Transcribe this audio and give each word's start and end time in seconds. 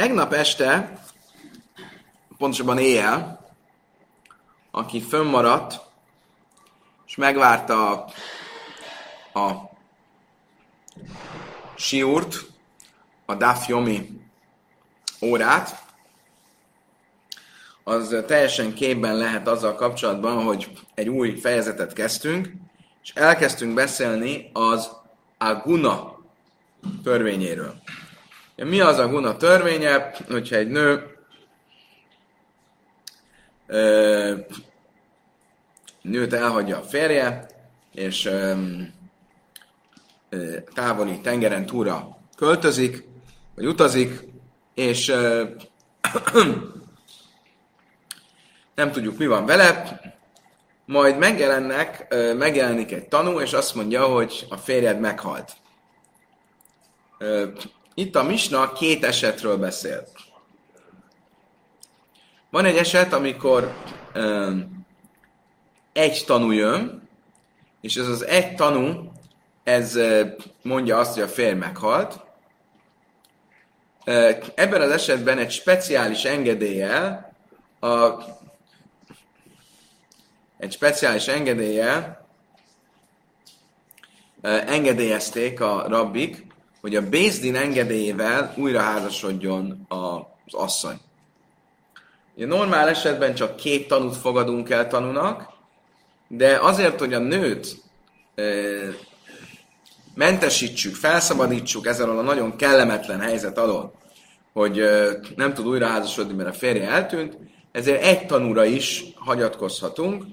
Tegnap 0.00 0.32
este, 0.32 0.98
pontosabban 2.38 2.78
éjjel, 2.78 3.48
aki 4.70 5.00
fönnmaradt, 5.00 5.80
és 7.06 7.16
megvárta 7.16 7.90
a, 7.90 9.38
a 9.38 9.70
siúrt, 11.76 12.36
a 13.26 13.34
Dafjomi 13.34 14.20
órát, 15.22 15.84
az 17.84 18.16
teljesen 18.26 18.74
képben 18.74 19.16
lehet 19.16 19.48
azzal 19.48 19.74
kapcsolatban, 19.74 20.44
hogy 20.44 20.70
egy 20.94 21.08
új 21.08 21.36
fejezetet 21.36 21.92
kezdtünk, 21.92 22.52
és 23.02 23.12
elkezdtünk 23.14 23.74
beszélni 23.74 24.50
az 24.52 24.90
Aguna 25.38 26.18
törvényéről. 27.02 27.82
Mi 28.64 28.80
az 28.80 28.98
a 28.98 29.08
Guna 29.08 29.36
törvénye, 29.36 30.14
hogyha 30.28 30.56
egy 30.56 30.68
nő 30.68 31.16
ö, 33.66 34.34
nőt 36.02 36.32
elhagyja 36.32 36.78
a 36.78 36.82
férje, 36.82 37.46
és 37.94 38.24
ö, 38.24 38.52
ö, 40.28 40.56
távoli 40.74 41.20
tengeren 41.20 41.66
túra 41.66 42.18
költözik, 42.36 43.04
vagy 43.54 43.66
utazik, 43.66 44.20
és 44.74 45.08
ö, 45.08 45.44
nem 48.74 48.92
tudjuk, 48.92 49.18
mi 49.18 49.26
van 49.26 49.46
vele, 49.46 50.00
majd 50.84 51.18
megjelennek, 51.18 52.14
megjelenik 52.36 52.92
egy 52.92 53.08
tanú, 53.08 53.40
és 53.40 53.52
azt 53.52 53.74
mondja, 53.74 54.04
hogy 54.04 54.46
a 54.48 54.56
férjed 54.56 55.00
meghalt. 55.00 55.52
Itt 57.94 58.16
a 58.16 58.22
Misna 58.22 58.72
két 58.72 59.04
esetről 59.04 59.56
beszél. 59.56 60.06
Van 62.50 62.64
egy 62.64 62.76
eset, 62.76 63.12
amikor 63.12 63.74
egy 65.92 66.24
tanú 66.26 66.50
jön, 66.50 67.08
és 67.80 67.96
ez 67.96 68.08
az 68.08 68.26
egy 68.26 68.54
tanú, 68.54 69.12
ez 69.64 69.98
mondja 70.62 70.98
azt, 70.98 71.14
hogy 71.14 71.22
a 71.22 71.28
férj 71.28 71.54
meghalt. 71.54 72.20
Ebben 74.54 74.80
az 74.80 74.90
esetben 74.90 75.38
egy 75.38 75.50
speciális 75.50 76.24
engedéllyel 76.24 77.32
a 77.80 78.22
egy 80.58 80.72
speciális 80.72 81.28
engedéllyel 81.28 82.26
engedélyezték 84.42 85.60
a 85.60 85.84
rabbik, 85.88 86.46
hogy 86.80 86.96
a 86.96 87.08
Bézdin 87.08 87.56
engedélyével 87.56 88.54
újra 88.56 88.80
házasodjon 88.80 89.86
az 89.88 90.54
asszony. 90.54 91.00
Ugye 92.36 92.46
normál 92.46 92.88
esetben 92.88 93.34
csak 93.34 93.56
két 93.56 93.88
tanút 93.88 94.16
fogadunk 94.16 94.70
el 94.70 94.88
tanúnak, 94.88 95.48
de 96.28 96.58
azért, 96.60 96.98
hogy 96.98 97.14
a 97.14 97.18
nőt 97.18 97.82
e, 98.34 98.42
mentesítsük, 100.14 100.94
felszabadítsuk 100.94 101.86
ezzel 101.86 102.10
a 102.10 102.22
nagyon 102.22 102.56
kellemetlen 102.56 103.20
helyzet 103.20 103.58
alól, 103.58 103.92
hogy 104.52 104.78
e, 104.78 105.18
nem 105.36 105.54
tud 105.54 105.66
újra 105.66 105.86
házasodni, 105.86 106.34
mert 106.34 106.48
a 106.48 106.52
férje 106.58 106.88
eltűnt, 106.88 107.36
ezért 107.72 108.02
egy 108.02 108.26
tanúra 108.26 108.64
is 108.64 109.04
hagyatkozhatunk, 109.14 110.24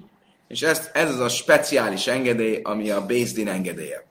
és 0.47 0.61
ez, 0.61 0.89
ez 0.93 1.09
az 1.09 1.19
a 1.19 1.29
speciális 1.29 2.07
engedély, 2.07 2.59
ami 2.63 2.89
a 2.89 3.05
Bézdin 3.05 3.47
engedélye. 3.47 4.06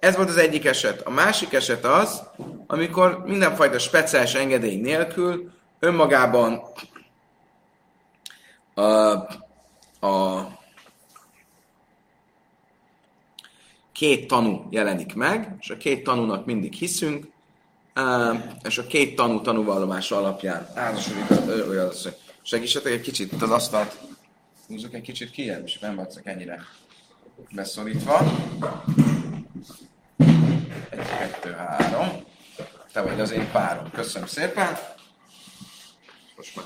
Ez 0.00 0.16
volt 0.16 0.28
az 0.28 0.36
egyik 0.36 0.64
eset. 0.64 1.00
A 1.00 1.10
másik 1.10 1.52
eset 1.52 1.84
az, 1.84 2.22
amikor 2.66 3.22
mindenfajta 3.24 3.78
speciális 3.78 4.34
engedély 4.34 4.76
nélkül 4.76 5.50
önmagában 5.78 6.62
a, 8.74 8.82
a 10.06 10.46
két 13.92 14.26
tanú 14.26 14.66
jelenik 14.70 15.14
meg, 15.14 15.56
és 15.60 15.70
a 15.70 15.76
két 15.76 16.04
tanúnak 16.04 16.44
mindig 16.44 16.72
hiszünk, 16.72 17.26
és 18.62 18.78
a 18.78 18.86
két 18.86 19.16
tanú 19.16 19.40
tanúvallomása 19.40 20.16
alapján 20.16 20.68
állasodik, 20.74 21.24
segítsetek 22.42 22.92
egy 22.92 23.00
kicsit 23.00 23.32
itt 23.32 23.42
az 23.42 23.50
asztalt 23.50 23.98
húzzuk 24.70 24.94
egy 24.94 25.02
kicsit 25.02 25.30
ki, 25.30 25.42
és 25.64 25.78
nem 25.78 25.94
vagyok 25.94 26.26
ennyire 26.26 26.64
beszorítva. 27.50 28.32
Egy, 30.90 31.08
kettő, 31.18 31.52
három. 31.52 32.24
Te 32.92 33.00
vagy 33.00 33.20
az 33.20 33.30
én 33.30 33.50
párom. 33.50 33.90
Köszönöm 33.90 34.28
szépen. 34.28 34.78
Most 36.36 36.56
már 36.56 36.64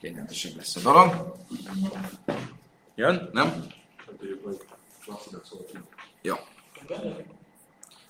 kényelmesebb 0.00 0.56
lesz 0.56 0.76
a 0.76 0.80
dolog. 0.80 1.36
Jön? 2.94 3.30
Nem? 3.32 3.66
Jó. 6.22 6.34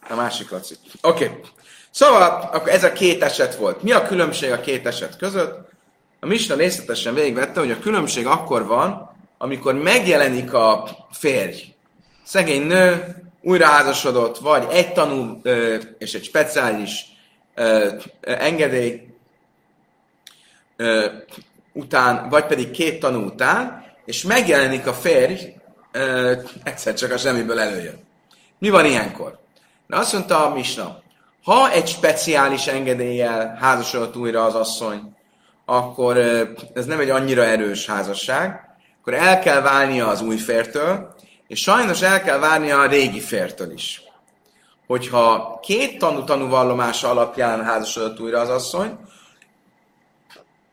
A 0.08 0.14
másik 0.14 0.50
laci. 0.50 0.74
Oké. 1.02 1.24
Okay. 1.24 1.40
Szóval, 1.90 2.22
akkor 2.52 2.68
ez 2.68 2.84
a 2.84 2.92
két 2.92 3.22
eset 3.22 3.56
volt. 3.56 3.82
Mi 3.82 3.92
a 3.92 4.06
különbség 4.06 4.50
a 4.50 4.60
két 4.60 4.86
eset 4.86 5.16
között? 5.16 5.68
A 6.20 6.26
Misna 6.26 6.54
részletesen 6.54 7.14
végigvette, 7.14 7.60
hogy 7.60 7.70
a 7.70 7.78
különbség 7.78 8.26
akkor 8.26 8.66
van, 8.66 9.16
amikor 9.38 9.74
megjelenik 9.74 10.52
a 10.52 10.88
férj. 11.10 11.74
Szegény 12.24 12.66
nő, 12.66 13.16
újraházasodott, 13.42 14.38
vagy 14.38 14.66
egy 14.70 14.92
tanú 14.92 15.40
és 15.98 16.14
egy 16.14 16.24
speciális 16.24 17.06
engedély 18.20 19.00
után, 21.72 22.28
vagy 22.28 22.46
pedig 22.46 22.70
két 22.70 23.00
tanú 23.00 23.24
után, 23.24 23.84
és 24.04 24.22
megjelenik 24.22 24.86
a 24.86 24.92
férj, 24.92 25.54
egyszer 26.62 26.94
csak 26.94 27.12
a 27.12 27.18
semmiből 27.18 27.60
előjön. 27.60 28.06
Mi 28.58 28.70
van 28.70 28.84
ilyenkor? 28.84 29.38
Na 29.86 29.98
azt 29.98 30.12
mondta 30.12 30.46
a 30.46 30.54
Misna, 30.54 31.02
ha 31.44 31.70
egy 31.70 31.88
speciális 31.88 32.66
engedéllyel 32.66 33.56
házasodott 33.60 34.16
újra 34.16 34.44
az 34.44 34.54
asszony, 34.54 35.16
akkor 35.64 36.16
ez 36.74 36.86
nem 36.86 37.00
egy 37.00 37.10
annyira 37.10 37.44
erős 37.44 37.86
házasság, 37.86 38.60
akkor 39.00 39.14
el 39.14 39.38
kell 39.38 39.60
válnia 39.60 40.08
az 40.08 40.20
új 40.20 40.36
fértől, 40.36 41.14
és 41.48 41.60
sajnos 41.60 42.02
el 42.02 42.22
kell 42.22 42.38
várnia 42.38 42.80
a 42.80 42.86
régi 42.86 43.20
fértől 43.20 43.72
is. 43.72 44.02
Hogyha 44.86 45.58
két 45.62 45.98
tanú 45.98 46.24
tanúvallomása 46.24 47.10
alapján 47.10 47.64
házasodott 47.64 48.20
újra 48.20 48.40
az 48.40 48.48
asszony, 48.48 48.98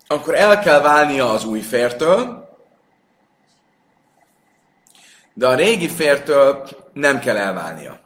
akkor 0.07 0.35
el 0.35 0.59
kell 0.59 0.81
válnia 0.81 1.29
az 1.29 1.45
új 1.45 1.59
fértől, 1.59 2.49
de 5.33 5.47
a 5.47 5.55
régi 5.55 5.89
fértől 5.89 6.67
nem 6.93 7.19
kell 7.19 7.37
elválnia. 7.37 7.99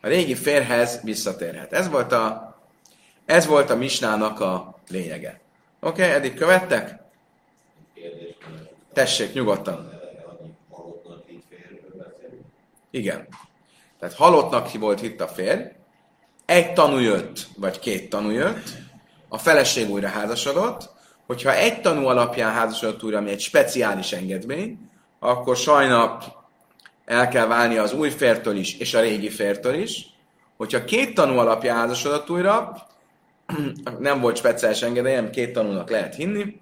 A 0.00 0.06
régi 0.06 0.34
férhez 0.34 1.00
visszatérhet. 1.02 1.72
Ez 1.72 1.88
volt 1.88 2.12
a, 2.12 2.56
ez 3.26 3.46
volt 3.46 3.70
a 3.70 3.76
misnának 3.76 4.40
a 4.40 4.78
lényege. 4.88 5.40
Oké, 5.80 6.02
okay, 6.02 6.14
eddig 6.14 6.34
követtek? 6.34 6.98
Tessék, 8.92 9.32
nyugodtan. 9.32 9.97
Igen. 12.90 13.28
Tehát 13.98 14.14
halottnak 14.14 14.72
volt 14.72 15.02
itt 15.02 15.20
a 15.20 15.28
férj, 15.28 15.62
egy 16.46 16.72
tanú 16.72 16.98
jött, 16.98 17.46
vagy 17.56 17.78
két 17.78 18.10
tanú 18.10 18.30
jött, 18.30 18.68
a 19.28 19.38
feleség 19.38 19.90
újra 19.90 20.08
házasodott, 20.08 20.90
hogyha 21.26 21.54
egy 21.54 21.80
tanú 21.80 22.06
alapján 22.06 22.52
házasodott 22.52 23.02
újra, 23.02 23.18
ami 23.18 23.30
egy 23.30 23.40
speciális 23.40 24.12
engedmény, 24.12 24.90
akkor 25.18 25.56
sajna 25.56 26.18
el 27.04 27.28
kell 27.28 27.46
válni 27.46 27.76
az 27.76 27.92
új 27.92 28.10
fértől 28.10 28.56
is, 28.56 28.78
és 28.78 28.94
a 28.94 29.00
régi 29.00 29.28
fértől 29.28 29.74
is. 29.74 30.06
Hogyha 30.56 30.84
két 30.84 31.14
tanú 31.14 31.38
alapján 31.38 31.76
házasodott 31.76 32.30
újra, 32.30 32.86
nem 33.98 34.20
volt 34.20 34.36
speciális 34.36 34.82
engedélyem, 34.82 35.30
két 35.30 35.52
tanulnak 35.52 35.90
lehet 35.90 36.14
hinni, 36.14 36.60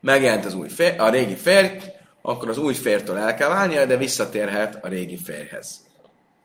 megjelent 0.00 0.44
az 0.44 0.54
új 0.54 0.68
fér, 0.68 1.00
a 1.00 1.08
régi 1.08 1.36
férj, 1.36 1.76
akkor 2.22 2.48
az 2.48 2.58
új 2.58 2.74
fértől 2.74 3.16
el 3.16 3.34
kell 3.34 3.48
válnia, 3.48 3.86
de 3.86 3.96
visszatérhet 3.96 4.84
a 4.84 4.88
régi 4.88 5.16
férjhez. 5.16 5.86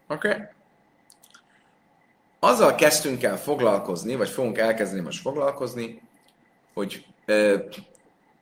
Oké? 0.08 0.28
Okay? 0.28 0.42
Azzal 2.40 2.76
kezdtünk 2.76 3.24
el 3.24 3.38
foglalkozni, 3.38 4.16
vagy 4.16 4.30
fogunk 4.30 4.58
elkezdeni 4.58 5.02
most 5.02 5.22
foglalkozni, 5.22 6.02
hogy 6.74 7.06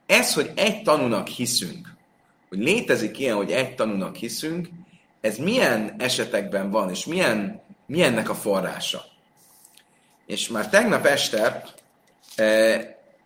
ez, 0.06 0.33
hogy 0.33 0.51
egy 0.56 0.81
tanúnak 0.81 1.27
hiszünk, 1.27 1.94
hogy 2.50 2.59
létezik 2.59 3.19
ilyen, 3.19 3.35
hogy 3.35 3.51
egy 3.51 3.75
tanúnak 3.75 4.15
hiszünk, 4.15 4.68
ez 5.21 5.38
milyen 5.38 5.95
esetekben 5.97 6.71
van, 6.71 6.89
és 6.89 7.06
milyen, 7.06 7.62
milyennek 7.85 8.30
a 8.30 8.35
forrása. 8.35 9.03
És 10.25 10.47
már 10.47 10.69
tegnap 10.69 11.06
este 11.06 11.63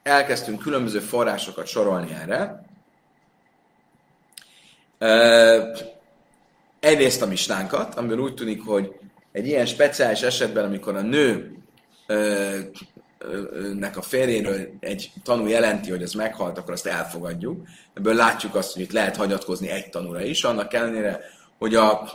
elkezdtünk 0.03 0.61
különböző 0.61 0.99
forrásokat 0.99 1.67
sorolni 1.67 2.13
erre. 2.13 2.65
Egyrészt 6.79 7.21
a 7.21 7.27
mistánkat, 7.27 7.95
amiből 7.95 8.19
úgy 8.19 8.33
tűnik, 8.33 8.65
hogy 8.65 8.95
egy 9.31 9.47
ilyen 9.47 9.65
speciális 9.65 10.21
esetben, 10.21 10.65
amikor 10.65 10.95
a 10.95 11.01
nő 11.01 11.57
nek 13.73 13.97
a 13.97 14.01
férjéről 14.01 14.69
egy 14.79 15.11
tanú 15.23 15.47
jelenti, 15.47 15.89
hogy 15.89 16.01
ez 16.01 16.13
meghalt, 16.13 16.57
akkor 16.57 16.73
azt 16.73 16.85
elfogadjuk. 16.85 17.67
Ebből 17.93 18.13
látjuk 18.13 18.55
azt, 18.55 18.73
hogy 18.73 18.81
itt 18.81 18.91
lehet 18.91 19.15
hagyatkozni 19.15 19.69
egy 19.69 19.89
tanúra 19.89 20.21
is, 20.21 20.43
annak 20.43 20.73
ellenére, 20.73 21.19
hogy 21.57 21.75
a 21.75 22.09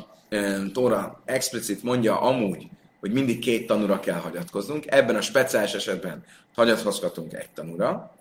Tóra 0.72 1.22
explicit 1.24 1.82
mondja 1.82 2.20
amúgy, 2.20 2.68
hogy 3.00 3.12
mindig 3.12 3.38
két 3.38 3.66
tanúra 3.66 4.00
kell 4.00 4.18
hagyatkoznunk. 4.18 4.84
Ebben 4.86 5.16
a 5.16 5.20
speciális 5.20 5.72
esetben 5.72 6.24
hagyatkozhatunk 6.54 7.32
egy 7.32 7.50
tanúra. 7.54 8.14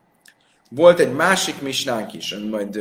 Volt 0.76 1.00
egy 1.00 1.14
másik 1.14 1.62
misnánk 1.62 2.14
is, 2.14 2.32
ami 2.32 2.48
majd 2.48 2.76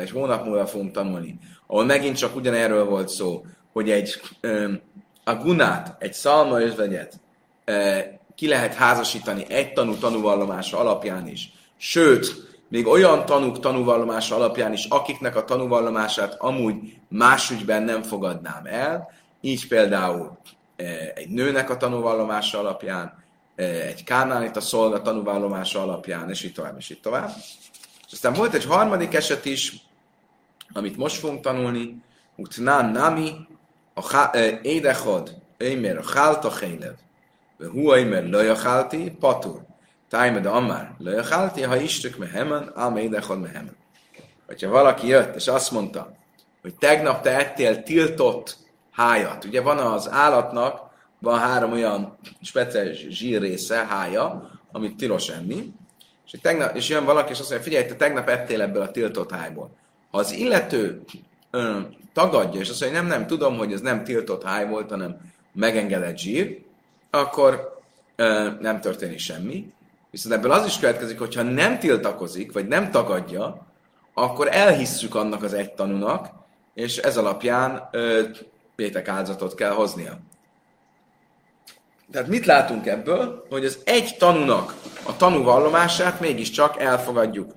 egy 0.00 0.10
hónap 0.10 0.44
múlva 0.44 0.66
fogunk 0.66 0.92
tanulni, 0.92 1.38
ahol 1.66 1.84
megint 1.84 2.16
csak 2.16 2.36
ugyanerről 2.36 2.84
volt 2.84 3.08
szó, 3.08 3.44
hogy 3.72 3.90
egy 3.90 4.20
a 5.24 5.34
gunát, 5.34 5.96
egy 5.98 6.12
szalma 6.12 6.60
özvegyet 6.60 7.20
ki 8.34 8.48
lehet 8.48 8.74
házasítani 8.74 9.44
egy 9.48 9.72
tanú 9.72 9.94
tanúvallomása 9.94 10.78
alapján 10.78 11.28
is. 11.28 11.52
Sőt, 11.76 12.48
még 12.68 12.86
olyan 12.86 13.24
tanúk 13.24 13.60
tanúvallomása 13.60 14.34
alapján 14.34 14.72
is, 14.72 14.84
akiknek 14.84 15.36
a 15.36 15.44
tanúvallomását 15.44 16.36
amúgy 16.38 16.74
más 17.08 17.50
ügyben 17.50 17.82
nem 17.82 18.02
fogadnám 18.02 18.64
el, 18.64 19.10
így 19.40 19.68
például 19.68 20.38
egy 21.14 21.28
nőnek 21.28 21.70
a 21.70 21.76
tanúvallomása 21.76 22.58
alapján, 22.58 23.24
egy 23.60 24.04
a 24.54 24.60
szolga 24.60 25.02
tanúvallomása 25.02 25.82
alapján, 25.82 26.30
és 26.30 26.42
így 26.42 26.52
tovább, 26.52 26.76
és 26.78 26.90
így 26.90 27.00
tovább. 27.00 27.30
És 28.06 28.12
aztán 28.12 28.32
volt 28.32 28.54
egy 28.54 28.64
harmadik 28.64 29.14
eset 29.14 29.44
is, 29.44 29.74
amit 30.72 30.96
most 30.96 31.16
fogunk 31.16 31.40
tanulni, 31.40 32.02
utnán 32.36 32.90
nami, 32.90 33.32
a 33.94 34.36
édechod, 34.62 35.36
émer, 35.58 35.96
a 35.98 36.02
hálta 36.14 36.56
hélev, 36.58 36.94
hu 37.58 37.94
émer, 37.96 38.28
lajachálti, 38.28 39.16
patur. 39.20 39.68
Tájmed 40.08 40.46
Amár, 40.46 40.94
lajachálti, 40.98 41.62
ha 41.62 41.76
istük 41.76 42.16
mehemen, 42.16 42.72
ám 42.74 42.96
édechod 42.96 43.40
mehemen. 43.40 43.76
Hogyha 44.46 44.70
valaki 44.70 45.06
jött, 45.06 45.34
és 45.34 45.48
azt 45.48 45.70
mondta, 45.70 46.12
hogy 46.62 46.74
tegnap 46.74 47.22
te 47.22 47.38
ettél 47.38 47.82
tiltott 47.82 48.56
hájat. 48.90 49.44
Ugye 49.44 49.60
van 49.60 49.78
az 49.78 50.10
állatnak, 50.10 50.89
van 51.20 51.38
három 51.38 51.72
olyan 51.72 52.18
speciális 52.42 53.06
zsírrésze, 53.08 53.86
hája, 53.86 54.50
amit 54.72 54.96
tilos 54.96 55.28
enni, 55.28 55.72
és, 56.32 56.38
tegnap, 56.42 56.76
és 56.76 56.88
jön 56.88 57.04
valaki, 57.04 57.32
és 57.32 57.38
azt 57.38 57.50
mondja, 57.50 57.68
figyelj, 57.68 57.86
te 57.86 57.94
tegnap 57.94 58.28
ettél 58.28 58.60
ebből 58.60 58.82
a 58.82 58.90
tiltott 58.90 59.30
hájból. 59.30 59.70
Ha 60.10 60.18
az 60.18 60.32
illető 60.32 61.02
ö, 61.50 61.80
tagadja, 62.12 62.60
és 62.60 62.68
azt 62.68 62.80
mondja, 62.80 63.00
nem, 63.00 63.08
nem, 63.08 63.26
tudom, 63.26 63.56
hogy 63.56 63.72
ez 63.72 63.80
nem 63.80 64.04
tiltott 64.04 64.44
háj 64.44 64.68
volt, 64.68 64.90
hanem 64.90 65.16
megengedett 65.52 66.18
zsír, 66.18 66.62
akkor 67.10 67.80
ö, 68.16 68.50
nem 68.60 68.80
történik 68.80 69.18
semmi. 69.18 69.72
Viszont 70.10 70.34
ebből 70.34 70.50
az 70.50 70.66
is 70.66 70.78
következik, 70.78 71.18
hogyha 71.18 71.42
nem 71.42 71.78
tiltakozik, 71.78 72.52
vagy 72.52 72.66
nem 72.66 72.90
tagadja, 72.90 73.66
akkor 74.14 74.48
elhisszük 74.50 75.14
annak 75.14 75.42
az 75.42 75.52
egy 75.52 75.72
tanúnak, 75.72 76.28
és 76.74 76.96
ez 76.96 77.16
alapján 77.16 77.88
ö, 77.92 78.22
pétek 78.76 79.08
áldozatot 79.08 79.54
kell 79.54 79.72
hoznia. 79.72 80.18
Tehát 82.12 82.28
mit 82.28 82.46
látunk 82.46 82.86
ebből? 82.86 83.46
Hogy 83.48 83.64
az 83.64 83.78
egy 83.84 84.16
tanúnak 84.18 84.74
a 85.02 85.16
tanúvallomását 85.16 86.20
mégiscsak 86.20 86.80
elfogadjuk. 86.80 87.52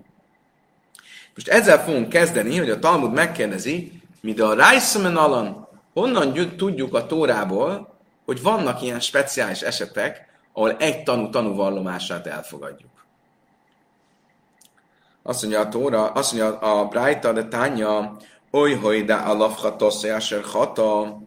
Most 1.36 1.48
ezzel 1.48 1.84
fogunk 1.84 2.10
kezdeni, 2.10 2.58
hogy 2.58 2.70
a 2.70 2.80
Talmud 2.80 3.14
megkérdezi, 3.14 4.02
mint 4.22 4.40
a 4.40 4.54
Reissemen 4.54 5.18
alan, 5.18 5.68
honnan 5.94 6.58
tudjuk 6.58 6.94
a 6.94 7.06
Tórából, 7.06 7.98
hogy 8.26 8.42
vannak 8.42 8.82
ilyen 8.82 9.00
speciális 9.00 9.62
esetek, 9.62 10.32
ahol 10.54 10.76
egy 10.78 11.04
tanú 11.04 11.30
tanúvallomását 11.30 12.28
elfogadjuk. 12.28 12.92
Azt 15.24 15.42
mondja 15.42 15.60
a 15.60 15.70
Tóra, 15.70 16.12
azt 16.12 16.34
mondja 16.34 16.60
a 16.60 16.86
Brájta, 16.86 17.32
de 17.34 17.48
tánya, 17.48 18.18
oly, 18.52 18.74
hogy 18.74 19.06
de 19.06 19.14
alafhatosz, 19.14 20.06
hata, 20.44 21.22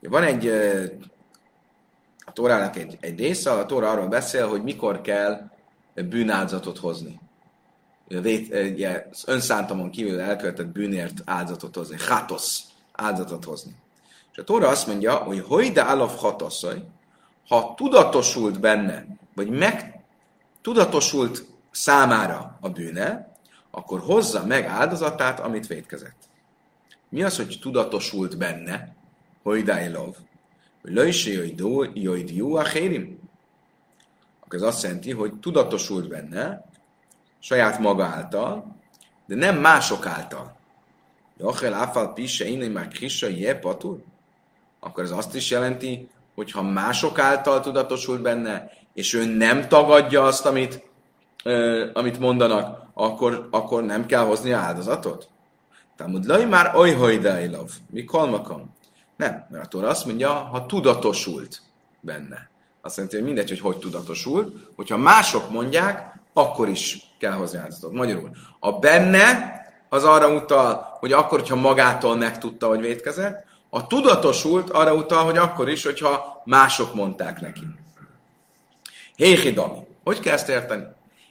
van 0.00 0.22
egy 0.22 0.46
a 2.24 2.32
Tórának 2.32 2.76
egy, 2.76 2.96
egy 3.00 3.18
része, 3.18 3.52
a 3.52 3.66
Tóra 3.66 3.90
arról 3.90 4.06
beszél, 4.06 4.48
hogy 4.48 4.62
mikor 4.62 5.00
kell 5.00 5.50
bűnáldozatot 5.94 6.78
hozni. 6.78 7.20
Önszántamon 9.26 9.90
kívül 9.90 10.20
elkövetett 10.20 10.66
bűnért 10.66 11.22
áldozatot 11.24 11.74
hozni, 11.74 11.96
hatosz 11.98 12.62
áldozatot 12.92 13.44
hozni. 13.44 13.74
És 14.32 14.38
a 14.38 14.44
Tóra 14.44 14.68
azt 14.68 14.86
mondja, 14.86 15.14
hogy 15.14 15.72
de 15.72 15.84
állaf 15.84 16.20
hatoszai, 16.20 16.82
ha 17.48 17.74
tudatosult 17.76 18.60
benne, 18.60 19.06
vagy 19.34 19.48
meg 19.48 20.00
tudatosult 20.62 21.44
számára 21.70 22.58
a 22.60 22.68
bűne, 22.68 23.36
akkor 23.70 24.00
hozza 24.00 24.46
meg 24.46 24.64
áldozatát, 24.64 25.40
amit 25.40 25.66
védkezett. 25.66 26.30
Mi 27.12 27.22
az, 27.22 27.36
hogy 27.36 27.58
tudatosult 27.60 28.38
benne? 28.38 28.94
Hogy 29.42 29.62
dájlov. 29.62 30.16
Hogy 30.82 30.92
löjse 30.92 31.30
jöjj 31.94 32.34
jó 32.34 32.54
a 32.54 32.64
hérim. 32.64 33.18
Akkor 34.40 34.54
ez 34.58 34.62
azt 34.62 34.82
jelenti, 34.82 35.10
hogy 35.10 35.32
tudatosult 35.40 36.08
benne, 36.08 36.64
saját 37.38 37.78
maga 37.78 38.04
által, 38.04 38.76
de 39.26 39.34
nem 39.34 39.60
mások 39.60 40.06
által. 40.06 40.56
Jachel 41.38 41.74
áfal 41.74 42.12
pisse 42.12 42.48
innen 42.48 42.70
már 42.70 42.88
krissa 42.88 43.28
je 43.28 43.58
patur. 43.58 44.02
Akkor 44.80 45.04
ez 45.04 45.10
azt 45.10 45.34
is 45.34 45.50
jelenti, 45.50 46.08
hogy 46.34 46.50
ha 46.50 46.62
mások 46.62 47.18
által 47.18 47.60
tudatosult 47.60 48.22
benne, 48.22 48.70
és 48.94 49.14
ő 49.14 49.24
nem 49.24 49.68
tagadja 49.68 50.22
azt, 50.22 50.46
amit, 50.46 50.82
ö, 51.44 51.88
amit 51.92 52.18
mondanak, 52.18 52.86
akkor, 52.94 53.48
akkor 53.50 53.84
nem 53.84 54.06
kell 54.06 54.24
hozni 54.24 54.50
áldozatot? 54.50 55.31
Talmud 55.96 56.24
laj 56.24 56.44
már 56.44 56.74
oly 56.76 56.92
hajdájlav. 56.92 57.70
Mi 57.90 58.04
kalmakam? 58.04 58.74
Nem, 59.16 59.46
mert 59.50 59.64
a 59.64 59.68
Tóra 59.68 59.88
azt 59.88 60.06
mondja, 60.06 60.30
ha 60.30 60.66
tudatosult 60.66 61.62
benne. 62.00 62.50
Azt 62.80 62.96
jelenti, 62.96 63.16
hogy 63.16 63.26
mindegy, 63.26 63.48
hogy 63.48 63.60
hogy 63.60 63.78
tudatosult, 63.78 64.56
hogyha 64.76 64.96
mások 64.96 65.50
mondják, 65.50 66.20
akkor 66.32 66.68
is 66.68 66.98
kell 67.18 67.32
hozni 67.32 67.58
áldozatot. 67.58 67.92
Magyarul, 67.92 68.30
a 68.60 68.72
benne 68.72 69.60
az 69.88 70.04
arra 70.04 70.34
utal, 70.34 70.96
hogy 71.00 71.12
akkor, 71.12 71.38
hogyha 71.38 71.56
magától 71.56 72.16
megtudta, 72.16 72.66
hogy 72.66 72.80
vétkezett, 72.80 73.44
a 73.70 73.86
tudatosult 73.86 74.70
arra 74.70 74.94
utal, 74.94 75.24
hogy 75.24 75.36
akkor 75.36 75.68
is, 75.68 75.84
hogyha 75.84 76.42
mások 76.44 76.94
mondták 76.94 77.40
neki. 77.40 77.66
Héhidami. 79.16 79.78
Hogy 80.04 80.20
kell 80.20 80.34
ezt 80.34 80.48
érteni? 80.48 80.84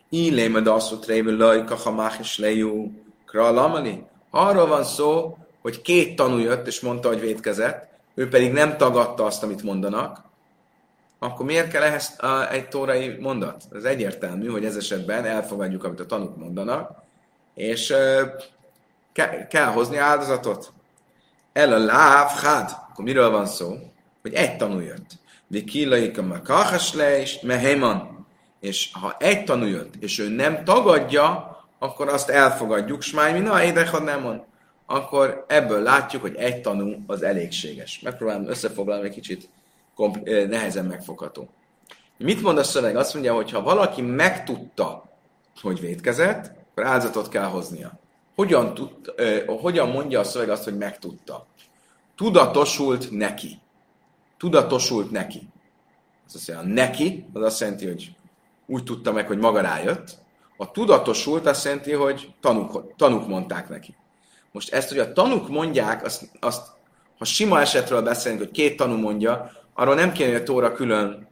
Illémed 0.09 0.67
azt, 0.67 0.89
hogy 0.89 0.99
trévő 0.99 1.37
lajka, 1.37 1.75
ha 1.75 1.91
mách 1.91 2.19
is 2.19 2.37
lejú, 2.37 2.91
kralamali. 3.25 4.03
Arról 4.31 4.67
van 4.67 4.83
szó, 4.83 5.37
hogy 5.61 5.81
két 5.81 6.15
tanú 6.15 6.37
jött, 6.37 6.67
és 6.67 6.79
mondta, 6.79 7.07
hogy 7.07 7.19
védkezett, 7.19 7.89
ő 8.15 8.27
pedig 8.27 8.51
nem 8.51 8.77
tagadta 8.77 9.25
azt, 9.25 9.43
amit 9.43 9.63
mondanak, 9.63 10.29
akkor 11.19 11.45
miért 11.45 11.71
kell 11.71 11.81
ehhez 11.81 12.19
egy 12.51 12.67
tórai 12.67 13.17
mondat? 13.19 13.63
Ez 13.73 13.83
egyértelmű, 13.83 14.47
hogy 14.47 14.65
ez 14.65 14.75
esetben 14.75 15.25
elfogadjuk, 15.25 15.83
amit 15.83 15.99
a 15.99 16.05
tanúk 16.05 16.37
mondanak, 16.37 16.91
és 17.53 17.93
ke- 19.13 19.47
kell 19.47 19.65
hozni 19.65 19.97
áldozatot. 19.97 20.73
El 21.53 21.73
a 21.73 21.77
láv, 21.77 22.29
hát, 22.29 22.85
akkor 22.89 23.05
miről 23.05 23.29
van 23.29 23.45
szó? 23.45 23.75
Hogy 24.21 24.33
egy 24.33 24.57
tanú 24.57 24.79
jött. 24.79 25.09
De 25.47 25.63
kilaik 25.63 26.17
a 26.17 26.21
makachas 26.21 26.93
le, 26.93 27.19
és 27.19 27.39
meheman. 27.39 28.27
És 28.59 28.89
ha 28.93 29.15
egy 29.19 29.43
tanú 29.43 29.65
jött, 29.65 29.95
és 29.99 30.19
ő 30.19 30.29
nem 30.29 30.63
tagadja, 30.63 31.50
akkor 31.83 32.07
azt 32.07 32.29
elfogadjuk, 32.29 33.01
smáj, 33.01 33.33
mi 33.33 33.39
na, 33.39 33.63
édechad 33.63 34.03
nem 34.03 34.21
mond. 34.21 34.41
Akkor 34.85 35.45
ebből 35.47 35.81
látjuk, 35.81 36.21
hogy 36.21 36.35
egy 36.35 36.61
tanú 36.61 37.03
az 37.07 37.23
elégséges. 37.23 37.99
Megpróbálom 37.99 38.47
összefoglalni 38.47 39.05
egy 39.05 39.13
kicsit 39.13 39.49
kompl- 39.95 40.47
nehezen 40.47 40.85
megfogható. 40.85 41.49
Mit 42.17 42.41
mond 42.41 42.57
a 42.57 42.63
szöveg? 42.63 42.95
Azt 42.95 43.13
mondja, 43.13 43.33
hogy 43.33 43.51
ha 43.51 43.61
valaki 43.61 44.01
megtudta, 44.01 45.03
hogy 45.61 45.79
védkezett, 45.79 46.51
akkor 46.71 46.85
áldozatot 46.85 47.29
kell 47.29 47.45
hoznia. 47.45 47.99
Hogyan, 48.35 48.73
tud, 48.73 49.13
eh, 49.17 49.43
hogyan 49.47 49.89
mondja 49.89 50.19
a 50.19 50.23
szöveg 50.23 50.49
azt, 50.49 50.63
hogy 50.63 50.77
megtudta? 50.77 51.45
Tudatosult 52.15 53.11
neki. 53.11 53.59
Tudatosult 54.37 55.11
neki. 55.11 55.49
Az 56.27 56.35
azt 56.35 56.47
mondja, 56.47 56.73
neki, 56.73 57.25
az 57.33 57.41
azt 57.41 57.59
jelenti, 57.59 57.87
hogy 57.87 58.15
úgy 58.65 58.83
tudta 58.83 59.11
meg, 59.11 59.27
hogy 59.27 59.37
maga 59.37 59.61
rájött, 59.61 60.20
a 60.61 60.71
tudatosult 60.71 61.45
azt 61.45 61.65
jelenti, 61.65 61.91
hogy 61.91 62.33
tanúk, 62.41 62.95
tanúk 62.97 63.27
mondták 63.27 63.69
neki. 63.69 63.95
Most 64.51 64.73
ezt, 64.73 64.89
hogy 64.89 64.99
a 64.99 65.13
tanúk 65.13 65.49
mondják, 65.49 66.05
azt, 66.05 66.23
azt 66.39 66.67
ha 67.17 67.25
sima 67.25 67.59
esetről 67.59 68.01
beszélünk, 68.01 68.41
hogy 68.41 68.51
két 68.51 68.77
tanú 68.77 68.95
mondja, 68.95 69.51
arról 69.73 69.95
nem 69.95 70.11
kéne, 70.11 70.31
hogy 70.31 70.41
a 70.41 70.43
Tóra 70.43 70.73
külön 70.73 71.27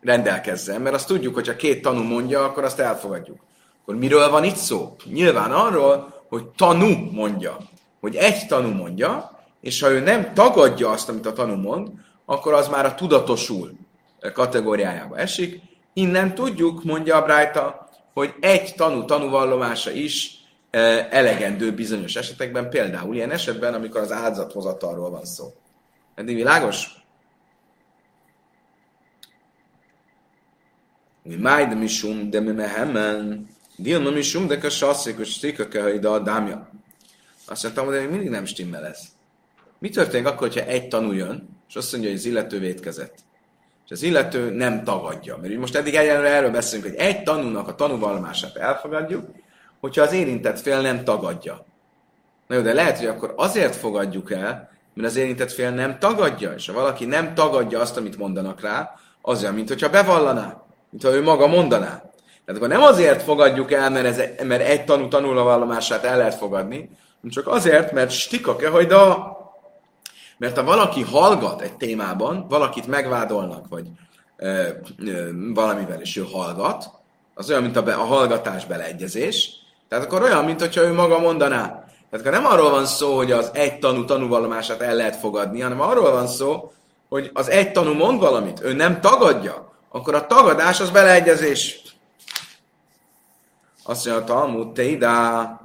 rendelkezzen, 0.00 0.80
mert 0.80 0.94
azt 0.94 1.06
tudjuk, 1.06 1.34
hogy 1.34 1.46
ha 1.46 1.56
két 1.56 1.82
tanú 1.82 2.02
mondja, 2.02 2.44
akkor 2.44 2.64
azt 2.64 2.78
elfogadjuk. 2.78 3.40
Akkor 3.82 3.96
miről 3.96 4.30
van 4.30 4.44
itt 4.44 4.56
szó? 4.56 4.96
Nyilván 5.04 5.52
arról, 5.52 6.22
hogy 6.28 6.46
tanú 6.46 7.10
mondja, 7.10 7.56
hogy 8.00 8.16
egy 8.16 8.46
tanú 8.46 8.68
mondja, 8.68 9.38
és 9.60 9.80
ha 9.80 9.90
ő 9.90 10.00
nem 10.00 10.34
tagadja 10.34 10.90
azt, 10.90 11.08
amit 11.08 11.26
a 11.26 11.32
tanú 11.32 11.54
mond, 11.54 11.88
akkor 12.24 12.52
az 12.52 12.68
már 12.68 12.84
a 12.84 12.94
tudatosul 12.94 13.72
kategóriájába 14.32 15.16
esik. 15.16 15.60
Innen 15.92 16.34
tudjuk, 16.34 16.84
mondja 16.84 17.16
a 17.16 17.22
Brájta, 17.22 17.88
hogy 18.12 18.34
egy 18.40 18.74
tanú 18.74 19.04
tanúvallomása 19.04 19.90
is 19.90 20.38
eh, 20.70 21.06
elegendő 21.10 21.72
bizonyos 21.72 22.16
esetekben, 22.16 22.70
például 22.70 23.14
ilyen 23.14 23.30
esetben, 23.30 23.74
amikor 23.74 24.00
az 24.00 24.12
áldozathozatalról 24.12 25.10
van 25.10 25.24
szó. 25.24 25.54
Eddig 26.14 26.34
világos? 26.34 26.98
Mi 31.22 31.36
májd 31.36 31.78
misum, 31.78 32.30
de 32.30 32.40
mi 32.40 32.52
mehemen, 32.52 33.48
dilma 33.76 34.10
misum, 34.10 34.46
de 34.46 34.58
kassasszik, 34.58 35.16
hogy 35.16 35.26
stika 35.26 36.12
a 36.12 36.18
dámja. 36.18 36.70
Azt 37.46 37.62
mondtam, 37.62 37.86
hogy 37.86 38.10
mindig 38.10 38.28
nem 38.28 38.44
stimmel 38.44 38.86
ez. 38.86 39.00
Mi 39.78 39.88
történik 39.88 40.26
akkor, 40.26 40.48
hogyha 40.48 40.66
egy 40.68 40.88
tanú 40.88 41.12
jön, 41.12 41.48
és 41.68 41.74
azt 41.74 41.92
mondja, 41.92 42.10
hogy 42.10 42.18
az 42.18 42.24
illető 42.24 42.58
vétkezett? 42.58 43.18
És 43.90 43.96
az 43.96 44.02
illető 44.02 44.50
nem 44.50 44.84
tagadja. 44.84 45.38
Mert 45.42 45.56
most 45.56 45.76
eddig 45.76 45.94
egyenlőre 45.94 46.28
erről 46.28 46.50
beszélünk, 46.50 46.88
hogy 46.88 46.98
egy 46.98 47.22
tanúnak 47.22 47.68
a 47.68 47.74
tanúvallomását 47.74 48.56
elfogadjuk, 48.56 49.24
hogyha 49.80 50.02
az 50.02 50.12
érintett 50.12 50.60
fél 50.60 50.80
nem 50.80 51.04
tagadja. 51.04 51.64
Na 52.46 52.54
jó, 52.54 52.60
de 52.60 52.72
lehet, 52.72 52.98
hogy 52.98 53.06
akkor 53.06 53.34
azért 53.36 53.76
fogadjuk 53.76 54.32
el, 54.32 54.70
mert 54.94 55.08
az 55.08 55.16
érintett 55.16 55.52
fél 55.52 55.70
nem 55.70 55.98
tagadja, 55.98 56.52
és 56.52 56.66
ha 56.66 56.72
valaki 56.72 57.04
nem 57.04 57.34
tagadja 57.34 57.80
azt, 57.80 57.96
amit 57.96 58.16
mondanak 58.16 58.60
rá, 58.60 58.94
az 59.22 59.42
olyan, 59.42 59.54
mint 59.54 59.68
hogyha 59.68 59.90
bevallaná, 59.90 60.62
mint 60.90 61.02
ha 61.02 61.14
ő 61.14 61.22
maga 61.22 61.46
mondaná. 61.46 61.88
Tehát 62.44 62.62
akkor 62.62 62.68
nem 62.68 62.82
azért 62.82 63.22
fogadjuk 63.22 63.72
el, 63.72 63.90
mert, 63.90 64.06
ez, 64.06 64.44
mert 64.46 64.62
egy 64.62 64.84
tanú 64.84 65.08
tanulvallomását 65.08 66.04
el 66.04 66.16
lehet 66.16 66.34
fogadni, 66.34 66.90
csak 67.28 67.48
azért, 67.48 67.92
mert 67.92 68.10
stikak-e, 68.10 68.68
hogy 68.68 68.92
a 68.92 69.38
mert 70.40 70.56
ha 70.56 70.64
valaki 70.64 71.02
hallgat 71.02 71.60
egy 71.60 71.72
témában, 71.72 72.46
valakit 72.48 72.86
megvádolnak, 72.86 73.68
vagy 73.68 73.86
ö, 74.36 74.68
ö, 74.98 75.30
valamivel, 75.54 76.00
és 76.00 76.16
ő 76.16 76.26
hallgat, 76.32 76.90
az 77.34 77.50
olyan, 77.50 77.62
mint 77.62 77.76
a, 77.76 77.82
be, 77.82 77.94
a 77.94 78.04
hallgatás 78.04 78.66
beleegyezés, 78.66 79.50
tehát 79.88 80.04
akkor 80.04 80.22
olyan, 80.22 80.44
mint 80.44 80.60
hogyha 80.60 80.82
ő 80.82 80.92
maga 80.92 81.18
mondaná. 81.18 81.66
Tehát 82.10 82.26
akkor 82.26 82.40
nem 82.40 82.46
arról 82.46 82.70
van 82.70 82.86
szó, 82.86 83.16
hogy 83.16 83.32
az 83.32 83.50
egy 83.52 83.78
tanú 83.78 84.04
tanúvallomását 84.04 84.80
el 84.80 84.94
lehet 84.94 85.16
fogadni, 85.16 85.60
hanem 85.60 85.80
arról 85.80 86.10
van 86.10 86.26
szó, 86.26 86.72
hogy 87.08 87.30
az 87.34 87.48
egy 87.48 87.72
tanú 87.72 87.92
mond 87.92 88.20
valamit, 88.20 88.60
ő 88.62 88.72
nem 88.72 89.00
tagadja, 89.00 89.72
akkor 89.88 90.14
a 90.14 90.26
tagadás 90.26 90.80
az 90.80 90.90
beleegyezés. 90.90 91.82
Azt 93.84 94.06
mondja 94.06 94.22
a 94.22 94.26
Talmud, 94.26 94.72
Teidá, 94.72 95.60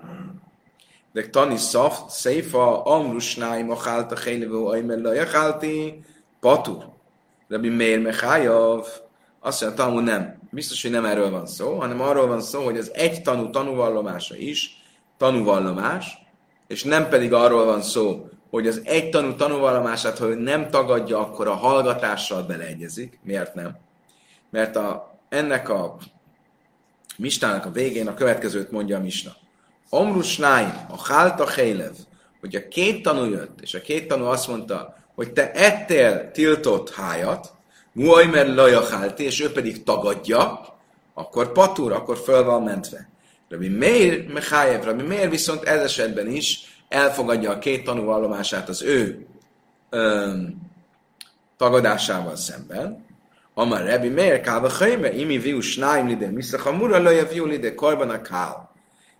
de 1.16 1.30
tani 1.30 1.58
szaft, 1.58 2.10
széfa, 2.10 2.84
amrusnáj, 2.84 3.64
machálta, 3.64 4.16
chénevő, 4.16 4.64
ajmella, 4.64 5.14
jachálti, 5.14 6.04
patur. 6.40 6.90
Mi 7.48 7.68
miért 7.68 8.04
mechájav? 8.04 8.88
Azt 9.40 9.62
mondja, 9.62 9.84
tanul 9.84 10.02
nem. 10.02 10.40
Biztos, 10.52 10.82
hogy 10.82 10.92
nem 10.92 11.06
erről 11.06 11.30
van 11.30 11.46
szó, 11.48 11.80
hanem 11.80 12.02
arról 12.02 12.28
van 12.28 12.42
szó, 12.42 12.64
hogy 12.64 12.78
az 12.78 12.92
egy 12.94 13.22
tanú 13.22 13.50
tanúvallomása 13.50 14.36
is 14.36 14.84
tanúvallomás, 15.18 16.18
és 16.68 16.84
nem 16.84 17.10
pedig 17.10 17.34
arról 17.34 17.66
van 17.66 17.82
szó, 17.82 18.30
hogy 18.50 18.68
az 18.68 18.82
egy 18.84 19.10
tanú 19.10 19.36
tanúvallomását, 19.36 20.18
ha 20.18 20.28
ő 20.28 20.36
nem 20.36 20.70
tagadja, 20.70 21.20
akkor 21.20 21.48
a 21.48 21.54
hallgatással 21.54 22.44
beleegyezik. 22.44 23.20
Miért 23.24 23.54
nem? 23.54 23.78
Mert 24.50 24.76
a, 24.76 25.18
ennek 25.30 25.70
a 25.70 25.98
mistának 27.18 27.66
a 27.66 27.72
végén 27.72 28.08
a 28.08 28.14
következőt 28.14 28.72
mondja 28.72 28.98
a 28.98 29.02
misna. 29.02 29.44
Amrusnáim, 29.96 30.74
a 30.90 31.04
Hálta 31.08 31.50
Hélev, 31.50 31.94
hogy 32.40 32.56
a 32.56 32.68
két 32.68 33.04
tanú 33.04 33.30
jött, 33.30 33.62
és 33.62 33.74
a 33.74 33.82
két 33.82 34.08
tanú 34.08 34.26
azt 34.26 34.48
mondta, 34.48 34.96
hogy 35.16 35.34
te 35.34 35.52
ettél 35.52 36.32
tiltott 36.32 36.94
hájat, 36.94 37.54
Muajmer 37.92 38.48
Lajachálti, 38.48 39.24
és 39.24 39.42
ő 39.42 39.52
pedig 39.52 39.84
tagadja, 39.84 40.66
akkor 41.14 41.52
patúr, 41.52 41.92
akkor 41.92 42.18
föl 42.18 42.44
van 42.44 42.64
mentve. 42.64 43.10
Rabbi 43.50 43.70
Meir 43.70 44.28
Mechájev, 44.34 44.84
Rabbi 44.84 45.04
Meir 45.04 45.30
viszont 45.30 45.64
ez 45.64 45.82
esetben 45.82 46.28
is 46.28 46.60
elfogadja 46.90 47.52
a 47.52 47.60
két 47.60 47.84
tanúvallomását 47.84 48.70
az 48.70 48.82
ő 48.82 49.26
öm, 49.90 50.56
tagadásával 51.58 52.36
szemben. 52.36 53.06
Amar 53.54 53.86
Rabbi 53.86 54.10
Meir 54.10 54.42
Kálva 54.42 54.70
Chajme, 54.70 55.14
imi 55.14 55.38
viu 55.38 55.62
snáim 55.62 56.08
lide, 56.08 56.32
mura 56.78 56.98
löjev 56.98 57.30
viu 57.30 57.46
lide, 57.46 57.74
korban 57.74 58.10
a 58.10 58.22
kál. 58.22 58.75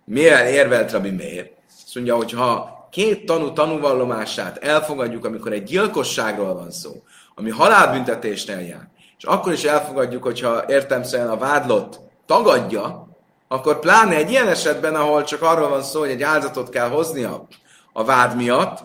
Miért 0.06 0.50
érvelt 0.50 0.92
Rabbi 0.92 1.12
Meir? 1.12 1.52
Azt 1.86 1.96
mondja, 1.96 2.16
hogy 2.16 2.32
ha 2.32 2.88
két 2.92 3.26
tanú 3.26 3.54
tanúvallomását 3.54 4.58
elfogadjuk, 4.58 5.26
amikor 5.26 5.52
egy 5.54 5.64
gyilkosságról 5.64 6.54
van 6.54 6.72
szó, 6.72 6.92
ami 7.36 7.50
halálbüntetésnél 7.50 8.60
jár, 8.60 8.88
és 9.18 9.24
akkor 9.24 9.54
is 9.54 9.64
elfogadjuk, 9.64 10.24
hogyha 10.24 10.64
értemszerűen 10.68 11.30
a 11.30 11.38
vádlott 11.38 12.00
tagadja, 12.26 13.08
akkor 13.48 13.80
pláne 13.80 14.16
egy 14.16 14.30
ilyen 14.30 14.48
esetben, 14.48 14.96
ahol 14.96 15.24
csak 15.24 15.42
arról 15.42 15.70
van 15.70 15.84
szó, 15.84 16.00
hogy 16.00 16.10
egy 16.10 16.24
áldozatot 16.24 16.70
kell 16.70 16.90
hoznia 16.90 17.48
a 17.94 18.04
vád 18.04 18.36
miatt, 18.36 18.84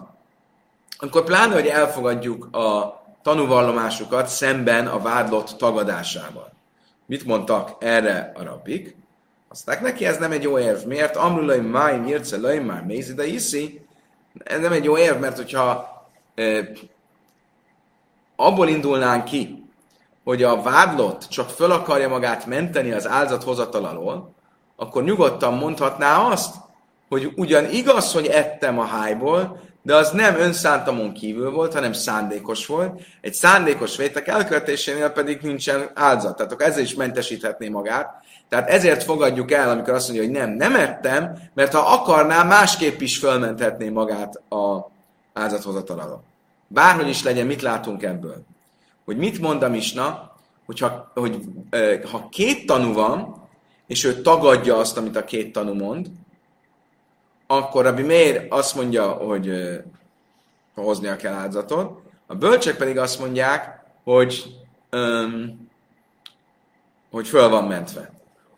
akkor 0.98 1.24
pláne, 1.24 1.54
hogy 1.54 1.66
elfogadjuk 1.66 2.56
a 2.56 3.02
tanúvallomásukat 3.22 4.26
szemben 4.26 4.86
a 4.86 4.98
vádlott 4.98 5.54
tagadásával. 5.58 6.52
Mit 7.06 7.24
mondtak 7.24 7.76
erre 7.78 8.32
a 8.36 8.42
rabbik? 8.42 8.96
Aztán 9.52 9.82
neki 9.82 10.06
ez 10.06 10.18
nem 10.18 10.32
egy 10.32 10.42
jó 10.42 10.58
érv. 10.58 10.84
Miért? 10.84 11.16
Amrulai 11.16 11.60
máj 11.60 11.98
mirce 11.98 12.36
laj 12.36 12.58
már 12.58 12.84
mézi, 12.84 13.14
de 13.14 13.26
iszi. 13.26 13.86
Ez 14.44 14.60
nem 14.60 14.72
egy 14.72 14.84
jó 14.84 14.98
érv, 14.98 15.20
mert 15.20 15.36
hogyha 15.36 15.88
e, 16.34 16.68
abból 18.36 18.68
indulnánk 18.68 19.24
ki, 19.24 19.64
hogy 20.24 20.42
a 20.42 20.62
vádlott 20.62 21.28
csak 21.28 21.48
föl 21.48 21.70
akarja 21.70 22.08
magát 22.08 22.46
menteni 22.46 22.92
az 22.92 23.08
áldozathozatal 23.08 23.84
alól, 23.84 24.34
akkor 24.76 25.04
nyugodtan 25.04 25.54
mondhatná 25.54 26.18
azt, 26.18 26.54
hogy 27.08 27.32
ugyan 27.36 27.70
igaz, 27.70 28.12
hogy 28.12 28.26
ettem 28.26 28.78
a 28.78 28.84
hájból, 28.84 29.60
de 29.82 29.94
az 29.94 30.10
nem 30.10 30.38
önszántamon 30.38 31.12
kívül 31.12 31.50
volt, 31.50 31.72
hanem 31.72 31.92
szándékos 31.92 32.66
volt. 32.66 33.00
Egy 33.20 33.34
szándékos 33.34 33.96
vétek 33.96 34.28
elkövetésénél 34.28 35.08
pedig 35.08 35.40
nincsen 35.42 35.90
áldozat. 35.94 36.36
Tehát 36.36 36.52
akkor 36.52 36.66
ezzel 36.66 36.82
is 36.82 36.94
mentesíthetné 36.94 37.68
magát. 37.68 38.14
Tehát 38.48 38.68
ezért 38.68 39.02
fogadjuk 39.02 39.50
el, 39.50 39.70
amikor 39.70 39.94
azt 39.94 40.08
mondja, 40.08 40.26
hogy 40.26 40.36
nem, 40.36 40.50
nem 40.50 40.74
ettem, 40.74 41.38
mert 41.54 41.72
ha 41.72 41.92
akarná, 41.92 42.42
másképp 42.42 43.00
is 43.00 43.18
fölmenthetné 43.18 43.88
magát 43.88 44.34
a 44.34 44.90
áldozathozatal 45.32 45.98
alól. 45.98 46.22
Bárhogy 46.66 47.08
is 47.08 47.22
legyen, 47.22 47.46
mit 47.46 47.62
látunk 47.62 48.02
ebből? 48.02 48.44
Hogy 49.04 49.16
mit 49.16 49.40
mond 49.40 49.62
a 49.62 49.68
Misna, 49.68 50.32
hogyha, 50.66 51.12
hogy 51.14 51.40
ha 52.10 52.28
két 52.30 52.66
tanú 52.66 52.92
van, 52.92 53.48
és 53.86 54.04
ő 54.04 54.22
tagadja 54.22 54.76
azt, 54.76 54.96
amit 54.96 55.16
a 55.16 55.24
két 55.24 55.52
tanú 55.52 55.74
mond, 55.74 56.06
akkor 57.52 57.84
Rabbi 57.84 58.02
Meir 58.02 58.46
azt 58.48 58.74
mondja, 58.74 59.08
hogy 59.08 59.50
hoznia 60.74 61.16
kell 61.16 61.32
áldozatot, 61.32 62.02
a 62.26 62.34
bölcsek 62.34 62.76
pedig 62.76 62.98
azt 62.98 63.18
mondják, 63.18 63.80
hogy, 64.04 64.44
um, 64.92 65.68
hogy 67.10 67.28
föl 67.28 67.48
van 67.48 67.64
mentve. 67.64 68.10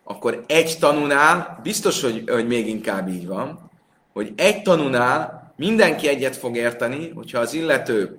Akkor 0.03 0.43
egy 0.47 0.77
tanúnál, 0.79 1.59
biztos, 1.63 2.01
hogy, 2.01 2.23
hogy 2.29 2.47
még 2.47 2.67
inkább 2.67 3.07
így 3.07 3.27
van, 3.27 3.69
hogy 4.13 4.33
egy 4.35 4.61
tanúnál 4.61 5.53
mindenki 5.55 6.07
egyet 6.07 6.35
fog 6.35 6.55
érteni, 6.55 7.09
hogyha 7.09 7.39
az 7.39 7.53
illető 7.53 8.17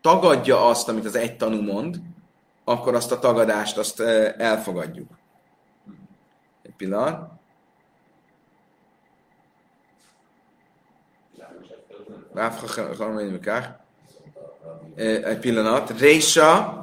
tagadja 0.00 0.66
azt, 0.66 0.88
amit 0.88 1.04
az 1.04 1.16
egy 1.16 1.36
tanú 1.36 1.62
mond, 1.62 2.00
akkor 2.64 2.94
azt 2.94 3.12
a 3.12 3.18
tagadást 3.18 3.78
azt 3.78 4.00
elfogadjuk. 4.36 5.10
Egy 6.62 6.74
pillanat. 6.76 7.37
Egy 14.94 15.38
pillanat. 15.38 15.98
Résa, 15.98 16.78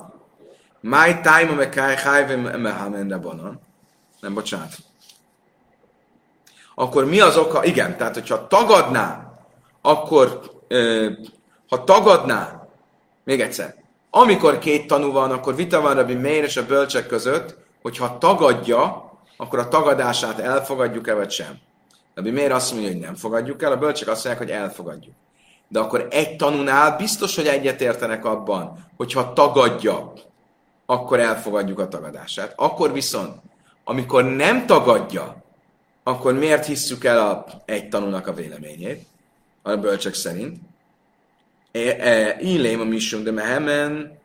my 0.80 1.20
time 1.22 1.48
a 1.52 1.54
mekáj 1.54 1.96
hájvim 1.96 2.42
mehamen 2.42 3.10
rabonon. 3.10 3.60
Nem, 4.20 4.34
bocsánat. 4.34 4.72
Akkor 6.76 7.06
mi 7.06 7.20
az 7.20 7.38
oka? 7.38 7.64
Igen, 7.64 7.98
tehát 7.98 8.14
hogyha 8.14 8.48
tagadná, 8.48 9.34
akkor 9.82 10.42
ha 11.70 11.84
tagadná, 11.84 12.68
még 13.24 13.42
egyszer, 13.42 13.76
amikor 14.10 14.60
két 14.60 14.88
tanú 14.88 15.12
van, 15.12 15.32
akkor 15.32 15.56
vita 15.56 15.82
van 15.82 15.96
Rabbi 15.96 16.16
Meir 16.16 16.44
és 16.44 16.58
a 16.58 16.66
bölcsek 16.66 17.08
között, 17.08 17.58
hogyha 17.82 18.18
tagadja, 18.18 19.12
akkor 19.38 19.60
a 19.60 19.68
tagadását 19.68 20.40
elfogadjuk-e 20.40 21.14
vagy 21.14 21.32
sem. 21.32 21.60
Rabbi 22.14 22.32
Meir 22.32 22.52
azt 22.52 22.72
mondja, 22.72 22.92
hogy 22.92 23.00
nem 23.00 23.16
fogadjuk 23.16 23.62
el, 23.64 23.72
a 23.72 23.78
bölcsek 23.78 24.08
azt 24.08 24.26
mondják, 24.26 24.48
hogy 24.48 24.58
elfogadjuk. 24.62 25.14
De 25.76 25.82
akkor 25.82 26.08
egy 26.10 26.36
tanúnál 26.36 26.98
biztos, 26.98 27.36
hogy 27.36 27.48
egyetértenek 27.48 28.26
abban, 28.26 28.86
hogyha 28.98 29.34
tagadja, 29.34 30.14
akkor 30.86 31.20
elfogadjuk 31.20 31.80
a 31.80 31.88
tagadását. 31.88 32.54
Akkor 32.56 32.94
viszont, 32.94 33.36
amikor 33.84 34.24
nem 34.24 34.66
tagadja, 34.66 35.44
akkor 36.04 36.34
miért 36.34 36.66
hisszük 36.66 37.04
el 37.04 37.28
a 37.30 37.46
egy 37.66 37.90
tanúnak 37.90 38.28
a 38.28 38.34
véleményét, 38.34 39.06
a 39.62 39.76
bölcsek 39.76 40.14
szerint? 40.14 40.60
Illém 42.40 42.80
a 42.80 42.84
misum 42.84 43.24
de 43.24 43.32
mehemen, 43.32 44.20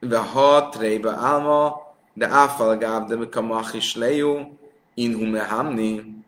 ve 0.00 0.18
ha 0.18 0.68
trébe 0.68 1.10
álma, 1.10 1.94
de 2.12 2.28
áfal 2.28 2.76
gáb 2.76 3.08
de 3.08 3.28
kamach 3.30 3.74
is 3.74 3.96
lejú, 3.96 4.58
in 4.94 5.14
hume 5.14 5.42
hamni, 5.42 6.24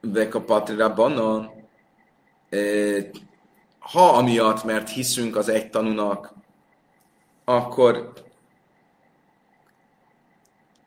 ve 0.00 0.28
kapatri 0.28 0.76
banon. 0.94 1.62
Ha 3.78 4.08
amiatt, 4.08 4.64
mert 4.64 4.90
hiszünk 4.90 5.36
az 5.36 5.48
egy 5.48 5.70
tanúnak, 5.70 6.32
akkor 7.44 8.12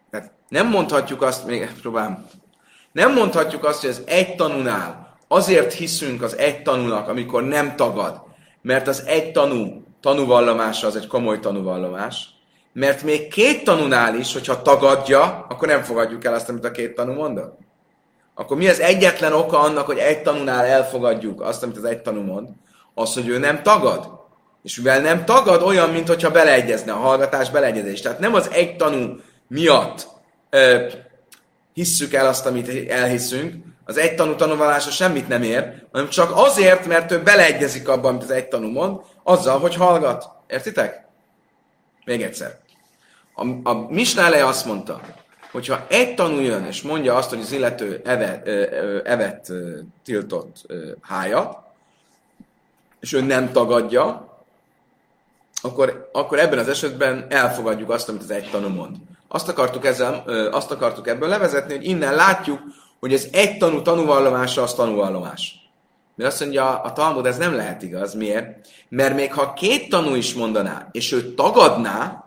tehát 0.10 0.32
nem 0.48 0.68
mondhatjuk 0.68 1.22
azt, 1.22 1.46
még 1.46 1.72
próbálom, 1.82 2.26
nem 2.92 3.14
mondhatjuk 3.14 3.64
azt, 3.64 3.82
hogy 3.82 3.90
az 3.90 4.02
egy 4.06 4.36
tanúnál 4.36 5.18
azért 5.28 5.74
hiszünk 5.74 6.22
az 6.22 6.38
egy 6.38 6.62
tanúnak, 6.62 7.08
amikor 7.08 7.44
nem 7.44 7.76
tagad, 7.76 8.22
mert 8.62 8.88
az 8.88 9.04
egy 9.06 9.32
tanú 9.32 9.84
tanúvallomása 10.00 10.88
az 10.88 10.96
egy 10.96 11.08
komoly 11.08 11.40
tanúvallomás, 11.40 12.30
mert 12.74 13.04
még 13.04 13.28
két 13.28 13.64
tanúnál 13.64 14.16
is, 14.16 14.34
hogyha 14.34 14.62
tagadja, 14.62 15.46
akkor 15.50 15.68
nem 15.68 15.84
fogadjuk 15.84 16.26
el 16.26 16.34
azt, 16.34 16.50
amit 16.50 16.66
a 16.66 16.72
két 16.72 16.96
tanú 16.96 17.14
mondott. 17.14 17.60
Akkor 18.40 18.58
mi 18.58 18.68
az 18.68 18.80
egyetlen 18.80 19.34
oka 19.34 19.60
annak, 19.60 19.86
hogy 19.86 19.98
egy 19.98 20.22
tanúnál 20.22 20.66
elfogadjuk 20.66 21.42
azt, 21.42 21.64
amit 21.64 21.78
az 21.78 21.84
egy 21.84 22.02
tanú 22.02 22.22
mond? 22.22 22.50
Az, 22.94 23.14
hogy 23.14 23.28
ő 23.28 23.38
nem 23.38 23.64
tagad. 23.64 24.10
És 24.64 24.78
mivel 24.78 25.02
nem 25.02 25.26
tagad, 25.26 25.62
olyan, 25.62 25.90
mintha 25.90 26.32
beleegyezne 26.32 26.92
a 26.92 26.98
hallgatás 26.98 27.50
beleegyezés. 27.50 28.02
Tehát 28.02 28.20
nem 28.20 28.34
az 28.34 28.50
egy 28.52 28.76
tanú 28.76 29.16
miatt 29.48 30.08
ö, 30.50 30.88
hisszük 31.74 32.14
el 32.14 32.28
azt, 32.28 32.46
amit 32.46 32.90
elhiszünk, 32.90 33.54
az 33.86 33.98
egy 33.98 34.16
tanú 34.16 34.36
tanulvalása 34.36 34.92
semmit 34.92 35.28
nem 35.28 35.44
ér, 35.44 35.84
hanem 35.92 36.10
csak 36.10 36.32
azért, 36.36 36.86
mert 36.86 37.12
ő 37.12 37.24
beleegyezik 37.24 37.88
abban, 37.88 38.12
amit 38.12 38.24
az 38.24 38.32
egy 38.32 38.48
tanú 38.48 38.70
mond, 38.70 39.00
azzal, 39.24 39.60
hogy 39.60 39.76
hallgat. 39.76 40.30
Értitek? 40.48 41.08
Még 42.06 42.22
egyszer. 42.22 42.58
A, 43.34 43.70
a 43.70 43.74
Misnále 43.90 44.46
azt 44.46 44.66
mondta, 44.66 45.02
hogyha 45.52 45.86
egy 45.88 46.16
tanú 46.16 46.40
jön 46.40 46.64
és 46.64 46.82
mondja 46.82 47.16
azt, 47.16 47.30
hogy 47.30 47.40
az 47.40 47.52
illető 47.52 48.02
evet, 48.06 48.48
evet 49.08 49.52
tiltott 50.04 50.66
hájat, 51.02 51.58
és 53.00 53.14
ő 53.14 53.22
nem 53.22 53.52
tagadja, 53.52 54.36
akkor, 55.62 56.10
akkor 56.12 56.40
ebben 56.40 56.60
az 56.60 56.68
esetben 56.68 57.26
elfogadjuk 57.30 57.90
azt, 57.90 58.10
amit 58.10 58.22
az 58.22 58.32
egy 58.32 58.50
tanú 58.50 58.68
mond. 58.68 58.96
Azt 59.28 59.50
akartuk, 59.50 59.86
ezzel, 59.86 60.24
azt 60.52 60.72
akartuk 60.72 61.08
ebből 61.08 61.30
levezetni, 61.30 61.76
hogy 61.76 61.86
innen 61.86 62.16
látjuk, 62.16 62.62
hogy 63.00 63.14
ez 63.14 63.28
egy 63.32 63.58
tanú 63.58 63.82
tanúvallomása 63.82 64.62
az 64.62 64.74
tanúvallomás. 64.74 65.56
Mert 66.16 66.32
azt 66.32 66.40
mondja, 66.40 66.82
a 66.82 66.94
Talmud 66.94 67.26
ez 67.26 67.38
nem 67.38 67.56
lehet 67.56 67.82
igaz. 67.82 68.14
Miért? 68.14 68.68
Mert 68.90 69.16
még 69.16 69.34
ha 69.34 69.54
két 69.54 69.90
tanú 69.90 70.16
is 70.16 70.34
mondaná, 70.34 70.88
és 70.92 71.12
ő 71.12 71.34
tagadná 71.34 72.26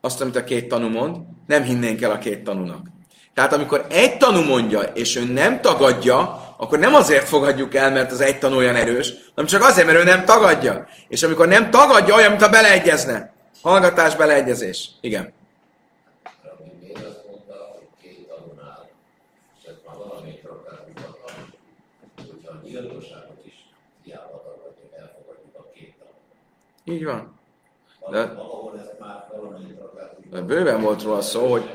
azt, 0.00 0.20
amit 0.20 0.36
a 0.36 0.44
két 0.44 0.68
tanú 0.68 0.88
mond, 0.88 1.16
nem 1.46 1.62
hinnénk 1.62 2.02
el 2.02 2.10
a 2.10 2.18
két 2.18 2.44
tanúnak. 2.44 2.86
Tehát 3.34 3.52
amikor 3.52 3.86
egy 3.90 4.16
tanú 4.16 4.40
mondja, 4.40 4.80
és 4.80 5.16
ő 5.16 5.32
nem 5.32 5.60
tagadja, 5.60 6.42
akkor 6.56 6.78
nem 6.78 6.94
azért 6.94 7.28
fogadjuk 7.28 7.74
el, 7.74 7.90
mert 7.90 8.12
az 8.12 8.20
egy 8.20 8.38
tanú 8.38 8.56
olyan 8.56 8.76
erős, 8.76 9.12
hanem 9.34 9.50
csak 9.50 9.62
azért, 9.62 9.86
mert 9.86 9.98
ő 9.98 10.04
nem 10.04 10.24
tagadja. 10.24 10.86
És 11.08 11.22
amikor 11.22 11.48
nem 11.48 11.70
tagadja, 11.70 12.14
olyan, 12.14 12.30
mint 12.30 12.42
ha 12.42 12.48
beleegyezne. 12.48 13.32
Hallgatás, 13.62 14.16
beleegyezés. 14.16 14.90
Igen. 15.00 15.32
Így 26.84 27.04
van. 27.04 27.38
De, 28.10 28.18
de 28.18 28.34
bőven 30.42 30.80
volt 30.80 31.02
róla 31.02 31.20
szó, 31.20 31.46
hogy, 31.46 31.70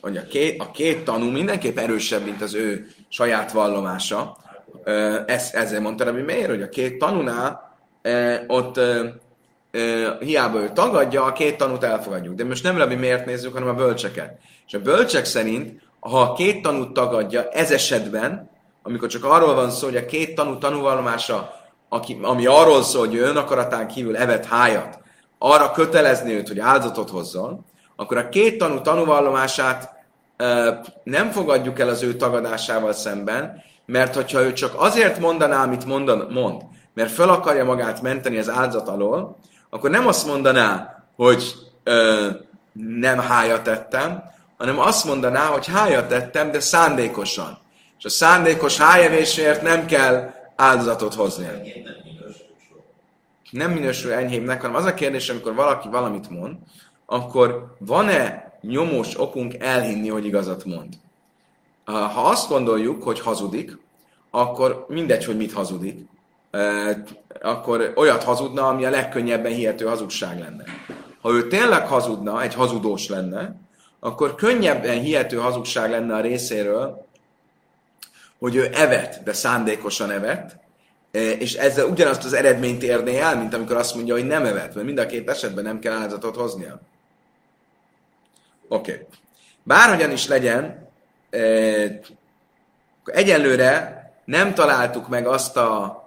hogy 0.00 0.16
a, 0.16 0.22
két, 0.22 0.60
a 0.60 0.70
két 0.70 1.04
tanú 1.04 1.30
mindenképp 1.30 1.78
erősebb, 1.78 2.24
mint 2.24 2.42
az 2.42 2.54
ő 2.54 2.86
saját 3.08 3.52
vallomása. 3.52 4.36
Ez, 5.26 5.50
ezzel 5.52 5.80
mondta 5.80 6.04
Rabbi 6.04 6.22
Meir, 6.22 6.48
hogy 6.48 6.62
a 6.62 6.68
két 6.68 6.98
tanúnál 6.98 7.78
ott 8.46 8.80
hiába 10.18 10.60
ő 10.60 10.70
tagadja, 10.74 11.24
a 11.24 11.32
két 11.32 11.56
tanút 11.56 11.84
elfogadjuk. 11.84 12.34
De 12.34 12.44
most 12.44 12.62
nem 12.62 12.76
Rabbi 12.76 12.94
miért 12.94 13.26
nézzük, 13.26 13.52
hanem 13.52 13.68
a 13.68 13.74
bölcseket. 13.74 14.38
És 14.66 14.74
a 14.74 14.80
bölcsek 14.80 15.24
szerint, 15.24 15.82
ha 16.00 16.20
a 16.20 16.32
két 16.32 16.62
tanút 16.62 16.92
tagadja, 16.92 17.48
ez 17.48 17.70
esetben, 17.70 18.50
amikor 18.82 19.08
csak 19.08 19.24
arról 19.24 19.54
van 19.54 19.70
szó, 19.70 19.86
hogy 19.86 19.96
a 19.96 20.06
két 20.06 20.34
tanú 20.34 20.58
tanúvallomása 20.58 21.58
aki, 21.88 22.18
ami 22.22 22.46
arról 22.46 22.82
szól, 22.82 23.06
hogy 23.06 23.16
ön 23.16 23.36
akaratán 23.36 23.88
kívül 23.88 24.16
evet 24.16 24.46
hájat, 24.46 24.99
arra 25.42 25.70
kötelezni 25.70 26.32
őt, 26.32 26.48
hogy 26.48 26.58
áldozatot 26.58 27.10
hozzon, 27.10 27.64
akkor 27.96 28.16
a 28.16 28.28
két 28.28 28.58
tanú 28.58 28.80
tanúvallomását 28.80 29.92
nem 31.02 31.30
fogadjuk 31.30 31.78
el 31.78 31.88
az 31.88 32.02
ő 32.02 32.14
tagadásával 32.14 32.92
szemben, 32.92 33.62
mert 33.86 34.14
hogyha 34.14 34.42
ő 34.42 34.52
csak 34.52 34.72
azért 34.76 35.18
mondaná, 35.18 35.62
amit 35.62 35.84
mondan, 35.84 36.26
mond, 36.30 36.62
mert 36.94 37.10
fel 37.10 37.28
akarja 37.28 37.64
magát 37.64 38.02
menteni 38.02 38.38
az 38.38 38.48
áldozat 38.48 38.88
alól, 38.88 39.36
akkor 39.70 39.90
nem 39.90 40.06
azt 40.06 40.26
mondaná, 40.26 41.02
hogy 41.16 41.54
e, 41.84 41.92
nem 42.72 43.18
hájat 43.18 43.62
tettem, 43.62 44.22
hanem 44.58 44.78
azt 44.78 45.04
mondaná, 45.04 45.44
hogy 45.44 45.66
hájat 45.66 46.08
tettem, 46.08 46.50
de 46.50 46.60
szándékosan. 46.60 47.58
És 47.98 48.04
a 48.04 48.08
szándékos 48.08 48.76
hájevésért 48.76 49.62
nem 49.62 49.86
kell 49.86 50.30
áldozatot 50.56 51.14
hozni. 51.14 51.46
Nem 53.50 53.70
minősül 53.70 54.12
enyhébbnek, 54.12 54.60
hanem 54.60 54.76
az 54.76 54.84
a 54.84 54.94
kérdés, 54.94 55.28
amikor 55.28 55.54
valaki 55.54 55.88
valamit 55.88 56.30
mond, 56.30 56.56
akkor 57.06 57.76
van-e 57.78 58.52
nyomós 58.60 59.20
okunk 59.20 59.54
elhinni, 59.54 60.08
hogy 60.08 60.24
igazat 60.24 60.64
mond? 60.64 60.94
Ha 61.84 62.22
azt 62.22 62.48
gondoljuk, 62.48 63.02
hogy 63.02 63.20
hazudik, 63.20 63.78
akkor 64.30 64.84
mindegy, 64.88 65.24
hogy 65.24 65.36
mit 65.36 65.52
hazudik, 65.52 65.98
akkor 67.40 67.92
olyat 67.96 68.22
hazudna, 68.22 68.68
ami 68.68 68.84
a 68.84 68.90
legkönnyebben 68.90 69.52
hihető 69.52 69.84
hazugság 69.84 70.38
lenne. 70.38 70.64
Ha 71.20 71.30
ő 71.30 71.48
tényleg 71.48 71.86
hazudna, 71.86 72.42
egy 72.42 72.54
hazudós 72.54 73.08
lenne, 73.08 73.56
akkor 74.00 74.34
könnyebben 74.34 75.00
hihető 75.00 75.36
hazugság 75.36 75.90
lenne 75.90 76.14
a 76.14 76.20
részéről, 76.20 77.06
hogy 78.38 78.54
ő 78.54 78.70
evet, 78.72 79.22
de 79.24 79.32
szándékosan 79.32 80.10
evet, 80.10 80.56
e, 80.56 80.59
és 81.10 81.54
ezzel 81.54 81.86
ugyanazt 81.86 82.24
az 82.24 82.32
eredményt 82.32 82.82
érné 82.82 83.18
el, 83.18 83.36
mint 83.36 83.54
amikor 83.54 83.76
azt 83.76 83.94
mondja, 83.94 84.14
hogy 84.14 84.26
nem 84.26 84.44
evet, 84.44 84.74
mert 84.74 84.86
mind 84.86 84.98
a 84.98 85.06
két 85.06 85.28
esetben 85.28 85.64
nem 85.64 85.78
kell 85.78 85.92
áldozatot 85.92 86.36
hoznia. 86.36 86.80
Oké. 88.68 88.92
Okay. 88.92 89.06
Bárhogyan 89.62 90.10
is 90.10 90.26
legyen, 90.26 90.88
e, 91.30 91.40
egyelőre 93.04 93.98
nem 94.24 94.54
találtuk 94.54 95.08
meg 95.08 95.26
azt 95.26 95.56
a 95.56 96.00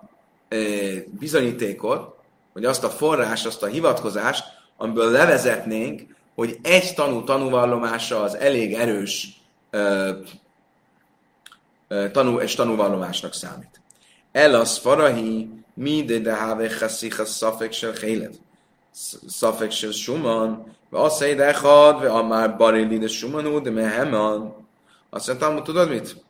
bizonyítékot, 1.05 2.15
vagy 2.53 2.65
azt 2.65 2.83
a 2.83 2.89
forrás, 2.89 3.45
azt 3.45 3.63
a 3.63 3.67
hivatkozást, 3.67 4.43
amiből 4.77 5.11
levezetnénk, 5.11 6.15
hogy 6.35 6.57
egy 6.61 6.93
tanú 6.93 7.23
tanúvallomása 7.23 8.21
az 8.21 8.35
elég 8.35 8.73
erős 8.73 9.41
tanú 12.11 12.39
és 12.39 12.55
tanúvallomásnak 12.55 13.33
számít. 13.33 13.81
El 14.33 14.55
az 14.55 14.77
farahi, 14.77 15.49
mi 15.73 16.03
de 16.03 16.33
have 16.33 16.67
chaszicha 16.67 17.25
szafek 17.25 17.71
se 17.71 17.91
hélet. 18.01 18.33
Szafek 19.27 19.71
se 19.71 19.91
suman, 19.91 20.75
ve 20.89 20.99
azt 20.99 21.19
de 21.19 21.45
echad, 21.45 22.01
ve 22.01 22.09
amár 22.09 22.57
barili 22.57 22.97
de 22.97 23.07
sumanú, 23.07 23.61
de 23.61 23.69
meheman. 23.69 24.67
Azt 25.09 25.27
mondtam, 25.27 25.63
tudod 25.63 25.89
mit? 25.89 26.23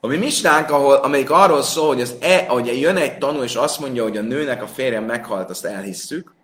A 0.00 0.06
mi 0.06 0.16
misnánk, 0.16 0.70
ahol, 0.70 0.94
amelyik 0.94 1.30
arról 1.30 1.62
szól, 1.62 1.86
hogy, 1.86 2.00
az 2.00 2.14
e, 2.20 2.46
hogy 2.48 2.80
jön 2.80 2.96
egy 2.96 3.18
tanú, 3.18 3.42
és 3.42 3.54
azt 3.54 3.80
mondja, 3.80 4.02
hogy 4.02 4.16
a 4.16 4.22
nőnek 4.22 4.62
a 4.62 4.66
férje 4.66 5.00
meghalt, 5.00 5.50
azt 5.50 5.64
elhisszük, 5.64 6.34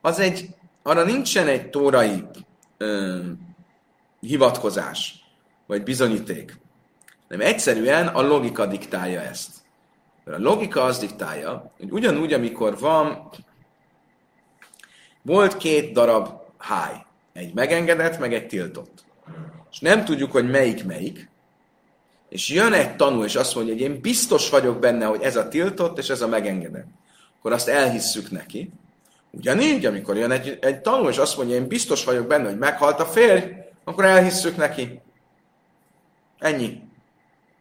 az 0.00 0.18
egy, 0.18 0.48
arra 0.82 1.04
nincsen 1.04 1.46
egy 1.46 1.70
tórai 1.70 2.24
ö, 2.76 3.18
hivatkozás, 4.20 5.14
vagy 5.66 5.82
bizonyíték 5.82 6.58
hanem 7.28 7.46
egyszerűen 7.46 8.06
a 8.06 8.22
logika 8.22 8.66
diktálja 8.66 9.20
ezt. 9.20 9.50
A 10.24 10.38
logika 10.38 10.82
az 10.82 10.98
diktálja, 10.98 11.72
hogy 11.78 11.90
ugyanúgy, 11.90 12.32
amikor 12.32 12.78
van, 12.78 13.30
volt 15.22 15.56
két 15.56 15.92
darab 15.92 16.28
háj, 16.58 16.94
egy 17.32 17.54
megengedett, 17.54 18.18
meg 18.18 18.34
egy 18.34 18.46
tiltott. 18.46 19.04
És 19.70 19.78
nem 19.78 20.04
tudjuk, 20.04 20.32
hogy 20.32 20.50
melyik 20.50 20.84
melyik, 20.84 21.28
és 22.28 22.48
jön 22.48 22.72
egy 22.72 22.96
tanú, 22.96 23.24
és 23.24 23.36
azt 23.36 23.54
mondja, 23.54 23.72
hogy 23.72 23.82
én 23.82 24.00
biztos 24.00 24.50
vagyok 24.50 24.78
benne, 24.78 25.04
hogy 25.04 25.22
ez 25.22 25.36
a 25.36 25.48
tiltott, 25.48 25.98
és 25.98 26.08
ez 26.08 26.20
a 26.20 26.28
megengedett. 26.28 26.86
Akkor 27.38 27.52
azt 27.52 27.68
elhisszük 27.68 28.30
neki. 28.30 28.70
Ugyanígy, 29.30 29.86
amikor 29.86 30.16
jön 30.16 30.30
egy, 30.30 30.58
egy 30.60 30.80
tanú, 30.80 31.08
és 31.08 31.18
azt 31.18 31.36
mondja, 31.36 31.56
én 31.56 31.68
biztos 31.68 32.04
vagyok 32.04 32.26
benne, 32.26 32.48
hogy 32.48 32.58
meghalt 32.58 33.00
a 33.00 33.04
férj, 33.04 33.44
akkor 33.84 34.04
elhisszük 34.04 34.56
neki. 34.56 35.00
Ennyi. 36.38 36.87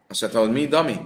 Azt 0.08 0.22
mondta, 0.22 0.40
hogy 0.40 0.52
mi, 0.52 0.68
Dami? 0.68 0.98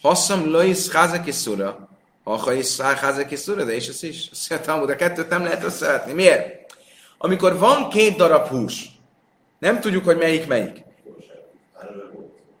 Hasszam 0.00 0.50
lois 0.50 0.88
házekiszura, 0.88 1.88
ha 2.24 2.52
is 2.52 2.80
házekiszura, 2.80 3.64
de 3.64 3.72
és 3.72 3.88
ez 3.88 4.02
is. 4.02 4.28
Azt 4.30 4.66
mondja, 4.66 4.86
de 4.86 4.96
kettőt 4.96 5.28
nem 5.28 5.42
lehet 5.42 5.64
összevetni. 5.64 6.12
Miért? 6.12 6.76
Amikor 7.18 7.58
van 7.58 7.88
két 7.88 8.16
darab 8.16 8.46
hús, 8.46 8.90
nem 9.58 9.80
tudjuk, 9.80 10.04
hogy 10.04 10.16
melyik 10.16 10.46
melyik. 10.46 10.84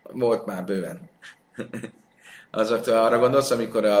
Volt 0.02 0.46
már 0.46 0.64
bőven. 0.64 1.10
Azoktól 2.50 2.94
arra 2.94 3.18
gondolsz, 3.18 3.50
amikor 3.50 3.84
a, 3.84 4.00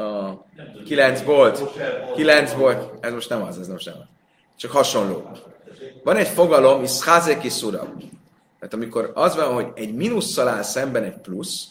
a 0.00 0.44
kilenc 0.84 1.22
volt, 1.22 1.80
kilenc 2.14 2.52
volt, 2.52 3.04
ez 3.04 3.12
most 3.12 3.28
nem 3.28 3.42
az, 3.42 3.58
ez 3.58 3.68
most 3.68 3.86
nem 3.86 3.94
az. 3.98 4.06
Csak 4.56 4.70
hasonló. 4.70 5.30
Van 6.04 6.16
egy 6.16 6.28
fogalom, 6.28 6.82
is 7.42 7.52
szura. 7.52 7.94
Tehát 8.62 8.76
amikor 8.76 9.10
az 9.14 9.36
van, 9.36 9.54
hogy 9.54 9.66
egy 9.74 9.94
mínusszal 9.94 10.48
áll 10.48 10.62
szemben 10.62 11.02
egy 11.02 11.18
plusz, 11.18 11.66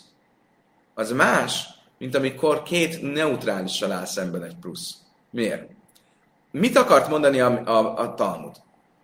az 0.94 1.12
más, 1.12 1.66
mint 1.98 2.16
amikor 2.16 2.64
két 2.64 3.14
neutrálissal 3.14 3.92
áll 3.92 4.06
szemben 4.06 4.44
egy 4.44 4.56
plusz. 4.62 4.94
Miért? 5.30 5.70
Mit 6.52 6.78
akart 6.78 7.10
mondani 7.10 7.40
a, 7.40 7.62
a, 7.66 7.98
a 7.98 8.14
Talmud? 8.14 8.56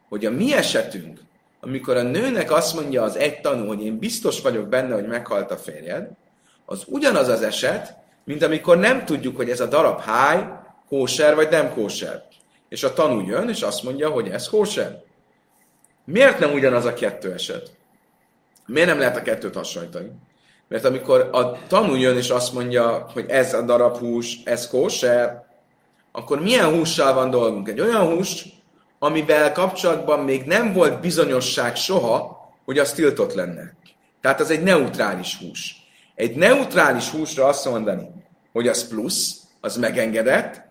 Hogy 0.09 0.25
a 0.25 0.31
mi 0.31 0.53
esetünk, 0.53 1.19
amikor 1.59 1.97
a 1.97 2.01
nőnek 2.01 2.51
azt 2.51 2.75
mondja 2.75 3.03
az 3.03 3.15
egy 3.15 3.41
tanú, 3.41 3.67
hogy 3.67 3.85
én 3.85 3.97
biztos 3.97 4.41
vagyok 4.41 4.67
benne, 4.67 4.93
hogy 4.93 5.07
meghalt 5.07 5.51
a 5.51 5.57
férjed, 5.57 6.09
az 6.65 6.83
ugyanaz 6.85 7.27
az 7.27 7.41
eset, 7.41 7.95
mint 8.23 8.43
amikor 8.43 8.77
nem 8.77 9.05
tudjuk, 9.05 9.35
hogy 9.35 9.49
ez 9.49 9.59
a 9.59 9.67
darab 9.67 9.99
háj 9.99 10.47
kóser 10.87 11.35
vagy 11.35 11.49
nem 11.49 11.73
kóser. 11.73 12.23
És 12.69 12.83
a 12.83 12.93
tanú 12.93 13.27
jön, 13.27 13.49
és 13.49 13.61
azt 13.61 13.83
mondja, 13.83 14.09
hogy 14.09 14.27
ez 14.27 14.49
kóser. 14.49 15.03
Miért 16.05 16.39
nem 16.39 16.53
ugyanaz 16.53 16.85
a 16.85 16.93
kettő 16.93 17.33
eset? 17.33 17.76
Miért 18.67 18.87
nem 18.87 18.99
lehet 18.99 19.17
a 19.17 19.21
kettőt 19.21 19.55
hasonlítani? 19.55 20.11
Mert 20.67 20.85
amikor 20.85 21.29
a 21.31 21.67
tanú 21.67 21.95
jön, 21.95 22.17
és 22.17 22.29
azt 22.29 22.53
mondja, 22.53 23.09
hogy 23.13 23.25
ez 23.27 23.53
a 23.53 23.61
darab 23.61 23.97
hús, 23.97 24.37
ez 24.43 24.67
kóser, 24.67 25.45
akkor 26.11 26.41
milyen 26.41 26.69
hússal 26.69 27.13
van 27.13 27.29
dolgunk? 27.29 27.69
Egy 27.69 27.79
olyan 27.79 28.05
hús, 28.05 28.45
amivel 28.99 29.51
kapcsolatban 29.51 30.19
még 30.19 30.43
nem 30.43 30.73
volt 30.73 30.99
bizonyosság 30.99 31.75
soha, 31.75 32.37
hogy 32.65 32.79
az 32.79 32.93
tiltott 32.93 33.33
lenne. 33.33 33.73
Tehát 34.21 34.39
az 34.39 34.49
egy 34.49 34.63
neutrális 34.63 35.37
hús. 35.39 35.75
Egy 36.15 36.35
neutrális 36.35 37.09
húsra 37.09 37.45
azt 37.45 37.69
mondani, 37.69 38.09
hogy 38.51 38.67
az 38.67 38.87
plusz, 38.87 39.41
az 39.61 39.77
megengedett, 39.77 40.61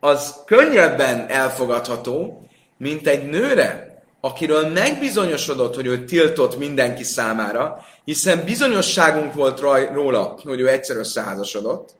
az 0.00 0.34
könnyebben 0.46 1.28
elfogadható, 1.28 2.46
mint 2.76 3.06
egy 3.06 3.28
nőre, 3.28 3.87
akiről 4.20 4.66
megbizonyosodott, 4.66 5.74
hogy 5.74 5.86
ő 5.86 6.04
tiltott 6.04 6.58
mindenki 6.58 7.02
számára, 7.02 7.84
hiszen 8.04 8.44
bizonyosságunk 8.44 9.34
volt 9.34 9.60
róla, 9.92 10.38
hogy 10.44 10.60
ő 10.60 10.68
egyszer 10.68 10.96
összeházasodott, 10.96 11.94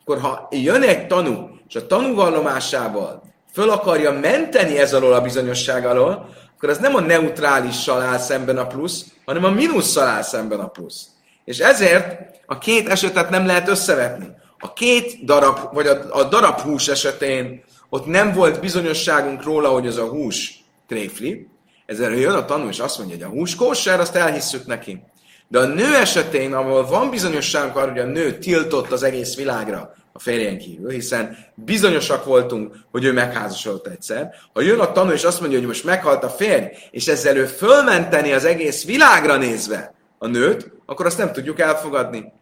akkor 0.00 0.20
ha 0.20 0.48
jön 0.50 0.82
egy 0.82 1.06
tanú, 1.06 1.48
és 1.68 1.74
a 1.74 1.86
tanúvallomásával 1.86 3.22
föl 3.52 3.70
akarja 3.70 4.12
menteni 4.12 4.78
ez 4.78 4.94
alól 4.94 5.12
a 5.12 5.20
bizonyosság 5.20 5.86
alól, 5.86 6.28
akkor 6.56 6.68
az 6.68 6.78
nem 6.78 6.94
a 6.94 7.00
neutráliссal 7.00 8.02
áll 8.02 8.18
szemben 8.18 8.58
a 8.58 8.66
plusz, 8.66 9.04
hanem 9.24 9.44
a 9.44 9.50
mínusszal 9.50 10.06
áll 10.06 10.22
szemben 10.22 10.60
a 10.60 10.68
plusz. 10.68 11.06
És 11.44 11.58
ezért 11.58 12.20
a 12.46 12.58
két 12.58 12.88
esetet 12.88 13.30
nem 13.30 13.46
lehet 13.46 13.68
összevetni. 13.68 14.26
A 14.58 14.72
két 14.72 15.24
darab, 15.24 15.58
vagy 15.72 15.86
a, 15.86 15.98
a 16.10 16.24
darab 16.24 16.60
hús 16.60 16.88
esetén 16.88 17.64
ott 17.88 18.06
nem 18.06 18.32
volt 18.32 18.60
bizonyosságunk 18.60 19.42
róla, 19.42 19.68
hogy 19.68 19.86
az 19.86 19.96
a 19.96 20.08
hús 20.08 20.64
tréfli, 20.88 21.48
ezzel 21.86 22.12
jön 22.12 22.34
a 22.34 22.44
tanú, 22.44 22.68
és 22.68 22.78
azt 22.78 22.98
mondja, 22.98 23.16
hogy 23.16 23.24
a 23.24 23.38
hús 23.38 23.54
kóser, 23.54 24.00
azt 24.00 24.14
elhisszük 24.14 24.66
neki. 24.66 25.02
De 25.48 25.58
a 25.58 25.66
nő 25.66 25.94
esetén, 25.94 26.54
ahol 26.54 26.86
van 26.86 27.10
bizonyosságunk 27.10 27.76
arra, 27.76 27.90
hogy 27.90 28.00
a 28.00 28.04
nő 28.04 28.38
tiltott 28.38 28.92
az 28.92 29.02
egész 29.02 29.36
világra 29.36 29.94
a 30.12 30.18
férjen 30.18 30.58
kívül, 30.58 30.90
hiszen 30.90 31.36
bizonyosak 31.54 32.24
voltunk, 32.24 32.76
hogy 32.90 33.04
ő 33.04 33.12
megházasodott 33.12 33.86
egyszer. 33.86 34.34
Ha 34.52 34.60
jön 34.60 34.78
a 34.78 34.92
tanú, 34.92 35.10
és 35.10 35.24
azt 35.24 35.40
mondja, 35.40 35.58
hogy 35.58 35.66
most 35.66 35.84
meghalt 35.84 36.24
a 36.24 36.28
férj, 36.28 36.64
és 36.90 37.06
ezzel 37.06 37.36
ő 37.36 37.44
fölmenteni 37.44 38.32
az 38.32 38.44
egész 38.44 38.84
világra 38.84 39.36
nézve 39.36 39.94
a 40.18 40.26
nőt, 40.26 40.70
akkor 40.86 41.06
azt 41.06 41.18
nem 41.18 41.32
tudjuk 41.32 41.60
elfogadni. 41.60 42.32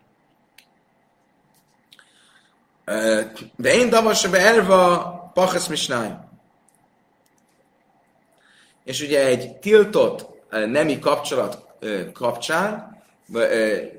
De 3.56 3.74
én 3.74 3.88
davas 3.88 4.26
be 4.26 4.38
elva 4.38 5.30
pachas. 5.34 5.88
És 8.84 9.00
ugye 9.02 9.26
egy 9.26 9.56
tiltott 9.56 10.26
nemi 10.50 10.98
kapcsolat 10.98 11.64
kapcsán 12.12 13.00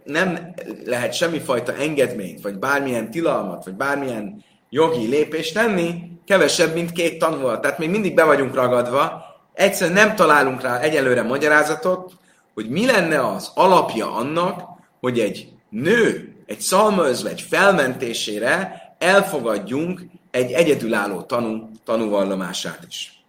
nem 0.04 0.54
lehet 0.86 1.14
semmifajta 1.14 1.74
engedményt, 1.74 2.42
vagy 2.42 2.60
bármilyen 2.60 3.12
tilalmat, 3.12 3.66
vagy 3.66 3.74
bármilyen 3.74 4.44
jogi 4.70 5.08
lépést 5.08 5.54
tenni, 5.54 6.12
kevesebb, 6.26 6.74
mint 6.74 6.92
két 6.92 7.20
tanul. 7.20 7.60
Tehát 7.60 7.78
még 7.78 7.90
mindig 7.90 8.14
be 8.14 8.24
vagyunk 8.24 8.56
ragadva, 8.56 9.24
egyszerűen 9.54 9.96
nem 10.08 10.16
találunk 10.16 10.62
rá 10.62 10.80
egyelőre 10.80 11.22
magyarázatot, 11.22 12.14
hogy 12.54 12.70
mi 12.70 12.86
lenne 12.86 13.28
az 13.28 13.52
alapja 13.56 14.16
annak, 14.16 14.62
hogy 15.00 15.20
egy 15.20 15.48
nő, 15.70 16.36
egy 16.46 16.60
szalmaözvegy 16.60 17.42
felmentésére 17.42 18.82
elfogadjunk 18.98 20.02
egy 20.32 20.52
egyedülálló 20.52 21.22
tanú, 21.22 21.70
tanúvallomását 21.84 22.86
is. 22.88 23.23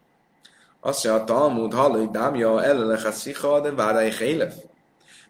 Azt 0.87 1.07
a 1.07 1.25
Talmud, 1.25 1.75
hallói 1.75 2.07
dámja, 2.13 2.63
ellelech 2.63 3.07
a 3.07 3.11
szicha, 3.11 3.61
de 3.61 3.73
várai 3.73 4.11
hélef. 4.11 4.55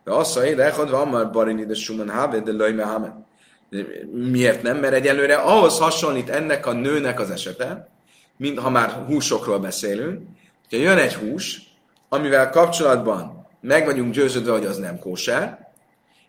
De 0.05 0.12
azt 0.12 0.35
mondja, 0.35 0.55
de 0.55 0.64
echad 0.64 0.90
van 0.90 1.09
már 1.09 1.31
barini, 1.31 1.64
de 1.64 1.75
suman 1.75 2.09
háve, 2.09 2.40
de 2.40 2.53
löjme 2.53 2.85
háme. 2.85 3.27
Miért 4.12 4.62
nem? 4.62 4.77
Mert 4.77 4.95
egyelőre 4.95 5.35
ahhoz 5.35 5.79
hasonlít 5.79 6.29
ennek 6.29 6.67
a 6.67 6.73
nőnek 6.73 7.21
az 7.21 7.31
esete, 7.31 7.88
mint 8.37 8.59
ha 8.59 8.71
már 8.71 8.90
húsokról 9.07 9.59
beszélünk, 9.59 10.21
hogyha 10.69 10.85
jön 10.85 10.99
egy 10.99 11.14
hús, 11.14 11.62
amivel 12.09 12.51
kapcsolatban 12.51 13.47
meg 13.61 13.85
vagyunk 13.85 14.14
győződve, 14.14 14.53
hogy 14.53 14.67
az 14.67 14.79
nem 14.79 14.99
kóser, 14.99 15.69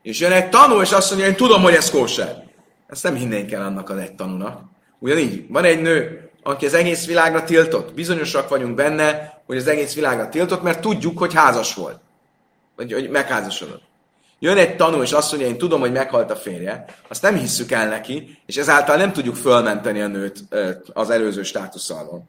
és 0.02 0.20
jön 0.20 0.32
egy 0.32 0.50
tanú, 0.50 0.82
és 0.82 0.92
azt 0.92 1.10
mondja, 1.10 1.28
én 1.28 1.36
tudom, 1.36 1.62
hogy 1.62 1.74
ez 1.74 1.90
kóser. 1.90 2.44
Ezt 2.88 3.04
nem 3.04 3.16
hinnénk 3.16 3.52
el 3.52 3.66
annak 3.66 3.90
az 3.90 3.98
egy 3.98 4.16
tanúnak. 4.16 4.62
Ugyanígy, 5.00 5.46
van 5.50 5.64
egy 5.64 5.82
nő, 5.82 6.25
aki 6.48 6.66
az 6.66 6.74
egész 6.74 7.06
világra 7.06 7.44
tiltott. 7.44 7.94
Bizonyosak 7.94 8.50
vagyunk 8.50 8.76
benne, 8.76 9.42
hogy 9.46 9.58
az 9.58 9.68
egész 9.68 9.94
világra 9.94 10.30
tiltott, 10.30 10.62
mert 10.62 10.82
tudjuk, 10.82 11.18
hogy 11.18 11.34
házas 11.34 11.74
volt. 11.74 12.00
Vagy 12.76 12.94
hogy 12.94 13.10
megházasodott. 13.10 13.82
Jön 14.40 14.58
egy 14.58 14.76
tanú, 14.76 15.02
és 15.02 15.12
azt 15.12 15.32
mondja, 15.32 15.50
én 15.50 15.58
tudom, 15.58 15.80
hogy 15.80 15.92
meghalt 15.92 16.32
a 16.32 16.36
férje, 16.36 16.86
azt 17.08 17.22
nem 17.22 17.36
hisszük 17.36 17.72
el 17.72 17.88
neki, 17.88 18.40
és 18.46 18.58
ezáltal 18.58 18.96
nem 18.96 19.12
tudjuk 19.12 19.36
fölmenteni 19.36 20.02
a 20.02 20.08
nőt 20.08 20.44
az 20.94 21.10
előző 21.10 21.44
státuszalól. 21.44 22.24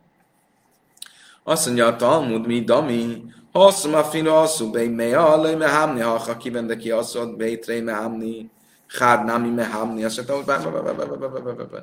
Azt 1.43 1.67
mondja 1.67 1.87
a 1.87 1.97
Talmud, 1.97 2.47
mi 2.47 2.61
dami, 2.61 3.23
Hasszum 3.53 3.95
a 3.95 4.05
fino 4.05 4.33
hasszú, 4.33 4.71
bei 4.71 4.89
mely 4.89 5.15
allai 5.15 5.55
me 5.55 5.69
hamni, 5.69 6.01
ha 6.01 6.19
ha 6.19 6.37
kivende 6.37 6.77
ki 6.77 6.91
asszod, 6.91 7.37
bei 7.37 7.81
me 7.81 7.93
hamni, 7.93 8.51
hád 8.99 9.25
nami 9.25 9.49
me 9.49 9.67
hamni, 9.67 10.05
azt 10.05 10.29
mondta, 10.29 10.53
hogy 10.53 11.83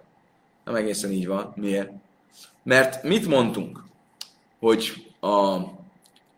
nem 0.65 0.75
egészen 0.75 1.11
így 1.11 1.27
van. 1.27 1.53
Miért? 1.55 1.91
Mert 2.63 3.04
mit 3.04 3.28
mondtunk? 3.28 3.84
Hogy 4.60 5.12
a, 5.19 5.28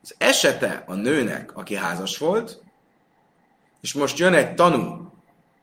az 0.01 0.15
esete 0.17 0.83
a 0.87 0.93
nőnek, 0.93 1.57
aki 1.57 1.75
házas 1.75 2.17
volt, 2.17 2.61
és 3.81 3.93
most 3.93 4.17
jön 4.17 4.33
egy 4.33 4.55
tanú, 4.55 5.11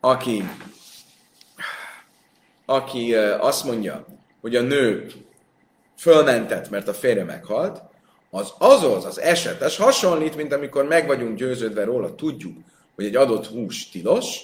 aki, 0.01 0.45
aki 2.67 3.15
azt 3.15 3.65
mondja, 3.65 4.07
hogy 4.41 4.57
a 4.57 4.63
nő 4.63 5.13
fölmentett, 5.97 6.71
mert 6.71 6.89
a 6.89 6.95
férje 6.95 7.25
meghalt, 7.25 7.83
az 8.31 8.53
azaz 8.59 9.05
az 9.05 9.21
esetes 9.21 9.77
hasonlít, 9.77 10.37
mint 10.37 10.53
amikor 10.53 10.85
meg 10.85 11.07
vagyunk 11.07 11.37
győződve 11.37 11.85
róla, 11.85 12.15
tudjuk, 12.15 12.57
hogy 12.95 13.05
egy 13.05 13.17
adott 13.17 13.47
hús 13.47 13.89
tilos, 13.89 14.41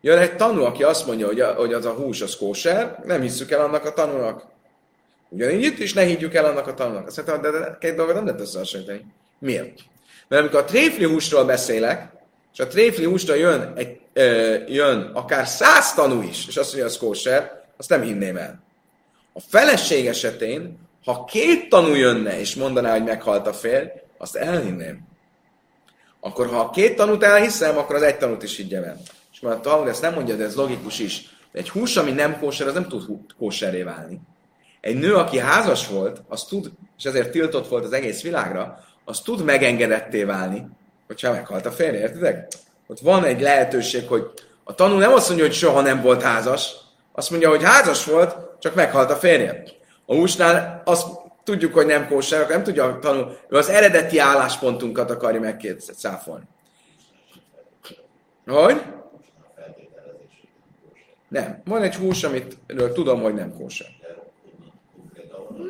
jön 0.00 0.18
egy 0.18 0.36
tanú, 0.36 0.62
aki 0.62 0.82
azt 0.82 1.06
mondja, 1.06 1.26
hogy, 1.26 1.40
a, 1.40 1.54
hogy 1.54 1.72
az 1.72 1.84
a 1.84 1.92
hús 1.92 2.20
az 2.20 2.36
kóser, 2.36 3.02
nem 3.04 3.20
hiszük 3.20 3.50
el 3.50 3.60
annak 3.60 3.84
a 3.84 3.92
tanúnak. 3.92 4.46
Ugyanígy 5.28 5.64
itt 5.64 5.78
is 5.78 5.92
ne 5.92 6.02
higgyük 6.02 6.34
el 6.34 6.44
annak 6.44 6.66
a 6.66 6.74
tanúnak. 6.74 7.06
Azt 7.06 7.24
de, 7.24 7.50
de 7.50 7.76
két 7.80 7.94
dolgot 7.94 8.14
nem 8.14 8.24
lehet 8.24 8.40
összehasonlítani. 8.40 9.04
Miért? 9.38 9.80
Mert 10.28 10.42
amikor 10.42 10.60
a 10.60 10.64
tréfli 10.64 11.04
húsról 11.04 11.44
beszélek, 11.44 12.12
és 12.52 12.58
a 12.58 12.66
tréfli 12.66 13.04
húsra 13.04 13.34
jön, 13.34 13.72
egy, 13.76 14.00
ö, 14.12 14.56
jön 14.66 15.10
akár 15.14 15.46
száz 15.46 15.94
tanú 15.94 16.22
is, 16.22 16.46
és 16.48 16.56
azt 16.56 16.68
mondja, 16.68 16.84
az 16.84 16.98
kóser, 16.98 17.64
azt 17.76 17.88
nem 17.88 18.02
hinném 18.02 18.36
el. 18.36 18.62
A 19.32 19.40
feleség 19.40 20.06
esetén 20.06 20.88
ha 21.08 21.24
két 21.24 21.68
tanú 21.68 21.94
jönne 21.94 22.40
és 22.40 22.54
mondaná, 22.54 22.92
hogy 22.92 23.04
meghalt 23.04 23.46
a 23.46 23.52
férj, 23.52 23.86
azt 24.18 24.36
elhinném. 24.36 25.08
Akkor 26.20 26.46
ha 26.46 26.70
két 26.70 26.96
tanút 26.96 27.22
elhiszem, 27.22 27.76
akkor 27.78 27.96
az 27.96 28.02
egy 28.02 28.18
tanút 28.18 28.42
is 28.42 28.56
higgyem 28.56 28.82
el. 28.82 29.00
És 29.32 29.40
már 29.40 29.52
a 29.52 29.60
Talmud 29.60 29.88
ezt 29.88 30.02
nem 30.02 30.14
mondja, 30.14 30.36
de 30.36 30.44
ez 30.44 30.54
logikus 30.54 30.98
is. 30.98 31.36
De 31.52 31.58
egy 31.58 31.70
hús, 31.70 31.96
ami 31.96 32.10
nem 32.10 32.38
kóser, 32.38 32.66
az 32.66 32.74
nem 32.74 32.88
tud 32.88 33.04
kóseré 33.38 33.82
válni. 33.82 34.20
Egy 34.80 34.98
nő, 34.98 35.14
aki 35.14 35.38
házas 35.38 35.88
volt, 35.88 36.22
az 36.28 36.44
tud, 36.44 36.70
és 36.98 37.04
ezért 37.04 37.30
tiltott 37.30 37.68
volt 37.68 37.84
az 37.84 37.92
egész 37.92 38.22
világra, 38.22 38.84
az 39.04 39.20
tud 39.20 39.44
megengedetté 39.44 40.24
válni, 40.24 40.66
hogyha 41.06 41.32
meghalt 41.32 41.66
a 41.66 41.70
férje, 41.70 42.00
értitek? 42.00 42.48
ott 42.88 43.00
van 43.00 43.24
egy 43.24 43.40
lehetőség, 43.40 44.08
hogy 44.08 44.30
a 44.64 44.74
tanú 44.74 44.96
nem 44.96 45.12
azt 45.12 45.28
mondja, 45.28 45.46
hogy 45.46 45.54
soha 45.54 45.80
nem 45.80 46.02
volt 46.02 46.22
házas, 46.22 46.72
azt 47.12 47.30
mondja, 47.30 47.48
hogy 47.48 47.64
házas 47.64 48.04
volt, 48.04 48.36
csak 48.58 48.74
meghalt 48.74 49.10
a 49.10 49.16
férje. 49.16 49.62
A 50.06 50.14
húsnál 50.14 50.82
azt 50.84 51.06
tudjuk, 51.44 51.74
hogy 51.74 51.86
nem 51.86 52.08
kóser, 52.08 52.48
nem 52.48 52.62
tudja 52.62 52.98
tanul, 53.00 53.36
ő 53.48 53.56
az 53.56 53.68
eredeti 53.68 54.18
álláspontunkat 54.18 55.10
akarja 55.10 55.40
megszáfolni. 55.40 56.44
Hogy? 58.46 58.82
Nem. 61.28 61.62
Van 61.64 61.82
egy 61.82 61.94
hús, 61.94 62.24
amit 62.24 62.58
tudom, 62.94 63.22
hogy 63.22 63.34
nem 63.34 63.54
kóser. 63.54 63.86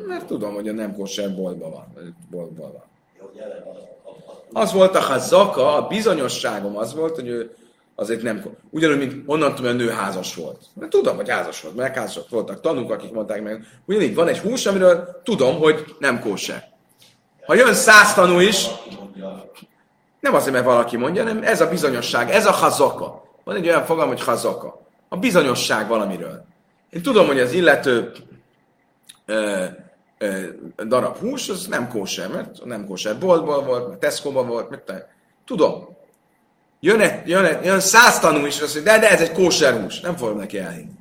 Mert 0.09 0.27
tudom, 0.27 0.55
hogy 0.55 0.69
a 0.69 0.73
nem 0.73 0.95
kóser 0.95 1.35
boltban 1.35 1.71
van. 1.71 2.17
Boltban 2.31 2.73
van. 2.73 2.83
Az 4.53 4.73
volt 4.73 4.97
a 4.97 5.01
hazaka, 5.01 5.75
a 5.77 5.87
bizonyosságom 5.87 6.77
az 6.77 6.95
volt, 6.95 7.15
hogy 7.15 7.29
ő 7.29 7.55
azért 7.95 8.23
nem... 8.23 8.45
Ugyanúgy, 8.71 8.99
mint 8.99 9.23
onnan 9.27 9.55
tudom, 9.55 9.73
hogy 9.73 9.81
a 9.81 9.85
nő 9.85 9.91
házas 9.91 10.35
volt. 10.35 10.61
Mert 10.75 10.91
tudom, 10.91 11.17
hogy 11.17 11.29
házas 11.29 11.61
volt, 11.61 11.77
mert 11.77 11.97
házas 11.97 12.25
voltak 12.29 12.61
tanúk, 12.61 12.91
akik 12.91 13.13
mondták 13.13 13.43
meg. 13.43 13.65
Ugyanígy 13.87 14.15
van 14.15 14.29
egy 14.29 14.39
hús, 14.39 14.67
amiről 14.67 15.21
tudom, 15.25 15.59
hogy 15.59 15.97
nem 15.99 16.21
kóse. 16.21 16.73
Ha 17.47 17.55
jön 17.55 17.75
száz 17.75 18.15
tanú 18.15 18.41
is, 18.41 18.67
nem 20.21 20.35
azért, 20.35 20.53
mert 20.53 20.65
valaki 20.65 20.97
mondja, 20.97 21.23
hanem 21.23 21.43
ez 21.43 21.61
a 21.61 21.69
bizonyosság, 21.69 22.31
ez 22.31 22.47
a 22.47 22.53
hazaka. 22.53 23.23
Van 23.45 23.57
egy 23.57 23.69
olyan 23.69 23.85
fogalom, 23.85 24.09
hogy 24.09 24.23
hazaka. 24.23 24.81
A 25.09 25.17
bizonyosság 25.17 25.89
valamiről. 25.89 26.45
Én 26.91 27.03
tudom, 27.03 27.27
hogy 27.27 27.41
az 27.41 27.53
illető 27.53 28.13
ö, 29.27 29.65
darab 30.87 31.17
hús, 31.17 31.49
az 31.49 31.67
nem 31.67 31.89
kóse, 31.89 32.29
mert 32.29 32.65
nem 32.65 32.87
kóse 32.87 33.15
boltból 33.15 33.65
volt, 33.65 33.89
mert 33.89 34.01
Tesco-ban 34.01 34.47
volt, 34.47 34.71
mert 34.71 35.07
tudom. 35.47 35.97
Jön, 36.81 37.01
egy, 37.01 37.29
jön, 37.29 37.45
egy, 37.45 37.65
jön 37.65 37.81
száz 37.81 38.19
tanú 38.19 38.47
is, 38.47 38.61
azt 38.61 38.75
mondja, 38.75 38.93
de, 38.93 38.99
de 38.99 39.11
ez 39.11 39.21
egy 39.21 39.33
kóser 39.33 39.81
hús. 39.81 40.01
Nem 40.01 40.17
fogom 40.17 40.37
neki 40.37 40.59
elhinni. 40.59 40.97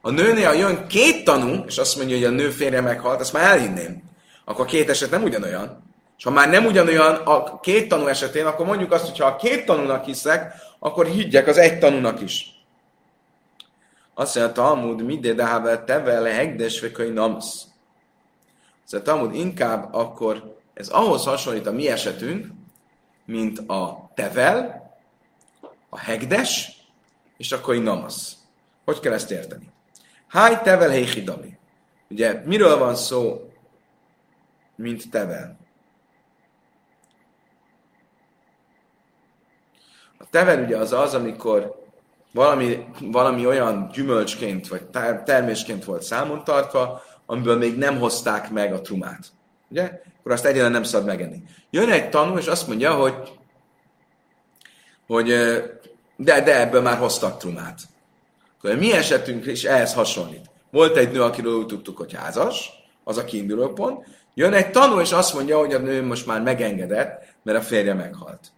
A 0.00 0.10
nőnél, 0.10 0.46
ha 0.46 0.52
jön 0.52 0.86
két 0.86 1.24
tanú, 1.24 1.64
és 1.66 1.78
azt 1.78 1.96
mondja, 1.96 2.16
hogy 2.16 2.24
a 2.24 2.30
nő 2.30 2.50
férje 2.50 2.80
meghalt, 2.80 3.20
azt 3.20 3.32
már 3.32 3.44
elhinném. 3.44 4.02
Akkor 4.44 4.64
a 4.64 4.68
két 4.68 4.90
eset 4.90 5.10
nem 5.10 5.22
ugyanolyan. 5.22 5.82
És 6.18 6.24
ha 6.24 6.30
már 6.30 6.50
nem 6.50 6.66
ugyanolyan 6.66 7.14
a 7.14 7.60
két 7.60 7.88
tanú 7.88 8.06
esetén, 8.06 8.46
akkor 8.46 8.66
mondjuk 8.66 8.92
azt, 8.92 9.08
hogy 9.08 9.18
ha 9.18 9.26
a 9.26 9.36
két 9.36 9.66
tanúnak 9.66 10.04
hiszek, 10.04 10.54
akkor 10.78 11.06
higgyek 11.06 11.46
az 11.46 11.58
egy 11.58 11.78
tanúnak 11.78 12.20
is. 12.20 12.46
Azt 14.14 14.34
mondja, 14.34 14.54
Talmud, 14.54 15.02
midé 15.02 15.32
de 15.32 15.82
tevel 15.84 16.24
hegdes 16.24 16.80
vekai 16.80 17.10
namsz. 17.10 17.66
Szóval 18.84 19.06
Talmud 19.06 19.34
inkább 19.34 19.94
akkor 19.94 20.58
ez 20.74 20.88
ahhoz 20.88 21.24
hasonlít 21.24 21.66
a 21.66 21.72
mi 21.72 21.88
esetünk, 21.88 22.46
mint 23.24 23.58
a 23.58 24.10
tevel, 24.14 24.92
a 25.88 25.98
hegdes, 25.98 26.82
és 27.36 27.52
akkor 27.52 27.76
namasz. 27.76 28.36
Hogy 28.84 29.00
kell 29.00 29.12
ezt 29.12 29.30
érteni? 29.30 29.72
Háj 30.28 30.60
tevel 30.62 30.90
héhidami. 30.90 31.58
Ugye 32.08 32.42
miről 32.44 32.78
van 32.78 32.94
szó, 32.94 33.50
mint 34.76 35.10
tevel? 35.10 35.56
A 40.18 40.28
tevel 40.30 40.64
ugye 40.64 40.76
az 40.76 40.92
az, 40.92 41.14
amikor 41.14 41.82
valami, 42.32 42.86
valami 43.00 43.46
olyan 43.46 43.88
gyümölcsként 43.92 44.68
vagy 44.68 44.86
termésként 45.24 45.84
volt 45.84 46.02
számon 46.02 46.44
tartva, 46.44 47.02
amiből 47.26 47.56
még 47.56 47.78
nem 47.78 47.98
hozták 47.98 48.50
meg 48.50 48.72
a 48.72 48.80
trumát. 48.80 49.26
Ugye? 49.68 50.00
Akkor 50.18 50.32
azt 50.32 50.44
egyáltalán 50.44 50.72
nem 50.72 50.82
szabad 50.82 51.06
megenni. 51.06 51.42
Jön 51.70 51.90
egy 51.90 52.10
tanú, 52.10 52.36
és 52.36 52.46
azt 52.46 52.66
mondja, 52.66 52.94
hogy, 52.94 53.14
hogy 55.06 55.26
de, 56.16 56.40
de 56.42 56.60
ebből 56.60 56.82
már 56.82 56.98
hoztak 56.98 57.38
trumát. 57.38 57.80
Akkor 58.58 58.76
mi 58.76 58.92
esetünk 58.92 59.46
is 59.46 59.64
ehhez 59.64 59.94
hasonlít. 59.94 60.50
Volt 60.70 60.96
egy 60.96 61.12
nő, 61.12 61.22
akiről 61.22 61.54
úgy 61.54 61.66
tudtuk, 61.66 61.96
hogy 61.96 62.14
házas, 62.14 62.70
az 63.04 63.16
a 63.16 63.24
kiinduló 63.24 63.68
pont. 63.68 64.06
Jön 64.34 64.52
egy 64.52 64.70
tanú, 64.70 65.00
és 65.00 65.12
azt 65.12 65.34
mondja, 65.34 65.58
hogy 65.58 65.74
a 65.74 65.78
nő 65.78 66.02
most 66.02 66.26
már 66.26 66.42
megengedett, 66.42 67.34
mert 67.42 67.58
a 67.58 67.62
férje 67.62 67.94
meghalt. 67.94 68.52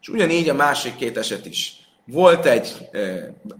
És 0.00 0.08
ugyanígy 0.08 0.48
a 0.48 0.54
másik 0.54 0.96
két 0.96 1.16
eset 1.16 1.46
is. 1.46 1.76
Volt 2.04 2.46
egy, 2.46 2.88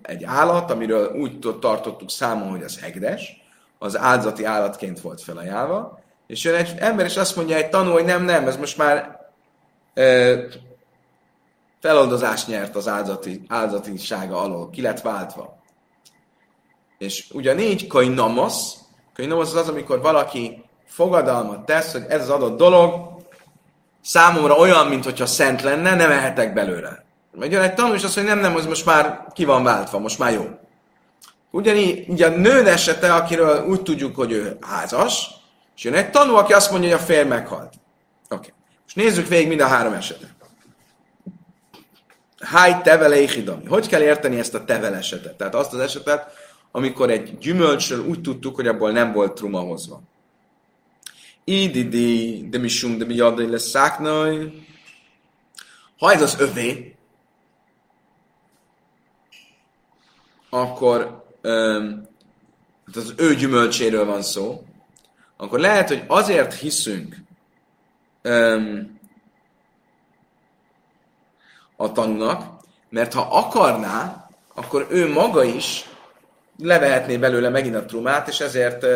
egy 0.02 0.24
állat, 0.24 0.70
amiről 0.70 1.14
úgy 1.14 1.38
tartottuk 1.60 2.10
számon, 2.10 2.48
hogy 2.48 2.62
az 2.62 2.80
hegdes, 2.80 3.43
az 3.84 3.98
áldozati 3.98 4.44
állatként 4.44 5.00
volt 5.00 5.20
felajánlva, 5.20 5.98
és 6.26 6.44
jön 6.44 6.54
egy 6.54 6.74
ember, 6.78 7.06
és 7.06 7.16
azt 7.16 7.36
mondja 7.36 7.56
egy 7.56 7.68
tanú, 7.68 7.90
hogy 7.90 8.04
nem, 8.04 8.24
nem, 8.24 8.46
ez 8.46 8.56
most 8.56 8.76
már 8.76 9.20
e, 9.94 10.34
feloldozást 11.80 12.46
nyert 12.46 12.76
az 12.76 12.88
áldozati, 12.88 13.44
áldozatisága 13.48 14.40
alól, 14.40 14.70
ki 14.70 14.82
lett 14.82 15.00
váltva. 15.00 15.62
És 16.98 17.30
ugyanígy 17.32 17.86
kainamos, 17.86 18.54
kainamos 19.14 19.46
az 19.46 19.54
az, 19.54 19.68
amikor 19.68 20.00
valaki 20.00 20.64
fogadalmat 20.86 21.64
tesz, 21.64 21.92
hogy 21.92 22.04
ez 22.08 22.22
az 22.22 22.30
adott 22.30 22.56
dolog 22.56 23.22
számomra 24.02 24.54
olyan, 24.56 24.86
mint 24.86 25.26
szent 25.26 25.62
lenne, 25.62 25.94
nem 25.94 26.10
ehetek 26.10 26.52
belőle. 26.52 27.04
Vagy 27.32 27.52
jön 27.52 27.62
egy 27.62 27.74
tanú, 27.74 27.94
és 27.94 28.04
azt 28.04 28.16
mondja, 28.16 28.34
nem, 28.34 28.42
nem, 28.42 28.56
az 28.56 28.66
most 28.66 28.84
már 28.84 29.26
ki 29.32 29.44
van 29.44 29.62
váltva, 29.62 29.98
most 29.98 30.18
már 30.18 30.32
jó. 30.32 30.44
Ugyanígy 31.54 32.22
a 32.22 32.28
nő 32.28 32.68
esete, 32.68 33.14
akiről 33.14 33.66
úgy 33.66 33.82
tudjuk, 33.82 34.16
hogy 34.16 34.32
ő 34.32 34.56
házas, 34.60 35.30
és 35.76 35.84
jön 35.84 35.94
egy 35.94 36.10
tanú, 36.10 36.34
aki 36.34 36.52
azt 36.52 36.70
mondja, 36.70 36.90
hogy 36.90 36.98
a 36.98 37.04
férj 37.04 37.28
meghalt. 37.28 37.74
Oké. 38.28 38.34
Okay. 38.34 38.50
És 38.86 38.94
nézzük 38.94 39.28
végig 39.28 39.48
mind 39.48 39.60
a 39.60 39.66
három 39.66 39.92
esetet. 39.92 40.34
Háj 42.38 42.80
tevele 42.82 43.20
éhidami. 43.20 43.64
Hogy 43.64 43.88
kell 43.88 44.00
érteni 44.02 44.38
ezt 44.38 44.54
a 44.54 44.64
tevel 44.64 44.94
esetet? 44.94 45.36
Tehát 45.36 45.54
azt 45.54 45.72
az 45.72 45.78
esetet, 45.78 46.32
amikor 46.70 47.10
egy 47.10 47.38
gyümölcsről 47.38 48.06
úgy 48.06 48.20
tudtuk, 48.20 48.54
hogy 48.54 48.66
abból 48.66 48.90
nem 48.90 49.12
volt 49.12 49.34
truma 49.34 49.60
hozva. 49.60 50.02
Ididi, 51.44 52.48
de 52.48 52.58
mi 52.58 52.68
sum, 52.68 52.98
de 52.98 53.04
mi 53.04 53.14
jadai 53.14 53.50
lesz. 53.50 53.72
Ha 55.98 56.12
ez 56.12 56.22
az 56.22 56.36
övé, 56.38 56.96
akkor 60.50 61.23
um, 61.44 62.08
az 62.94 63.14
ő 63.16 63.34
gyümölcséről 63.34 64.04
van 64.04 64.22
szó, 64.22 64.64
akkor 65.36 65.58
lehet, 65.58 65.88
hogy 65.88 66.04
azért 66.06 66.54
hiszünk 66.54 67.16
um, 68.24 69.00
a 71.76 71.92
tanúnak, 71.92 72.60
mert 72.88 73.12
ha 73.12 73.28
akarná, 73.30 74.28
akkor 74.54 74.86
ő 74.90 75.12
maga 75.12 75.44
is 75.44 75.88
levehetné 76.58 77.16
belőle 77.16 77.48
megint 77.48 77.74
a 77.74 77.84
trumát, 77.84 78.28
és 78.28 78.40
ezért 78.40 78.86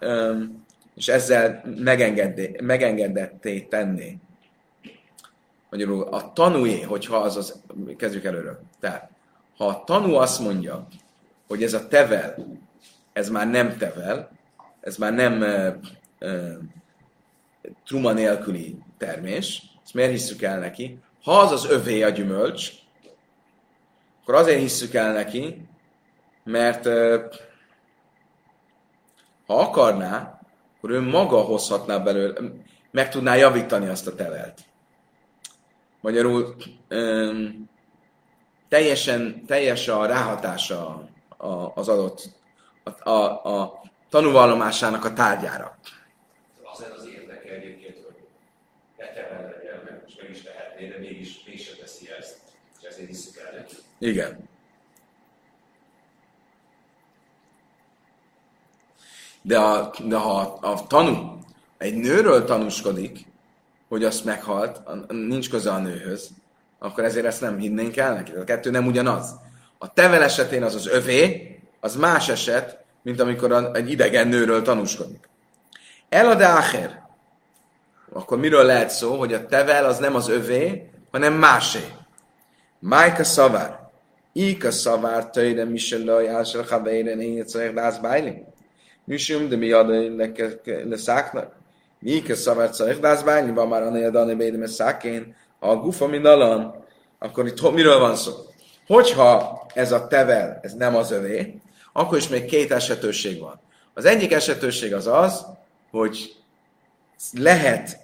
um, 0.00 0.62
és 0.94 1.08
ezzel 1.08 1.62
megengedetté 2.60 3.60
tenni. 3.60 4.18
Magyarul 5.70 6.02
a 6.02 6.32
tanúé, 6.32 6.80
hogyha 6.80 7.16
az 7.16 7.36
az, 7.36 7.62
kezdjük 7.96 8.24
előről. 8.24 8.60
Tehát, 8.80 9.10
ha 9.56 9.66
a 9.66 9.84
tanú 9.84 10.14
azt 10.14 10.40
mondja, 10.40 10.86
hogy 11.52 11.62
ez 11.62 11.74
a 11.74 11.88
tevel, 11.88 12.58
ez 13.12 13.28
már 13.28 13.50
nem 13.50 13.76
tevel, 13.76 14.30
ez 14.80 14.96
már 14.96 15.12
nem 15.12 15.40
uh, 15.40 15.74
uh, 16.20 16.52
truma 17.84 18.12
nélküli 18.12 18.78
termés, 18.98 19.62
ezt 19.84 19.94
miért 19.94 20.10
hisszük 20.10 20.42
el 20.42 20.58
neki? 20.58 20.98
Ha 21.22 21.38
az 21.38 21.52
az 21.52 21.70
övé 21.70 22.02
a 22.02 22.08
gyümölcs, 22.08 22.72
akkor 24.22 24.34
azért 24.34 24.60
hisszük 24.60 24.94
el 24.94 25.12
neki, 25.12 25.68
mert 26.44 26.86
uh, 26.86 27.22
ha 29.46 29.58
akarná, 29.58 30.40
akkor 30.76 30.90
ő 30.90 31.00
maga 31.00 31.40
hozhatná 31.40 31.98
belőle, 31.98 32.40
meg 32.90 33.10
tudná 33.10 33.34
javítani 33.34 33.86
azt 33.86 34.06
a 34.06 34.14
tevelt. 34.14 34.60
Magyarul 36.00 36.56
um, 36.90 37.70
teljesen, 38.68 39.44
teljes 39.46 39.88
a 39.88 40.06
ráhatása 40.06 41.10
az 41.74 41.88
adott 41.88 42.28
a, 42.82 43.10
a, 43.10 43.44
a 43.44 43.82
tanúvallomásának 44.08 45.04
a 45.04 45.12
tárgyára. 45.12 45.78
Azért 46.72 46.96
az 46.96 47.06
érdeke 47.06 47.50
egyébként, 47.54 47.96
hogy 48.04 48.26
betevel 48.96 49.42
legyen, 49.42 49.80
mert 49.84 50.02
most 50.02 50.22
meg 50.22 50.30
is 50.30 50.42
tehetné, 50.42 50.88
de 50.88 50.98
mégis 50.98 51.44
mégsem 51.46 51.76
teszi 51.80 52.10
ezt, 52.18 52.38
és 52.80 52.86
ezért 52.86 53.08
hiszük 53.08 53.36
el 53.36 53.52
neki. 53.58 53.74
Igen. 53.98 54.48
De, 59.42 59.58
a, 59.58 59.94
de 60.04 60.16
ha 60.16 60.40
a 60.60 60.86
tanú 60.86 61.38
egy 61.78 61.94
nőről 61.94 62.44
tanúskodik, 62.44 63.26
hogy 63.88 64.04
azt 64.04 64.24
meghalt, 64.24 64.80
nincs 65.08 65.50
köze 65.50 65.72
a 65.72 65.78
nőhöz, 65.78 66.30
akkor 66.78 67.04
ezért 67.04 67.26
ezt 67.26 67.40
nem 67.40 67.58
hinnénk 67.58 67.96
el 67.96 68.14
neki. 68.14 68.32
A 68.32 68.44
kettő 68.44 68.70
nem 68.70 68.86
ugyanaz. 68.86 69.34
A 69.82 69.92
tevel 69.92 70.22
esetén 70.22 70.62
az 70.62 70.74
az 70.74 70.86
övé, 70.86 71.58
az 71.80 71.96
más 71.96 72.28
eset, 72.28 72.84
mint 73.02 73.20
amikor 73.20 73.70
egy 73.74 73.90
idegen 73.90 74.28
nőről 74.28 74.62
tanúskodik. 74.62 75.28
Elad 76.08 76.40
áher, 76.40 77.02
akkor 78.12 78.38
miről 78.38 78.64
lehet 78.64 78.90
szó, 78.90 79.18
hogy 79.18 79.32
a 79.32 79.46
tevel 79.46 79.84
az 79.84 79.98
nem 79.98 80.14
az 80.14 80.28
övé, 80.28 80.90
hanem 81.10 81.32
másé. 81.32 81.78
Májka 82.78 83.24
szavár. 83.24 83.80
Ika 84.32 84.70
szavár 84.70 85.30
töjre 85.30 85.64
miselaj 85.64 86.28
ásra 86.28 86.64
havére 86.68 87.14
négy 87.14 87.48
szajek 87.48 87.74
lász 87.74 87.98
bájli. 87.98 88.44
Misum, 89.04 89.48
de 89.48 89.56
mi 89.56 89.72
ad 89.72 89.88
leszáknak. 90.88 91.54
Ika 92.00 92.34
szavár 92.34 92.74
szajek 92.74 93.00
lász 93.00 93.22
bájli, 93.22 93.50
van 93.50 93.68
már 93.68 93.82
annél 93.82 94.06
adani 94.06 94.34
bédeme 94.34 94.66
szákén. 94.66 95.36
A 95.58 95.74
gufa 95.74 96.06
mindalan. 96.06 96.84
Akkor 97.18 97.46
itt 97.46 97.72
miről 97.72 97.98
van 97.98 98.16
szó? 98.16 98.32
Hogyha 98.92 99.66
ez 99.74 99.92
a 99.92 100.06
tevel, 100.06 100.58
ez 100.62 100.72
nem 100.74 100.96
az 100.96 101.10
övé, 101.10 101.60
akkor 101.92 102.18
is 102.18 102.28
még 102.28 102.44
két 102.44 102.72
esetőség 102.72 103.40
van. 103.40 103.60
Az 103.94 104.04
egyik 104.04 104.32
esetőség 104.32 104.94
az 104.94 105.06
az, 105.06 105.46
hogy 105.90 106.36
lehet 107.32 107.98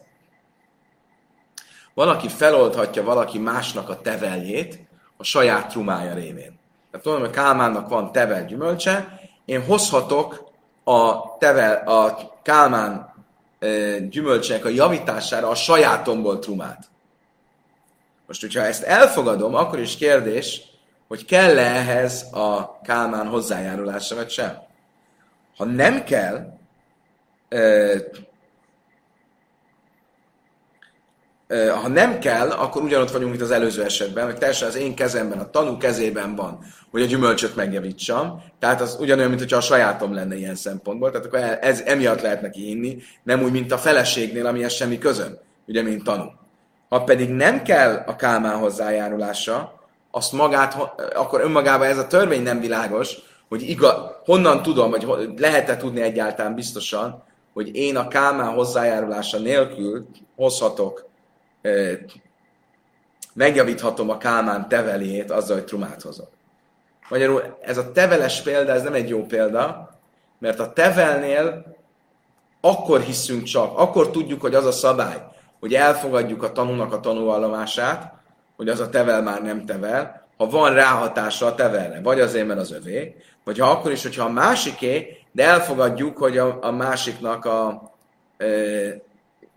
valaki 1.94 2.28
feloldhatja 2.28 3.02
valaki 3.02 3.38
másnak 3.38 3.88
a 3.88 4.00
teveljét 4.00 4.78
a 5.16 5.24
saját 5.24 5.68
trumája 5.68 6.14
révén. 6.14 6.58
Tehát 6.90 7.06
tudom, 7.06 7.20
hogy 7.20 7.30
Kálmánnak 7.30 7.88
van 7.88 8.12
tevel 8.12 8.44
gyümölcse, 8.44 9.20
én 9.44 9.64
hozhatok 9.64 10.52
a, 10.84 11.36
tevel, 11.38 11.88
a 11.88 12.32
Kálmán 12.42 13.14
gyümölcsének 14.08 14.64
a 14.64 14.68
javítására 14.68 15.48
a 15.48 15.54
sajátomból 15.54 16.38
trumát. 16.38 16.84
Most, 18.26 18.40
hogyha 18.40 18.60
ezt 18.60 18.82
elfogadom, 18.82 19.54
akkor 19.54 19.78
is 19.78 19.96
kérdés, 19.96 20.67
hogy 21.08 21.24
kell-e 21.24 21.76
ehhez 21.76 22.26
a 22.32 22.80
Kálmán 22.80 23.26
hozzájárulása, 23.26 24.14
vagy 24.14 24.30
sem. 24.30 24.56
Ha 25.56 25.64
nem 25.64 26.04
kell, 26.04 26.58
ha 31.82 31.88
nem 31.88 32.18
kell, 32.18 32.50
akkor 32.50 32.82
ugyanott 32.82 33.10
vagyunk, 33.10 33.30
mint 33.30 33.42
az 33.42 33.50
előző 33.50 33.84
esetben, 33.84 34.24
hogy 34.24 34.38
teljesen 34.38 34.68
az 34.68 34.76
én 34.76 34.94
kezemben, 34.94 35.38
a 35.38 35.50
tanú 35.50 35.76
kezében 35.76 36.34
van, 36.34 36.64
hogy 36.90 37.02
a 37.02 37.06
gyümölcsöt 37.06 37.56
megjavítsam. 37.56 38.42
Tehát 38.58 38.80
az 38.80 38.96
ugyanolyan, 39.00 39.28
mint 39.28 39.40
hogyha 39.40 39.56
a 39.56 39.60
sajátom 39.60 40.14
lenne 40.14 40.36
ilyen 40.36 40.54
szempontból. 40.54 41.10
Tehát 41.10 41.26
akkor 41.26 41.58
ez 41.60 41.80
emiatt 41.80 42.20
lehet 42.20 42.42
neki 42.42 42.70
inni, 42.70 43.02
nem 43.22 43.42
úgy, 43.42 43.52
mint 43.52 43.72
a 43.72 43.78
feleségnél, 43.78 44.46
amihez 44.46 44.72
semmi 44.72 44.98
közön, 44.98 45.40
ugye, 45.66 45.82
mint 45.82 46.04
tanú. 46.04 46.24
Ha 46.88 47.04
pedig 47.04 47.28
nem 47.28 47.62
kell 47.62 48.02
a 48.06 48.16
kálmán 48.16 48.56
hozzájárulása, 48.56 49.77
azt 50.18 50.32
magát, 50.32 50.76
akkor 51.14 51.40
önmagában 51.40 51.86
ez 51.86 51.98
a 51.98 52.06
törvény 52.06 52.42
nem 52.42 52.60
világos, 52.60 53.16
hogy 53.48 53.62
iga, 53.62 54.20
honnan 54.24 54.62
tudom, 54.62 54.90
vagy 54.90 55.28
lehet-e 55.36 55.76
tudni 55.76 56.00
egyáltalán 56.00 56.54
biztosan, 56.54 57.22
hogy 57.52 57.76
én 57.76 57.96
a 57.96 58.08
Kálmán 58.08 58.54
hozzájárulása 58.54 59.38
nélkül 59.38 60.06
hozhatok, 60.36 61.06
megjavíthatom 63.34 64.10
a 64.10 64.18
Kálmán 64.18 64.68
teveléjét 64.68 65.30
azzal, 65.30 65.56
hogy 65.56 65.64
trumát 65.64 66.02
hozok. 66.02 66.28
Magyarul 67.08 67.58
ez 67.60 67.78
a 67.78 67.92
teveles 67.92 68.42
példa, 68.42 68.72
ez 68.72 68.82
nem 68.82 68.94
egy 68.94 69.08
jó 69.08 69.24
példa, 69.26 69.90
mert 70.38 70.58
a 70.58 70.72
tevelnél 70.72 71.76
akkor 72.60 73.00
hiszünk 73.00 73.42
csak, 73.42 73.78
akkor 73.78 74.10
tudjuk, 74.10 74.40
hogy 74.40 74.54
az 74.54 74.66
a 74.66 74.72
szabály, 74.72 75.22
hogy 75.60 75.74
elfogadjuk 75.74 76.42
a 76.42 76.52
tanúnak 76.52 76.92
a 76.92 77.00
tanúvallomását, 77.00 78.17
hogy 78.58 78.68
az 78.68 78.80
a 78.80 78.88
tevel 78.88 79.22
már 79.22 79.42
nem 79.42 79.66
tevel, 79.66 80.26
ha 80.36 80.46
van 80.46 80.74
ráhatása 80.74 81.46
a 81.46 81.54
tevelre, 81.54 82.00
vagy 82.00 82.20
azért, 82.20 82.46
mert 82.46 82.60
az 82.60 82.72
övé, 82.72 83.16
vagy 83.44 83.58
ha 83.58 83.70
akkor 83.70 83.92
is, 83.92 84.02
hogyha 84.02 84.24
a 84.24 84.30
másiké, 84.30 85.16
de 85.32 85.44
elfogadjuk, 85.44 86.18
hogy 86.18 86.38
a, 86.38 86.58
a 86.60 86.70
másiknak 86.70 87.44
a, 87.44 87.92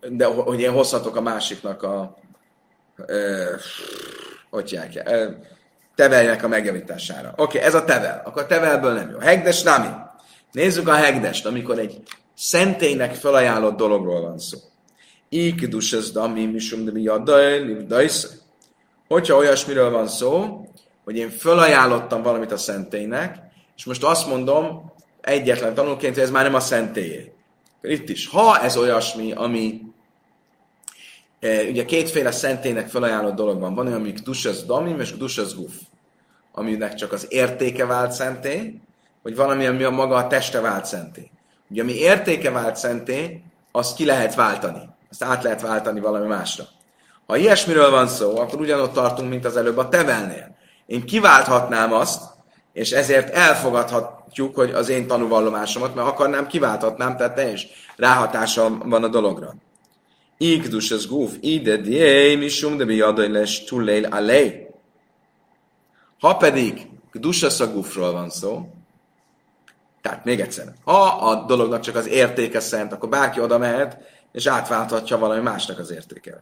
de 0.10 0.26
hogy 0.26 0.60
én 0.60 0.72
hozhatok 0.72 1.16
a 1.16 1.22
másiknak 1.22 1.84
a, 1.84 2.18
hogy 4.50 4.70
hívják, 4.70 5.10
tevelnek 5.96 6.44
a 6.44 6.48
megjavítására. 6.48 7.34
Oké, 7.36 7.58
okay, 7.58 7.62
ez 7.62 7.74
a 7.74 7.84
tevel. 7.84 8.22
Akkor 8.26 8.42
a 8.42 8.46
tevelből 8.46 8.94
nem 8.94 9.10
jó. 9.10 9.18
Hegdes 9.18 9.64
nami. 9.64 9.88
Nézzük 10.52 10.88
a 10.88 10.94
hegdest, 10.94 11.46
amikor 11.46 11.80
egy 11.80 12.02
szentélynek 12.36 13.16
felajánlott 13.16 13.78
dologról 13.78 14.22
van 14.22 14.40
szó. 14.40 14.58
Íkidus 15.30 15.94
ez 15.94 16.12
dami, 16.12 16.46
misum 16.46 16.86
de 16.86 16.92
mi 16.92 17.02
jadaj, 17.02 17.86
Hogyha 19.12 19.36
olyasmiről 19.36 19.92
van 19.92 20.08
szó, 20.08 20.66
hogy 21.04 21.16
én 21.16 21.30
fölajánlottam 21.30 22.22
valamit 22.22 22.52
a 22.52 22.58
szentélynek, 22.58 23.38
és 23.78 23.86
most 23.86 24.04
azt 24.04 24.28
mondom 24.28 24.92
egyetlen 25.22 25.74
tanulként, 25.74 26.14
hogy 26.14 26.24
ez 26.24 26.32
már 26.32 26.44
nem 26.44 26.54
a 26.54 26.60
szentélyé. 26.60 27.34
Itt 27.82 28.10
is, 28.10 28.28
ha 28.28 28.60
ez 28.62 28.78
olyasmi, 28.78 29.32
ami 29.32 29.82
e, 31.40 31.64
ugye 31.64 31.86
kétféle 31.86 32.32
szentélynek 32.32 32.88
felajánlott 32.88 33.36
dolog 33.36 33.60
van. 33.60 33.76
Van 33.76 33.88
olyan, 33.88 34.00
amik 34.00 34.20
dusas 34.20 34.66
damim 34.66 35.00
és 35.00 35.18
dusas 35.18 35.56
guf, 35.56 35.76
aminek 36.52 36.94
csak 36.94 37.12
az 37.12 37.26
értéke 37.30 37.86
vált 37.86 38.12
szentély, 38.12 38.80
vagy 39.22 39.36
valami, 39.36 39.66
ami 39.66 39.84
a 39.84 39.90
maga 39.90 40.16
a 40.16 40.28
teste 40.28 40.60
vált 40.62 40.86
szentély. 40.86 41.32
Ugye, 41.70 41.82
ami 41.82 41.94
értéke 41.94 42.52
vált 42.52 42.76
szentély, 42.76 43.42
azt 43.72 43.96
ki 43.96 44.06
lehet 44.06 44.36
váltani. 44.36 44.90
Azt 45.10 45.24
át 45.24 45.44
lehet 45.44 45.62
váltani 45.62 46.00
valami 46.00 46.28
másra. 46.28 46.64
Ha 47.32 47.38
ilyesmiről 47.38 47.90
van 47.90 48.08
szó, 48.08 48.38
akkor 48.40 48.60
ugyanott 48.60 48.94
tartunk, 48.94 49.30
mint 49.30 49.46
az 49.46 49.58
előbb 49.58 49.78
a 49.78 49.90
tevelnél. 49.90 50.56
Én 50.86 51.06
kiválthatnám 51.06 51.94
azt, 51.94 52.22
és 52.74 52.92
ezért 52.92 53.34
elfogadhatjuk, 53.34 54.56
hogy 54.56 54.72
az 54.72 54.90
én 54.90 55.08
tanúvallomásomat, 55.08 55.96
mert 55.96 56.08
akarnám, 56.08 56.48
kiválthatnám, 56.48 57.18
tehát 57.18 57.36
teljes 57.36 57.68
ráhatása 57.96 58.78
van 58.78 59.04
a 59.04 59.08
dologra. 59.08 59.56
Ikdus 60.38 60.92
az 60.92 61.08
guf, 61.08 61.36
ide 61.40 61.78
dié, 61.78 62.36
misum 62.36 62.78
de 62.78 62.86
biadai 62.86 63.32
les 63.32 63.64
tullél 63.64 64.06
alej. 64.06 64.70
Ha 66.20 66.38
pedig 66.38 66.88
kdus 67.12 67.44
a 67.44 67.72
gufról 67.72 68.12
van 68.12 68.30
szó, 68.30 68.70
tehát 70.02 70.26
még 70.26 70.40
egyszer, 70.40 70.74
ha 70.84 71.02
a 71.04 71.46
dolognak 71.46 71.82
csak 71.82 71.96
az 71.96 72.08
értéke 72.08 72.60
szent, 72.60 72.94
akkor 72.94 73.10
bárki 73.10 73.40
oda 73.40 73.58
mehet, 73.58 73.98
és 74.32 74.48
átválthatja 74.48 75.18
valami 75.18 75.42
másnak 75.42 75.80
az 75.80 75.92
értéke. 75.92 76.42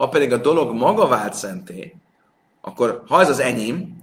Ha 0.00 0.08
pedig 0.08 0.32
a 0.32 0.36
dolog 0.36 0.74
maga 0.74 1.06
vált 1.06 1.34
szenté, 1.34 1.94
akkor 2.60 3.02
ha 3.08 3.20
ez 3.20 3.28
az 3.28 3.38
enyém, 3.38 4.02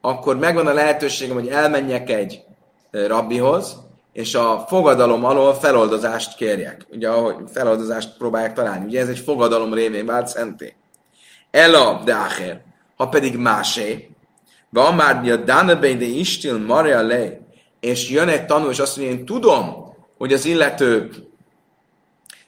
akkor 0.00 0.36
megvan 0.36 0.66
a 0.66 0.72
lehetőségem, 0.72 1.34
hogy 1.34 1.48
elmenjek 1.48 2.10
egy 2.10 2.42
rabbihoz, 2.90 3.76
és 4.12 4.34
a 4.34 4.64
fogadalom 4.68 5.24
alól 5.24 5.54
feloldozást 5.54 6.36
kérjek. 6.36 6.86
Ugye, 6.90 7.08
ahogy 7.08 7.36
feloldozást 7.52 8.16
próbálják 8.16 8.52
találni. 8.52 8.84
Ugye 8.84 9.00
ez 9.00 9.08
egy 9.08 9.18
fogadalom 9.18 9.74
révén 9.74 10.06
vált 10.06 10.28
szenté. 10.28 10.74
Ela 11.50 12.02
de 12.04 12.14
acher. 12.14 12.62
Ha 12.96 13.08
pedig 13.08 13.36
másé, 13.36 14.10
van 14.70 14.94
már 14.94 15.30
a 15.30 15.36
Danabé 15.36 15.94
de 15.94 16.04
Istil 16.04 16.58
Maria 16.58 17.02
le, 17.02 17.40
és 17.80 18.10
jön 18.10 18.28
egy 18.28 18.46
tanul, 18.46 18.70
és 18.70 18.78
azt 18.78 18.96
mondja, 18.96 19.16
én 19.16 19.24
tudom, 19.24 19.94
hogy 20.18 20.32
az 20.32 20.44
illető 20.44 21.10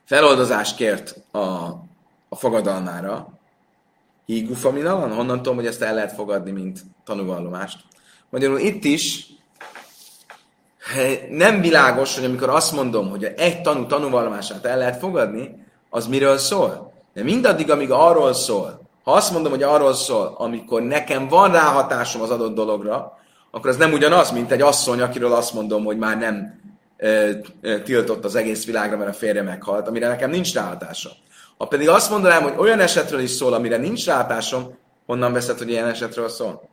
feloldozást 0.05 0.77
kért 0.77 1.17
a, 1.33 1.89
a 2.33 2.37
fogadalmára, 2.37 3.29
hígufa 4.27 4.73
van, 4.73 5.15
honnan 5.15 5.37
tudom, 5.37 5.55
hogy 5.57 5.67
ezt 5.67 5.83
el 5.83 5.95
lehet 5.95 6.13
fogadni, 6.13 6.51
mint 6.51 6.81
tanúvallomást. 7.05 7.79
Magyarul 8.31 8.59
itt 8.59 8.85
is 8.85 9.27
nem 11.31 11.61
világos, 11.61 12.15
hogy 12.15 12.25
amikor 12.25 12.49
azt 12.49 12.73
mondom, 12.73 13.11
hogy 13.11 13.25
egy 13.25 13.63
tanú 13.63 13.87
tanúvallomását 13.87 14.65
el 14.65 14.79
lehet 14.79 14.99
fogadni, 14.99 15.67
az 15.91 16.07
miről 16.07 16.39
szól. 16.39 16.93
De 17.15 17.23
mindaddig, 17.23 17.71
amíg 17.71 17.91
arról 17.91 18.33
szól, 18.33 18.81
ha 19.05 19.13
azt 19.13 19.33
mondom, 19.33 19.53
hogy 19.53 19.63
arról 19.63 19.95
szól, 19.95 20.35
amikor 20.37 20.83
nekem 20.83 21.29
van 21.29 21.53
ráhatásom 21.53 22.23
az 22.23 22.31
adott 22.31 22.55
dologra, 22.55 23.19
akkor 23.51 23.71
az 23.71 23.77
nem 23.77 23.93
ugyanaz, 23.93 24.31
mint 24.31 24.51
egy 24.51 24.61
asszony, 24.61 25.01
akiről 25.01 25.33
azt 25.33 25.55
mondom, 25.55 25.85
hogy 25.85 25.99
már 25.99 26.19
nem 26.19 26.61
e, 26.97 27.09
e, 27.63 27.81
tiltott 27.83 28.25
az 28.25 28.35
egész 28.35 28.67
világra, 28.67 28.97
mert 28.97 29.11
a 29.11 29.13
férje 29.13 29.43
meghalt, 29.43 29.89
amire 29.89 30.09
nekem 30.09 30.31
nincs 30.31 30.55
ráhatásom. 30.55 31.13
Ha 31.61 31.67
pedig 31.67 31.89
azt 31.89 32.11
mondanám, 32.11 32.43
hogy 32.43 32.55
olyan 32.57 32.81
esetről 32.81 33.21
is 33.21 33.31
szól, 33.31 33.53
amire 33.53 33.77
nincs 33.77 34.07
rátásom, 34.07 34.79
honnan 35.07 35.33
veszed, 35.33 35.59
hogy 35.59 35.71
ilyen 35.71 35.89
esetről 35.89 36.29
szól? 36.29 36.69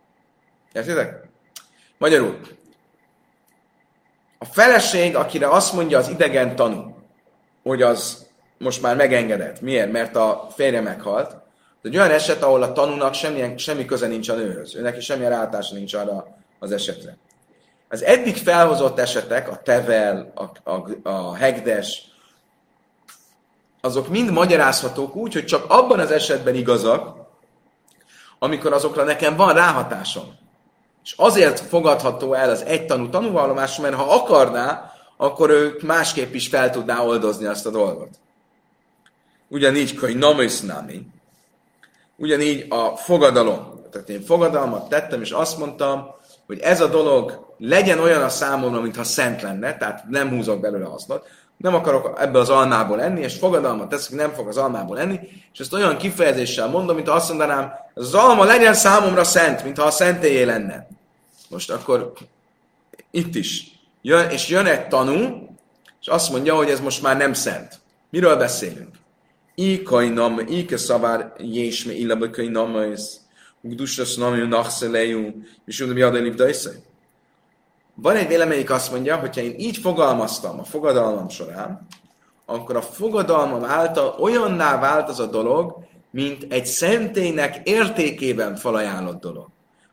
Értitek? 0.74 1.28
Magyarul, 1.98 2.40
a 4.38 4.46
feleség, 4.46 5.16
akire 5.16 5.50
azt 5.50 5.74
mondja 5.74 5.98
az 5.98 6.10
idegen 6.10 6.56
tanú, 6.56 6.96
hogy 7.64 7.82
az 7.82 8.28
most 8.58 8.82
már 8.82 8.96
megengedett. 8.96 9.62
Miért? 9.62 9.92
Mert 9.92 10.16
a 10.16 10.48
férje 10.56 10.82
meghalt. 10.82 11.32
Ez 11.32 11.38
egy 11.82 11.98
olyan 11.98 12.12
eset, 12.12 12.44
ahol 12.44 12.64
a 12.64 12.72
tanúnak 12.72 13.14
semmilyen, 13.14 13.58
semmi 13.58 13.86
köze 13.86 14.08
nincs 14.08 14.30
a 14.30 14.36
nőhöz. 14.36 14.76
Ő 14.76 14.82
neki 14.82 15.00
semmilyen 15.00 15.32
rátása 15.32 15.76
nincs 15.76 15.94
arra 15.94 16.28
az 16.60 16.72
esetre. 16.72 17.18
Az 17.90 18.04
eddig 18.04 18.36
felhozott 18.36 19.00
esetek, 19.00 19.50
a 19.50 19.62
tevel, 19.64 20.32
a, 20.36 20.72
a, 20.72 20.90
a 21.04 21.36
hegdes, 21.36 22.16
azok 23.88 24.08
mind 24.08 24.32
magyarázhatók 24.32 25.16
úgy, 25.16 25.34
hogy 25.34 25.46
csak 25.46 25.66
abban 25.68 26.00
az 26.00 26.12
esetben 26.12 26.56
igazak, 26.56 27.16
amikor 28.40 28.74
azokra 28.74 29.04
nekem 29.04 29.36
van 29.36 29.54
ráhatásom. 29.54 30.36
És 31.04 31.14
azért 31.18 31.60
fogadható 31.60 32.34
el 32.34 32.50
az 32.50 32.64
egy 32.64 32.86
tanú 32.86 33.10
tanúvallomás, 33.10 33.78
mert 33.78 33.96
ha 33.96 34.14
akarná, 34.14 34.92
akkor 35.18 35.50
ő 35.50 35.78
másképp 35.84 36.34
is 36.34 36.48
fel 36.48 36.70
tudná 36.70 37.02
oldozni 37.02 37.46
azt 37.46 37.66
a 37.66 37.70
dolgot. 37.70 38.10
Ugyanígy, 39.48 39.98
hogy 40.00 40.18
namis 40.18 40.60
nami, 40.60 41.02
ugyanígy 42.16 42.66
a 42.70 42.96
fogadalom. 42.96 43.82
Tehát 43.92 44.10
én 44.10 44.22
fogadalmat 44.22 44.90
tettem, 44.90 45.22
és 45.22 45.32
azt 45.32 45.58
mondtam, 45.58 46.16
hogy 46.46 46.60
ez 46.60 46.82
a 46.82 46.88
dolog 46.88 47.54
legyen 47.58 48.00
olyan 48.00 48.24
a 48.24 48.30
számomra, 48.30 48.82
mintha 48.82 49.04
szent 49.04 49.42
lenne, 49.42 49.78
tehát 49.78 50.10
nem 50.10 50.30
húzok 50.30 50.60
belőle 50.60 50.86
hasznot, 50.86 51.28
nem 51.58 51.76
akarok 51.76 52.18
ebből 52.20 52.42
az 52.42 52.50
almából 52.50 53.02
enni, 53.02 53.22
és 53.22 53.38
fogadalmat 53.38 53.90
teszek, 53.90 54.14
nem 54.14 54.32
fog 54.32 54.48
az 54.48 54.58
almából 54.58 55.00
enni, 55.00 55.20
és 55.54 55.60
ezt 55.60 55.74
olyan 55.74 55.98
kifejezéssel 55.98 56.68
mondom, 56.68 56.96
mint 56.96 57.08
azt 57.08 57.30
mondanám, 57.30 57.72
az 57.94 58.14
alma 58.14 58.44
legyen 58.44 58.74
számomra 58.74 59.24
szent, 59.24 59.64
mintha 59.64 59.84
a 59.84 59.92
szentélyé 59.92 60.44
lenne. 60.44 60.88
Most 61.50 61.72
akkor 61.72 62.14
itt 63.12 63.36
is 63.36 63.80
jön, 64.02 64.30
és 64.30 64.50
jön 64.50 64.66
egy 64.66 64.88
tanú, 64.88 65.48
és 66.02 66.08
azt 66.08 66.32
mondja, 66.32 66.56
hogy 66.56 66.70
ez 66.70 66.80
most 66.80 67.02
már 67.02 67.18
nem 67.18 67.34
szent. 67.34 67.80
Miről 68.10 68.36
beszélünk? 68.36 68.96
Ikai 69.56 70.10
nam, 70.10 70.40
ike 70.48 70.78
szavár 70.78 71.34
jésme 71.38 71.94
illabekai 71.94 72.48
namais, 72.48 73.02
ugdusras 73.62 74.16
namu 74.16 74.46
nachszelejú, 74.48 75.44
és 75.66 75.80
mondom, 75.80 75.98
jadai 75.98 76.22
van 78.02 78.16
egy 78.16 78.28
véleményik 78.28 78.70
azt 78.70 78.92
mondja, 78.92 79.16
hogyha 79.16 79.42
én 79.42 79.54
így 79.58 79.78
fogalmaztam 79.78 80.60
a 80.60 80.64
fogadalmam 80.64 81.30
során, 81.30 81.88
akkor 82.46 82.76
a 82.76 82.82
fogadalmam 82.82 83.64
által 83.64 84.16
olyanná 84.20 84.80
vált 84.80 85.10
az 85.10 85.20
a 85.20 85.26
dolog, 85.26 85.78
mint 86.12 86.46
egy 86.50 86.66
szentélynek 86.66 87.62
értékében 87.64 88.56
felajánlott 88.56 89.22
dolog. 89.22 89.48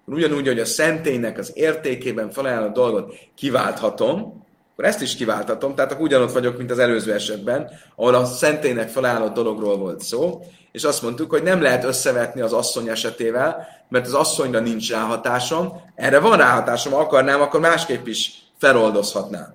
Ugyanúgy, 0.05 0.47
hogy 0.47 0.59
a 0.59 0.65
szentélynek 0.65 1.39
az 1.39 1.51
értékében 1.55 2.31
felajánlott 2.31 2.75
dolgot 2.75 3.15
kiválthatom, 3.35 4.44
akkor 4.75 4.89
ezt 4.89 5.03
is 5.03 5.17
kiválthatom, 5.17 5.75
tehát 5.75 5.93
akkor 5.93 6.05
ugyanott 6.05 6.33
vagyok, 6.33 6.57
mint 6.57 6.71
az 6.71 6.79
előző 6.79 7.13
esetben, 7.13 7.71
ahol 7.97 8.15
a 8.15 8.25
szentélynek 8.25 8.89
felajánlott 8.89 9.35
dologról 9.35 9.77
volt 9.77 10.01
szó, 10.01 10.43
és 10.73 10.85
azt 10.85 11.03
mondtuk, 11.03 11.31
hogy 11.31 11.43
nem 11.43 11.63
lehet 11.63 11.85
összevetni 11.85 12.41
az 12.41 12.53
asszony 12.53 12.89
esetével, 12.89 13.67
mert 13.89 14.07
az 14.07 14.15
asszonyra 14.15 14.61
nincs 14.61 14.91
ráhatásom, 14.91 15.83
erre 15.95 16.19
van 16.19 16.37
ráhatásom, 16.37 16.93
ha 16.93 16.99
akarnám, 16.99 17.41
akkor 17.41 17.61
másképp 17.61 18.07
is 18.07 18.33
feloldozhatnám. 18.59 19.55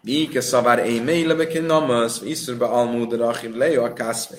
Víke 0.00 0.40
szavár 0.40 0.78
egy 0.78 1.04
mélylebeké 1.04 1.58
namasz, 1.58 2.20
iszurba 2.24 2.70
almúdra, 2.70 3.26
achim 3.26 3.58
lejó 3.58 3.82
a 3.82 3.92
kászvé. 3.92 4.38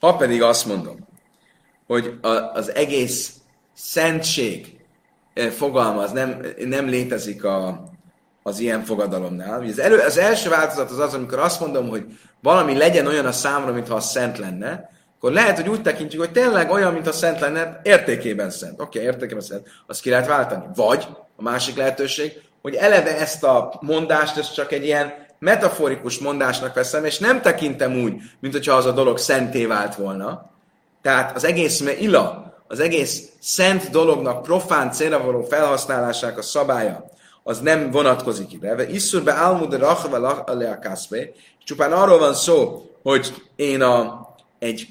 Ha 0.00 0.16
pedig 0.16 0.42
azt 0.42 0.66
mondom, 0.66 1.07
hogy 1.88 2.18
az 2.52 2.74
egész 2.74 3.32
szentség 3.74 4.76
eh, 5.34 5.50
fogalmaz, 5.50 6.12
nem, 6.12 6.40
nem 6.58 6.86
létezik 6.86 7.44
a, 7.44 7.82
az 8.42 8.58
ilyen 8.58 8.84
fogadalomnál. 8.84 9.62
Az, 9.62 9.78
elő, 9.78 9.98
az 9.98 10.18
első 10.18 10.48
változat 10.48 10.90
az 10.90 10.98
az, 10.98 11.14
amikor 11.14 11.38
azt 11.38 11.60
mondom, 11.60 11.88
hogy 11.88 12.04
valami 12.42 12.76
legyen 12.76 13.06
olyan 13.06 13.26
a 13.26 13.32
számra, 13.32 13.72
mintha 13.72 13.94
a 13.94 14.00
szent 14.00 14.38
lenne, 14.38 14.90
akkor 15.16 15.32
lehet, 15.32 15.56
hogy 15.56 15.68
úgy 15.68 15.82
tekintjük, 15.82 16.20
hogy 16.20 16.32
tényleg 16.32 16.70
olyan, 16.70 16.92
mint 16.92 17.06
a 17.06 17.12
szent 17.12 17.40
lenne, 17.40 17.80
értékében 17.82 18.50
szent. 18.50 18.80
Oké, 18.80 18.98
okay, 18.98 19.10
értékében 19.12 19.42
szent, 19.42 19.68
azt 19.86 20.00
ki 20.00 20.10
lehet 20.10 20.26
váltani. 20.26 20.64
Vagy 20.74 21.06
a 21.36 21.42
másik 21.42 21.76
lehetőség, 21.76 22.42
hogy 22.62 22.74
eleve 22.74 23.18
ezt 23.18 23.44
a 23.44 23.78
mondást, 23.80 24.36
ezt 24.36 24.54
csak 24.54 24.72
egy 24.72 24.84
ilyen 24.84 25.12
metaforikus 25.38 26.18
mondásnak 26.18 26.74
veszem, 26.74 27.04
és 27.04 27.18
nem 27.18 27.40
tekintem 27.42 28.00
úgy, 28.02 28.14
mint 28.40 28.52
hogyha 28.52 28.74
az 28.74 28.86
a 28.86 28.92
dolog 28.92 29.18
szenté 29.18 29.66
vált 29.66 29.94
volna. 29.94 30.50
Tehát 31.08 31.36
az 31.36 31.44
egész 31.44 31.84
ila, 31.98 32.54
az 32.66 32.80
egész 32.80 33.22
szent 33.40 33.90
dolognak 33.90 34.42
profán 34.42 34.92
célra 34.92 35.24
való 35.24 35.42
felhasználásának 35.42 36.38
a 36.38 36.42
szabálya, 36.42 37.10
az 37.42 37.60
nem 37.60 37.90
vonatkozik 37.90 38.52
ide. 38.52 38.88
Iszur 38.88 39.22
be 39.22 39.32
álmud 39.32 39.78
rachva 39.78 40.44
le 40.46 40.70
a 40.70 40.78
kaszbe, 40.78 41.18
csupán 41.64 41.92
arról 41.92 42.18
van 42.18 42.34
szó, 42.34 42.86
hogy 43.02 43.34
én 43.56 43.82
a, 43.82 44.28
egy 44.58 44.86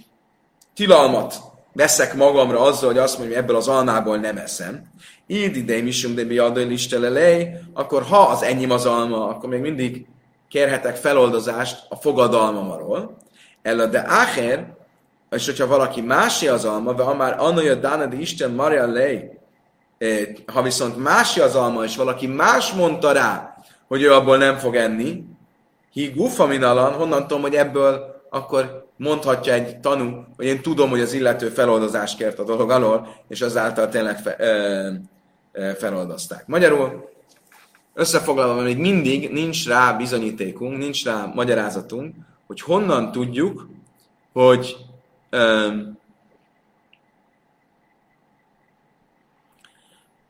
tilalmat 0.75 1.35
veszek 1.73 2.15
magamra 2.15 2.61
azzal, 2.61 2.89
hogy 2.89 2.97
azt 2.97 3.17
mondom, 3.17 3.35
hogy 3.35 3.43
ebből 3.43 3.55
az 3.55 3.67
almából 3.67 4.17
nem 4.17 4.37
eszem. 4.37 4.83
Így 5.27 5.57
ide 5.57 5.81
misum 5.81 6.15
de 6.15 6.23
biadai 6.23 6.63
listelelej, 6.63 7.59
akkor 7.73 8.03
ha 8.03 8.19
az 8.19 8.43
enyém 8.43 8.71
az 8.71 8.85
alma, 8.85 9.27
akkor 9.27 9.49
még 9.49 9.61
mindig 9.61 10.05
kérhetek 10.49 10.95
feloldozást 10.95 11.85
a 11.89 11.95
fogadalmamról. 11.95 13.17
Ella 13.61 13.85
de 13.85 14.03
áher, 14.07 14.76
és 15.29 15.45
hogyha 15.45 15.67
valaki 15.67 16.01
másé 16.01 16.47
az 16.47 16.65
alma, 16.65 16.93
ve 16.93 17.03
amár 17.03 17.35
annaja 17.39 17.75
dánadi 17.75 18.21
Isten 18.21 18.51
Maria 18.51 18.87
lej, 18.87 19.39
ha 20.45 20.61
viszont 20.61 20.97
másja 20.97 21.43
az 21.43 21.55
alma, 21.55 21.83
és 21.83 21.95
valaki 21.95 22.27
más 22.27 22.71
mondta 22.73 23.11
rá, 23.11 23.57
hogy 23.87 24.01
ő 24.01 24.13
abból 24.13 24.37
nem 24.37 24.57
fog 24.57 24.75
enni, 24.75 25.23
hi 25.91 26.11
gufa 26.15 26.45
minalan, 26.45 26.93
honnan 26.93 27.21
tudom, 27.21 27.41
hogy 27.41 27.55
ebből 27.55 28.15
akkor 28.29 28.85
mondhatja 28.97 29.53
egy 29.53 29.79
tanú, 29.79 30.25
hogy 30.35 30.45
én 30.45 30.61
tudom, 30.61 30.89
hogy 30.89 31.01
az 31.01 31.13
illető 31.13 31.49
feloldozást 31.49 32.17
kért 32.17 32.39
a 32.39 32.43
dolog 32.43 32.69
alól, 32.69 33.07
és 33.27 33.41
azáltal 33.41 33.89
tényleg 33.89 34.19
fe, 34.19 34.35
ö, 34.39 34.89
ö, 35.51 35.71
feloldozták. 35.77 36.47
Magyarul 36.47 37.09
összefoglalva, 37.93 38.61
még 38.61 38.77
mindig 38.77 39.31
nincs 39.31 39.67
rá 39.67 39.91
bizonyítékunk, 39.93 40.77
nincs 40.77 41.05
rá 41.05 41.31
magyarázatunk, 41.33 42.15
hogy 42.47 42.61
honnan 42.61 43.11
tudjuk, 43.11 43.67
hogy 44.33 44.75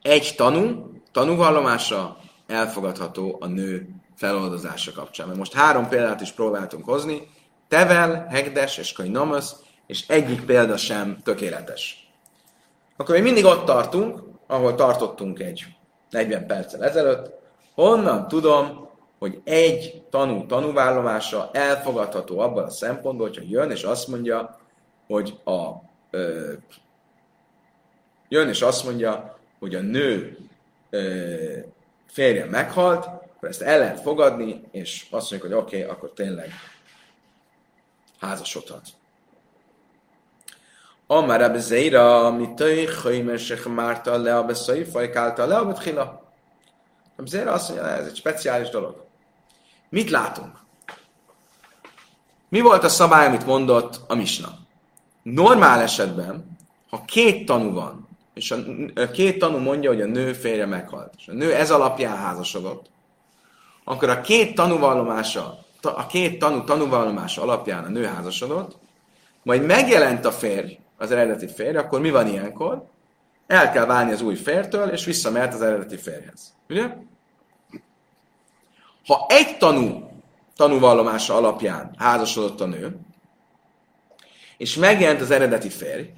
egy 0.02 0.34
tanú, 0.36 0.90
tanúvallomása 1.12 2.18
elfogadható 2.46 3.36
a 3.40 3.46
nő 3.46 3.88
feloldozása 4.16 4.92
kapcsán. 4.92 5.26
Mert 5.26 5.38
most 5.38 5.54
három 5.54 5.88
példát 5.88 6.20
is 6.20 6.32
próbáltunk 6.32 6.84
hozni, 6.84 7.28
Tevel, 7.68 8.26
Hegdes 8.30 8.78
és 8.78 8.92
Kainamasz, 8.92 9.56
és 9.86 10.08
egyik 10.08 10.44
példa 10.44 10.76
sem 10.76 11.18
tökéletes. 11.22 12.08
Akkor 12.96 13.14
még 13.14 13.24
mindig 13.24 13.44
ott 13.44 13.64
tartunk, 13.64 14.22
ahol 14.46 14.74
tartottunk 14.74 15.38
egy 15.38 15.64
40 16.10 16.46
perccel 16.46 16.84
ezelőtt, 16.84 17.30
honnan 17.74 18.28
tudom, 18.28 18.88
hogy 19.18 19.40
egy 19.44 20.02
tanú 20.10 20.46
tanúvállomása 20.46 21.50
elfogadható 21.52 22.38
abban 22.38 22.64
a 22.64 22.70
szempontból, 22.70 23.26
hogyha 23.26 23.42
jön 23.48 23.70
és 23.70 23.82
azt 23.82 24.08
mondja, 24.08 24.58
hogy 25.08 25.40
a 25.44 25.70
ö, 26.10 26.52
jön 28.28 28.48
és 28.48 28.62
azt 28.62 28.84
mondja, 28.84 29.38
hogy 29.58 29.74
a 29.74 29.80
nő 29.80 30.38
ö, 30.90 31.58
férje 32.06 32.44
meghalt, 32.44 33.04
akkor 33.04 33.48
ezt 33.48 33.62
el 33.62 33.78
lehet 33.78 34.00
fogadni, 34.00 34.62
és 34.70 35.06
azt 35.10 35.30
mondjuk, 35.30 35.52
hogy 35.52 35.62
oké, 35.62 35.82
okay, 35.82 35.90
akkor 35.90 36.12
tényleg 36.12 36.52
házasodhat. 38.20 38.86
Amár 41.06 41.40
ebbe 41.40 41.58
zeira, 41.58 42.30
mi 42.30 42.54
töj, 42.54 42.84
hajmesek 42.84 43.64
márta 43.64 44.16
le 44.16 44.36
a 44.36 44.44
beszai, 44.44 44.84
fajkálta 44.84 45.46
le 45.46 45.56
a 45.56 45.64
betchila. 45.64 46.32
A 47.16 47.26
zeira 47.26 47.52
azt 47.52 47.68
mondja, 47.68 47.88
ez 47.88 48.06
egy 48.06 48.16
speciális 48.16 48.68
dolog. 48.68 49.04
Mit 49.88 50.10
látunk? 50.10 50.58
Mi 52.48 52.60
volt 52.60 52.84
a 52.84 52.88
szabály, 52.88 53.26
amit 53.26 53.46
mondott 53.46 54.00
a 54.06 54.14
misna? 54.14 54.57
Normál 55.32 55.80
esetben, 55.80 56.58
ha 56.90 57.04
két 57.04 57.46
tanú 57.46 57.72
van, 57.72 58.08
és 58.34 58.54
a 58.94 59.10
két 59.10 59.38
tanú 59.38 59.58
mondja, 59.58 59.90
hogy 59.90 60.00
a 60.00 60.06
nő 60.06 60.32
férje 60.32 60.66
meghalt, 60.66 61.14
és 61.18 61.28
a 61.28 61.32
nő 61.32 61.54
ez 61.54 61.70
alapján 61.70 62.16
házasodott, 62.16 62.90
akkor 63.84 64.08
a 64.08 64.20
két 64.20 64.54
tanúvallomása, 64.54 65.58
a 65.82 66.06
két 66.06 66.38
tanú 66.38 66.64
tanúvallomása 66.64 67.42
alapján 67.42 67.84
a 67.84 67.88
nő 67.88 68.04
házasodott, 68.04 68.76
majd 69.42 69.66
megjelent 69.66 70.24
a 70.24 70.32
férj, 70.32 70.78
az 70.96 71.10
eredeti 71.10 71.48
férj, 71.48 71.76
akkor 71.76 72.00
mi 72.00 72.10
van 72.10 72.28
ilyenkor? 72.28 72.84
El 73.46 73.72
kell 73.72 73.86
válni 73.86 74.12
az 74.12 74.22
új 74.22 74.34
fértől, 74.34 74.88
és 74.88 75.04
visszamehet 75.04 75.54
az 75.54 75.62
eredeti 75.62 75.96
férjhez. 75.96 76.54
Ugye? 76.68 76.96
Ha 79.06 79.26
egy 79.28 79.58
tanú 79.58 80.10
tanúvallomása 80.56 81.34
alapján 81.34 81.94
házasodott 81.96 82.60
a 82.60 82.66
nő, 82.66 82.98
és 84.58 84.74
megjelent 84.74 85.20
az 85.20 85.30
eredeti 85.30 85.68
férj, 85.68 86.10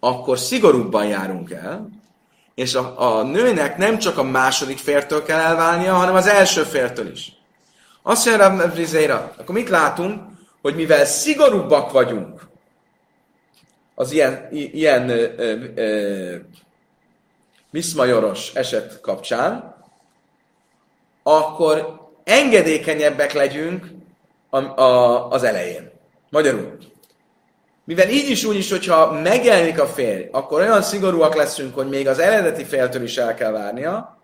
akkor 0.00 0.38
szigorúbban 0.38 1.06
járunk 1.06 1.50
el, 1.50 1.88
és 2.54 2.74
a, 2.74 3.16
a 3.18 3.22
nőnek 3.22 3.76
nem 3.76 3.98
csak 3.98 4.18
a 4.18 4.22
második 4.22 4.78
fértől 4.78 5.22
kell 5.22 5.38
elválnia, 5.38 5.94
hanem 5.94 6.14
az 6.14 6.26
első 6.26 6.62
fértől 6.62 7.10
is. 7.10 7.32
Azt 8.02 8.26
mondja 8.26 8.48
Rav 8.48 8.74
Rizéra, 8.74 9.34
akkor 9.38 9.54
mit 9.54 9.68
látunk? 9.68 10.22
Hogy 10.62 10.74
mivel 10.74 11.04
szigorúbbak 11.04 11.92
vagyunk 11.92 12.48
az 13.94 14.12
ilyen, 14.12 14.48
ilyen 14.50 15.08
ö, 15.08 15.26
ö, 15.36 15.64
ö, 15.74 16.36
eset 18.54 19.00
kapcsán, 19.00 19.76
akkor 21.22 22.00
engedékenyebbek 22.24 23.32
legyünk 23.32 23.86
a, 24.50 24.58
a, 24.58 25.28
az 25.30 25.42
elején. 25.42 25.90
Magyarul, 26.30 26.76
mivel 27.88 28.08
így 28.08 28.30
is 28.30 28.44
úgy 28.44 28.56
is, 28.56 28.70
hogyha 28.70 29.12
megjelenik 29.12 29.80
a 29.80 29.86
férj, 29.86 30.28
akkor 30.30 30.60
olyan 30.60 30.82
szigorúak 30.82 31.34
leszünk, 31.34 31.74
hogy 31.74 31.88
még 31.88 32.08
az 32.08 32.18
eredeti 32.18 32.64
féltől 32.64 33.02
is 33.02 33.16
el 33.16 33.34
kell 33.34 33.50
várnia, 33.50 34.18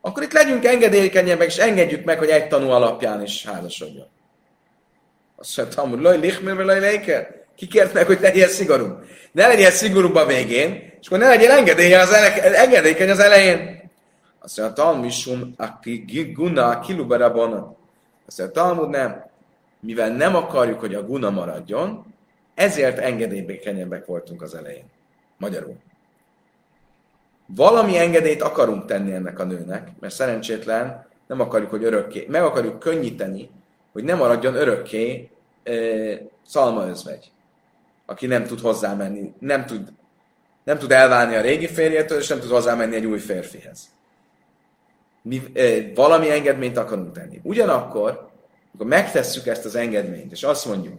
akkor 0.00 0.22
itt 0.22 0.32
legyünk 0.32 0.64
engedékenyebbek, 0.64 1.46
és 1.46 1.56
engedjük 1.56 2.04
meg, 2.04 2.18
hogy 2.18 2.28
egy 2.28 2.48
tanú 2.48 2.70
alapján 2.70 3.22
is 3.22 3.46
házasodjon. 3.46 4.06
Azt 5.36 5.56
mondta, 5.56 5.80
hogy 5.80 6.00
laj 6.00 6.18
lichmer, 6.18 6.54
vagy 6.54 6.64
laj 6.64 6.80
leiker. 6.80 7.44
Ki 7.56 7.66
kért 7.66 7.92
meg, 7.92 8.06
hogy 8.06 8.18
legyen 8.20 8.48
szigorú? 8.48 8.98
Ne 9.32 9.46
legyen 9.46 9.70
szigorúbb 9.70 10.14
a 10.14 10.26
végén, 10.26 10.92
és 11.00 11.06
akkor 11.06 11.18
ne 11.18 11.28
legyen 11.28 11.50
engedélye 11.50 12.00
az 12.00 12.12
ele- 12.12 12.54
engedékeny 12.54 13.10
az 13.10 13.18
elején. 13.18 13.90
Azt 14.38 14.58
mondja, 14.58 14.74
Talmisum, 14.82 15.54
aki 15.56 16.32
guna 16.36 16.80
kilubarabon. 16.80 17.76
Azt 18.26 18.38
mondja, 18.38 18.62
Talmud 18.62 18.88
nem. 18.88 19.24
Mivel 19.80 20.10
nem 20.10 20.36
akarjuk, 20.36 20.80
hogy 20.80 20.94
a 20.94 21.02
guna 21.02 21.30
maradjon, 21.30 22.16
ezért 22.58 22.98
engedélybékenyebbek 22.98 24.06
voltunk 24.06 24.42
az 24.42 24.54
elején. 24.54 24.84
Magyarul. 25.36 25.76
Valami 27.46 27.98
engedélyt 27.98 28.42
akarunk 28.42 28.84
tenni 28.84 29.12
ennek 29.12 29.38
a 29.38 29.44
nőnek, 29.44 29.88
mert 30.00 30.14
szerencsétlen 30.14 31.06
nem 31.26 31.40
akarjuk, 31.40 31.70
hogy 31.70 31.84
örökké, 31.84 32.26
meg 32.28 32.42
akarjuk 32.42 32.78
könnyíteni, 32.78 33.50
hogy 33.92 34.04
ne 34.04 34.14
maradjon 34.14 34.54
örökké 34.54 35.30
e, 35.62 35.72
szalmaözvegy, 36.46 37.30
aki 38.06 38.26
nem 38.26 38.44
tud 38.44 38.60
hozzámenni, 38.60 39.32
nem 39.38 39.66
tud, 39.66 39.92
nem 40.64 40.78
tud 40.78 40.92
elválni 40.92 41.34
a 41.34 41.40
régi 41.40 41.66
férjétől, 41.66 42.18
és 42.18 42.28
nem 42.28 42.40
tud 42.40 42.50
hozzámenni 42.50 42.94
egy 42.94 43.06
új 43.06 43.18
férfihez. 43.18 43.88
Mi, 45.22 45.42
e, 45.54 45.92
valami 45.94 46.30
engedményt 46.30 46.76
akarunk 46.76 47.12
tenni. 47.12 47.40
Ugyanakkor, 47.42 48.30
amikor 48.68 48.86
megtesszük 48.86 49.46
ezt 49.46 49.64
az 49.64 49.74
engedményt, 49.74 50.32
és 50.32 50.42
azt 50.42 50.66
mondjuk, 50.66 50.98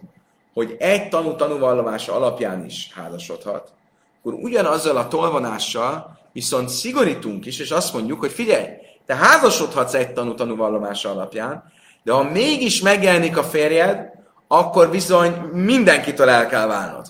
hogy 0.54 0.76
egy 0.78 1.08
tanú 1.08 1.36
tanúvallomása 1.36 2.14
alapján 2.14 2.64
is 2.64 2.90
házasodhat, 2.94 3.72
akkor 4.18 4.32
ugyanazzal 4.32 4.96
a 4.96 5.08
tolvonással 5.08 6.18
viszont 6.32 6.68
szigorítunk 6.68 7.46
is, 7.46 7.58
és 7.58 7.70
azt 7.70 7.92
mondjuk, 7.92 8.20
hogy 8.20 8.30
figyelj, 8.30 8.66
te 9.06 9.14
házasodhatsz 9.14 9.94
egy 9.94 10.12
tanú 10.12 10.34
tanúvallomása 10.34 11.10
alapján, 11.10 11.72
de 12.02 12.12
ha 12.12 12.22
mégis 12.22 12.80
megjelenik 12.80 13.36
a 13.36 13.44
férjed, 13.44 14.10
akkor 14.48 14.90
bizony 14.90 15.32
mindenkitől 15.52 16.28
el 16.28 16.46
kell 16.46 16.66
válnod. 16.66 17.06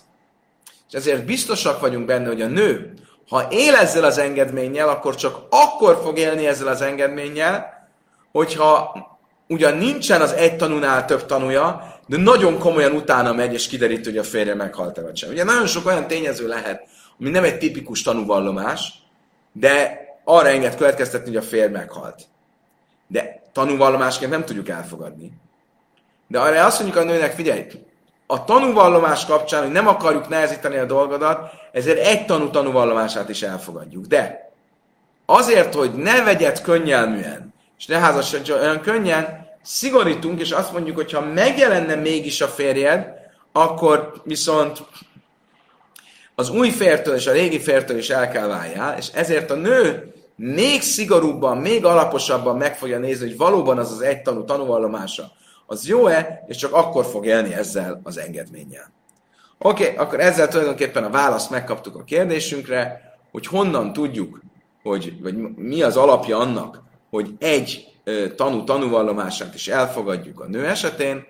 És 0.89 0.95
ezért 0.95 1.25
biztosak 1.25 1.81
vagyunk 1.81 2.07
benne, 2.07 2.27
hogy 2.27 2.43
a 2.43 2.47
nő, 2.47 2.95
ha 3.29 3.47
él 3.51 3.75
ezzel 3.75 4.05
az 4.05 4.19
engedménnyel, 4.19 4.89
akkor 4.89 5.15
csak 5.15 5.39
akkor 5.51 6.01
fog 6.03 6.19
élni 6.19 6.47
ezzel 6.47 6.69
az 6.69 6.81
engedménnyel, 6.81 7.89
hogyha 8.33 8.93
ugyan 9.49 9.77
nincsen 9.77 10.21
az 10.21 10.33
egy 10.33 10.57
tanúnál 10.57 11.05
több 11.05 11.27
tanúja, 11.27 11.99
de 12.11 12.17
nagyon 12.17 12.59
komolyan 12.59 12.93
utána 12.93 13.33
megy, 13.33 13.53
és 13.53 13.67
kiderít, 13.67 14.05
hogy 14.05 14.19
a 14.19 14.23
férje 14.23 14.55
meghalt-e 14.55 15.03
vagy 15.03 15.17
sem. 15.17 15.31
Ugye 15.31 15.45
nagyon 15.45 15.67
sok 15.67 15.87
olyan 15.87 16.07
tényező 16.07 16.49
lehet, 16.49 16.83
ami 17.21 17.31
nem 17.31 17.45
egy 17.45 17.59
tipikus 17.59 18.03
tanúvallomás, 18.03 18.93
de 19.53 20.01
arra 20.25 20.49
enged 20.49 20.77
következtetni, 20.77 21.27
hogy 21.29 21.37
a 21.37 21.43
férj 21.43 21.73
meghalt. 21.73 22.23
De 23.07 23.43
tanúvallomásként 23.53 24.31
nem 24.31 24.45
tudjuk 24.45 24.69
elfogadni. 24.69 25.33
De 26.27 26.41
arra 26.41 26.65
azt 26.65 26.81
mondjuk 26.81 27.03
a 27.03 27.07
nőnek, 27.07 27.33
figyelj, 27.33 27.67
a 28.27 28.45
tanúvallomás 28.45 29.27
kapcsán, 29.27 29.63
hogy 29.63 29.73
nem 29.73 29.87
akarjuk 29.87 30.29
nehezíteni 30.29 30.77
a 30.77 30.85
dolgodat, 30.85 31.51
ezért 31.73 32.07
egy 32.07 32.27
tanú 32.27 32.51
tanúvallomását 32.51 33.29
is 33.29 33.43
elfogadjuk. 33.43 34.07
De 34.07 34.51
azért, 35.27 35.75
hogy 35.75 35.93
ne 35.93 36.23
vegyed 36.23 36.61
könnyelműen, 36.61 37.55
és 37.79 37.87
ne 37.87 37.99
házasodj 37.99 38.53
olyan 38.53 38.81
könnyen, 38.81 39.50
szigorítunk, 39.63 40.41
és 40.41 40.51
azt 40.51 40.73
mondjuk, 40.73 40.97
hogy 40.97 41.13
ha 41.13 41.21
megjelenne 41.21 41.95
mégis 41.95 42.41
a 42.41 42.47
férjed, 42.47 43.07
akkor 43.53 44.13
viszont 44.25 44.83
az 46.35 46.51
új 46.51 46.71
fértől 46.71 47.15
és 47.15 47.27
a 47.27 47.33
régi 47.33 47.61
fértől 47.61 47.99
is 47.99 48.11
el 48.11 48.31
kell 48.31 48.47
váljál, 48.47 48.99
és 48.99 49.09
ezért 49.09 49.51
a 49.51 49.55
nő 49.55 50.13
még 50.37 50.83
szigorúbban, 50.83 51.59
még 51.59 51.85
alaposabban 51.85 52.57
meg 52.57 52.77
fogja 52.77 52.99
nézni, 52.99 53.27
hogy 53.27 53.37
valóban 53.37 53.79
az 53.79 53.93
az 53.93 54.01
egy 54.01 54.23
tanú 54.23 54.45
tanúvallomása, 54.45 55.33
az 55.67 55.87
jó-e, 55.87 56.45
és 56.47 56.57
csak 56.57 56.73
akkor 56.73 57.05
fog 57.05 57.27
élni 57.27 57.55
ezzel 57.55 58.01
az 58.03 58.19
engedménnyel. 58.19 58.93
Oké, 59.59 59.85
okay, 59.85 59.97
akkor 59.97 60.21
ezzel 60.21 60.49
tulajdonképpen 60.49 61.05
a 61.05 61.11
választ 61.11 61.51
megkaptuk 61.51 61.97
a 61.97 62.05
kérdésünkre, 62.05 63.01
hogy 63.31 63.47
honnan 63.47 63.93
tudjuk, 63.93 64.41
hogy, 64.83 65.21
vagy 65.23 65.35
mi 65.57 65.83
az 65.83 65.97
alapja 65.97 66.39
annak, 66.39 66.83
hogy 67.11 67.35
egy 67.39 67.90
tanú 68.37 68.65
tanúvallomását 68.65 69.55
is 69.55 69.69
elfogadjuk 69.69 70.41
a 70.41 70.47
nő 70.47 70.67
esetén. 70.67 71.27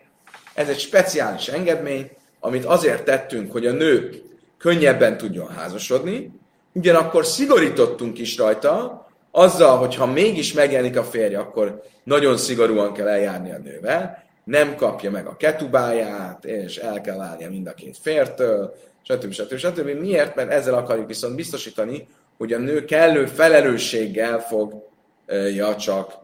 Ez 0.55 0.69
egy 0.69 0.79
speciális 0.79 1.49
engedmény, 1.49 2.11
amit 2.41 2.65
azért 2.65 3.05
tettünk, 3.05 3.53
hogy 3.53 3.67
a 3.67 3.73
nő 3.73 4.23
könnyebben 4.59 5.17
tudjon 5.17 5.49
házasodni, 5.49 6.31
ugyanakkor 6.73 7.27
szigorítottunk 7.27 8.19
is 8.19 8.37
rajta, 8.37 9.07
azzal, 9.31 9.79
hogy 9.79 9.95
ha 9.95 10.07
mégis 10.07 10.53
megjelenik 10.53 10.99
a 10.99 11.05
férje, 11.05 11.39
akkor 11.39 11.83
nagyon 12.05 12.37
szigorúan 12.37 12.93
kell 12.93 13.09
eljárni 13.09 13.53
a 13.53 13.59
nővel, 13.59 14.25
nem 14.45 14.77
kapja 14.77 15.11
meg 15.11 15.27
a 15.27 15.37
ketubáját, 15.37 16.45
és 16.45 16.77
el 16.77 17.01
kell 17.01 17.17
válnia 17.17 17.51
mind 17.51 17.67
a 17.67 17.75
két 17.75 17.97
fértől, 18.03 18.75
stb. 19.03 19.33
stb. 19.33 19.57
stb. 19.57 19.89
Miért? 20.01 20.35
Mert 20.35 20.51
ezzel 20.51 20.75
akarjuk 20.75 21.07
viszont 21.07 21.35
biztosítani, 21.35 22.09
hogy 22.39 22.53
a 22.53 22.59
nő 22.59 22.85
kellő 22.85 23.27
felelősséggel 23.27 24.41
fogja 24.41 25.77
csak 25.77 26.15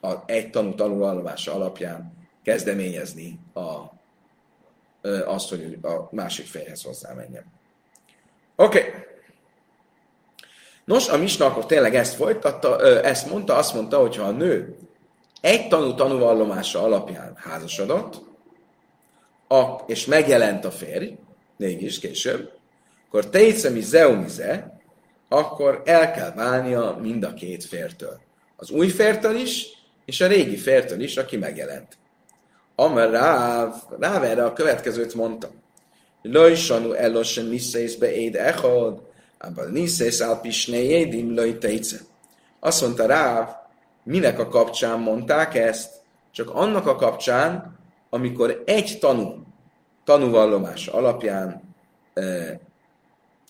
a 0.00 0.14
egy 0.26 0.50
tanú 0.50 0.74
tanulvallomása 0.74 1.54
alapján 1.54 2.12
kezdeményezni 2.42 3.38
a, 3.54 3.92
azt, 5.24 5.48
hogy 5.48 5.78
a 5.82 6.08
másik 6.10 6.46
férjhez 6.46 6.82
hozzámenjen. 6.82 7.44
Oké. 8.56 8.78
Okay. 8.78 8.90
Nos, 10.84 11.08
a 11.08 11.16
Misna 11.16 11.46
akkor 11.46 11.66
tényleg 11.66 11.94
ezt 11.94 12.14
folytatta, 12.14 12.80
ezt 13.02 13.30
mondta, 13.30 13.56
azt 13.56 13.74
mondta, 13.74 13.98
hogy 13.98 14.16
ha 14.16 14.22
a 14.22 14.30
nő 14.30 14.76
egy 15.40 15.68
tanú 15.68 15.94
tanúvallomása 15.94 16.82
alapján 16.82 17.36
házasodott, 17.36 18.26
a, 19.48 19.74
és 19.86 20.06
megjelent 20.06 20.64
a 20.64 20.70
férj, 20.70 21.16
mégis 21.56 21.98
később, 21.98 22.52
akkor 23.06 23.28
tejszemi 23.28 23.80
zeumize, 23.80 24.80
akkor 25.28 25.82
el 25.84 26.12
kell 26.12 26.32
válnia 26.32 26.98
mind 27.00 27.24
a 27.24 27.34
két 27.34 27.64
fértől. 27.64 28.20
Az 28.60 28.70
új 28.70 28.88
fértől 28.88 29.36
is, 29.36 29.66
és 30.04 30.20
a 30.20 30.26
régi 30.26 30.56
fértől 30.56 31.00
is, 31.00 31.16
aki 31.16 31.36
megjelent. 31.36 31.96
Amar 32.74 33.10
Ráv, 33.10 33.74
Ráv 33.98 34.22
erre 34.22 34.44
a 34.44 34.52
következőt 34.52 35.14
mondta. 35.14 35.50
Lojsanu 36.22 36.92
elosen 36.92 37.44
niszészbe 37.44 38.12
éd 38.12 38.36
echod, 38.36 39.02
abban 39.38 39.70
niszész 39.70 40.20
alpisné 40.20 40.82
édim 40.84 41.34
loj 41.34 41.58
tejce. 41.58 41.98
Azt 42.60 42.82
mondta 42.82 43.06
Ráv, 43.06 43.48
minek 44.02 44.38
a 44.38 44.48
kapcsán 44.48 44.98
mondták 44.98 45.54
ezt? 45.54 45.92
Csak 46.32 46.50
annak 46.50 46.86
a 46.86 46.96
kapcsán, 46.96 47.78
amikor 48.10 48.62
egy 48.66 48.98
tanú, 49.00 49.46
tanúvallomás 50.04 50.86
alapján 50.86 51.74
e, 52.14 52.22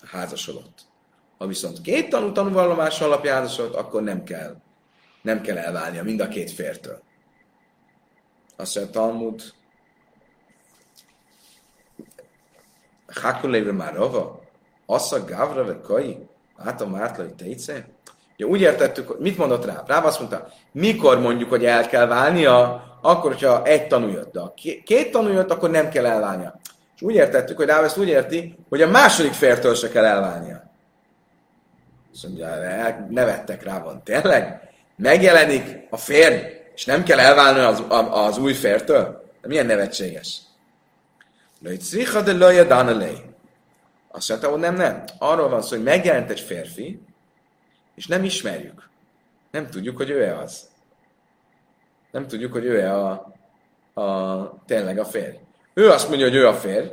házasodott. 0.04 0.80
Ha 1.38 1.46
viszont 1.46 1.80
két 1.80 2.08
tanú 2.08 2.32
tanúvallomás 2.32 3.00
alapján 3.00 3.36
házasodott, 3.36 3.74
akkor 3.74 4.02
nem 4.02 4.24
kell 4.24 4.56
nem 5.28 5.40
kell 5.40 5.56
elválnia 5.56 6.02
mind 6.02 6.20
a 6.20 6.28
két 6.28 6.50
fértől. 6.50 7.02
Azt 8.56 8.74
mondja 8.74 8.92
Talmud, 8.92 9.42
Hakuléve 13.06 13.72
már 13.72 13.94
rava, 13.94 14.40
Assza 14.86 15.24
Gavra 15.24 15.64
ve 15.64 15.80
Kai, 15.80 16.28
hát 16.56 16.80
a 16.80 16.88
Mártlai 16.88 17.34
Tejce. 17.36 17.86
Ja, 18.36 18.46
úgy 18.46 18.60
értettük, 18.60 19.18
mit 19.18 19.38
mondott 19.38 19.64
rá? 19.64 19.84
Rá 19.86 19.98
azt 19.98 20.18
mondta, 20.18 20.48
mikor 20.72 21.20
mondjuk, 21.20 21.48
hogy 21.48 21.64
el 21.64 21.86
kell 21.86 22.06
válnia, 22.06 22.82
akkor, 23.02 23.32
hogyha 23.32 23.64
egy 23.64 23.86
tanú 23.86 24.08
jött, 24.08 24.32
de 24.32 24.40
ha 24.40 24.54
két 24.84 25.10
tanú 25.10 25.28
jött, 25.28 25.50
akkor 25.50 25.70
nem 25.70 25.88
kell 25.88 26.06
elválnia. 26.06 26.60
És 26.94 27.02
úgy 27.02 27.14
értettük, 27.14 27.56
hogy 27.56 27.66
Ráv 27.66 27.84
ezt 27.84 27.98
úgy 27.98 28.08
érti, 28.08 28.58
hogy 28.68 28.82
a 28.82 28.88
második 28.88 29.32
fértől 29.32 29.74
se 29.74 29.88
kell 29.88 30.04
elválnia. 30.04 30.70
Azt 32.12 32.22
mondja, 32.22 33.06
nevettek 33.08 33.62
rá 33.62 33.82
van. 33.82 34.02
Tényleg? 34.02 34.67
Megjelenik 34.98 35.86
a 35.90 35.96
férj, 35.96 36.36
és 36.74 36.84
nem 36.84 37.02
kell 37.02 37.18
elválni 37.18 37.58
az, 37.58 37.82
az 38.10 38.38
új 38.38 38.52
fértől? 38.52 39.24
De 39.40 39.48
milyen 39.48 39.66
nevetséges. 39.66 40.40
Lőjtszicha 41.60 42.22
de 42.22 42.32
lője 42.32 42.64
danelé. 42.64 43.12
Azt 44.08 44.28
mondta, 44.28 44.50
hogy 44.50 44.60
nem, 44.60 44.74
nem. 44.74 45.04
Arról 45.18 45.48
van 45.48 45.62
szó, 45.62 45.76
hogy 45.76 45.84
megjelent 45.84 46.30
egy 46.30 46.40
férfi, 46.40 47.00
és 47.94 48.06
nem 48.06 48.24
ismerjük. 48.24 48.88
Nem 49.50 49.66
tudjuk, 49.66 49.96
hogy 49.96 50.10
ő-e 50.10 50.38
az. 50.38 50.68
Nem 52.10 52.26
tudjuk, 52.26 52.52
hogy 52.52 52.64
ő-e 52.64 52.94
a, 52.94 53.32
a, 54.00 54.64
tényleg 54.66 54.98
a 54.98 55.04
férj. 55.04 55.36
Ő 55.74 55.90
azt 55.90 56.08
mondja, 56.08 56.26
hogy 56.26 56.36
ő 56.36 56.46
a 56.46 56.54
férj, 56.54 56.86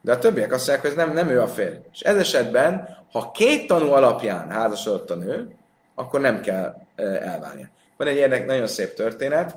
de 0.00 0.12
a 0.12 0.18
többiek 0.18 0.52
azt 0.52 0.66
mondják, 0.66 0.86
hogy 0.86 1.04
nem, 1.04 1.14
nem 1.14 1.28
ő 1.28 1.40
a 1.40 1.48
férj. 1.48 1.76
És 1.92 2.00
ez 2.00 2.16
esetben, 2.16 2.96
ha 3.12 3.30
két 3.30 3.66
tanú 3.66 3.90
alapján 3.90 4.50
házasodott 4.50 5.10
a 5.10 5.14
nő, 5.14 5.56
akkor 5.94 6.20
nem 6.20 6.40
kell 6.40 6.87
elválnia. 6.98 7.68
Van 7.96 8.08
egy 8.08 8.16
érdek, 8.16 8.46
nagyon 8.46 8.66
szép 8.66 8.94
történet, 8.94 9.56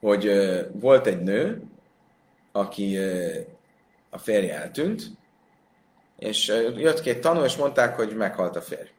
hogy 0.00 0.30
volt 0.72 1.06
egy 1.06 1.22
nő, 1.22 1.62
aki 2.52 2.98
a 4.10 4.18
férje 4.18 4.60
eltűnt, 4.60 5.02
és 6.18 6.46
jött 6.76 7.00
két 7.00 7.20
tanú, 7.20 7.44
és 7.44 7.56
mondták, 7.56 7.96
hogy 7.96 8.16
meghalt 8.16 8.56
a 8.56 8.62
férj. 8.62 8.90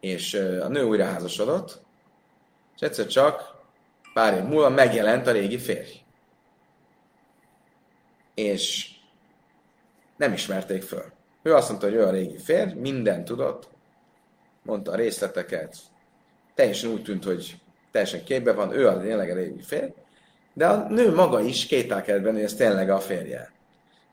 És 0.00 0.34
a 0.34 0.68
nő 0.68 0.82
újra 0.82 1.04
házasodott, 1.04 1.82
és 2.74 2.80
egyszer 2.80 3.06
csak 3.06 3.54
pár 4.14 4.34
év 4.34 4.42
múlva 4.42 4.68
megjelent 4.68 5.26
a 5.26 5.32
régi 5.32 5.58
férj. 5.58 6.02
És 8.34 8.90
nem 10.16 10.32
ismerték 10.32 10.82
föl. 10.82 11.12
Ő 11.42 11.54
azt 11.54 11.68
mondta, 11.68 11.86
hogy 11.86 11.96
ő 11.96 12.04
a 12.04 12.10
régi 12.10 12.38
férj, 12.38 12.72
minden 12.72 13.24
tudott, 13.24 13.68
mondta 14.64 14.92
a 14.92 14.96
részleteket, 14.96 15.76
teljesen 16.54 16.90
úgy 16.90 17.02
tűnt, 17.02 17.24
hogy 17.24 17.56
teljesen 17.90 18.24
képbe 18.24 18.52
van, 18.52 18.72
ő 18.72 18.88
a 18.88 19.00
tényleg 19.00 19.30
a 19.30 19.34
régi 19.34 19.62
férj, 19.62 19.92
de 20.52 20.66
a 20.66 20.88
nő 20.88 21.14
maga 21.14 21.40
is 21.40 21.66
kételkedett 21.66 22.22
benne, 22.22 22.34
hogy 22.34 22.44
ez 22.44 22.54
tényleg 22.54 22.90
a 22.90 22.98
férje. 22.98 23.52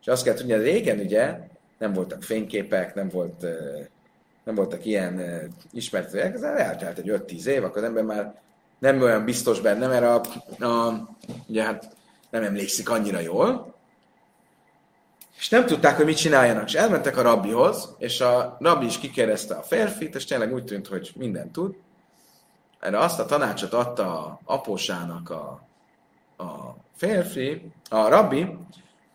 És 0.01 0.07
azt 0.07 0.23
kell 0.23 0.33
tudni, 0.33 0.51
hogy 0.51 0.63
régen 0.63 0.99
ugye 0.99 1.37
nem 1.77 1.93
voltak 1.93 2.23
fényképek, 2.23 2.95
nem, 2.95 3.09
volt, 3.09 3.45
nem 4.43 4.55
voltak 4.55 4.85
ilyen 4.85 5.21
ismertek, 5.71 6.33
ez 6.33 6.41
eltelt 6.41 6.97
egy 6.97 7.09
5-10 7.27 7.45
év, 7.45 7.63
akkor 7.63 7.77
az 7.77 7.83
ember 7.83 8.03
már 8.03 8.41
nem 8.79 9.01
olyan 9.01 9.25
biztos 9.25 9.61
benne, 9.61 9.87
mert 9.87 10.03
a, 10.03 10.21
a, 10.65 11.07
ugye 11.47 11.63
hát 11.63 11.95
nem 12.29 12.43
emlékszik 12.43 12.89
annyira 12.89 13.19
jól, 13.19 13.73
és 15.41 15.49
nem 15.49 15.65
tudták, 15.65 15.95
hogy 15.95 16.05
mit 16.05 16.17
csináljanak. 16.17 16.67
És 16.67 16.73
elmentek 16.73 17.17
a 17.17 17.21
rabbihoz, 17.21 17.95
és 17.97 18.21
a 18.21 18.57
rabbi 18.59 18.85
is 18.85 18.97
kikérdezte 18.97 19.55
a 19.55 19.61
férfit, 19.61 20.15
és 20.15 20.25
tényleg 20.25 20.53
úgy 20.53 20.63
tűnt, 20.63 20.87
hogy 20.87 21.11
mindent 21.15 21.51
tud. 21.51 21.75
Erre 22.79 22.97
azt 22.97 23.19
a 23.19 23.25
tanácsot 23.25 23.73
adta 23.73 24.25
a 24.25 24.39
apósának 24.43 25.29
a, 25.29 25.67
a 26.37 26.75
férfi, 26.95 27.71
a 27.89 28.07
rabbi, 28.07 28.57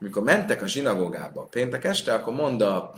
amikor 0.00 0.22
mentek 0.22 0.62
a 0.62 0.66
zsinagógába 0.66 1.42
péntek 1.42 1.84
este, 1.84 2.14
akkor 2.14 2.34
mondta 2.34 2.92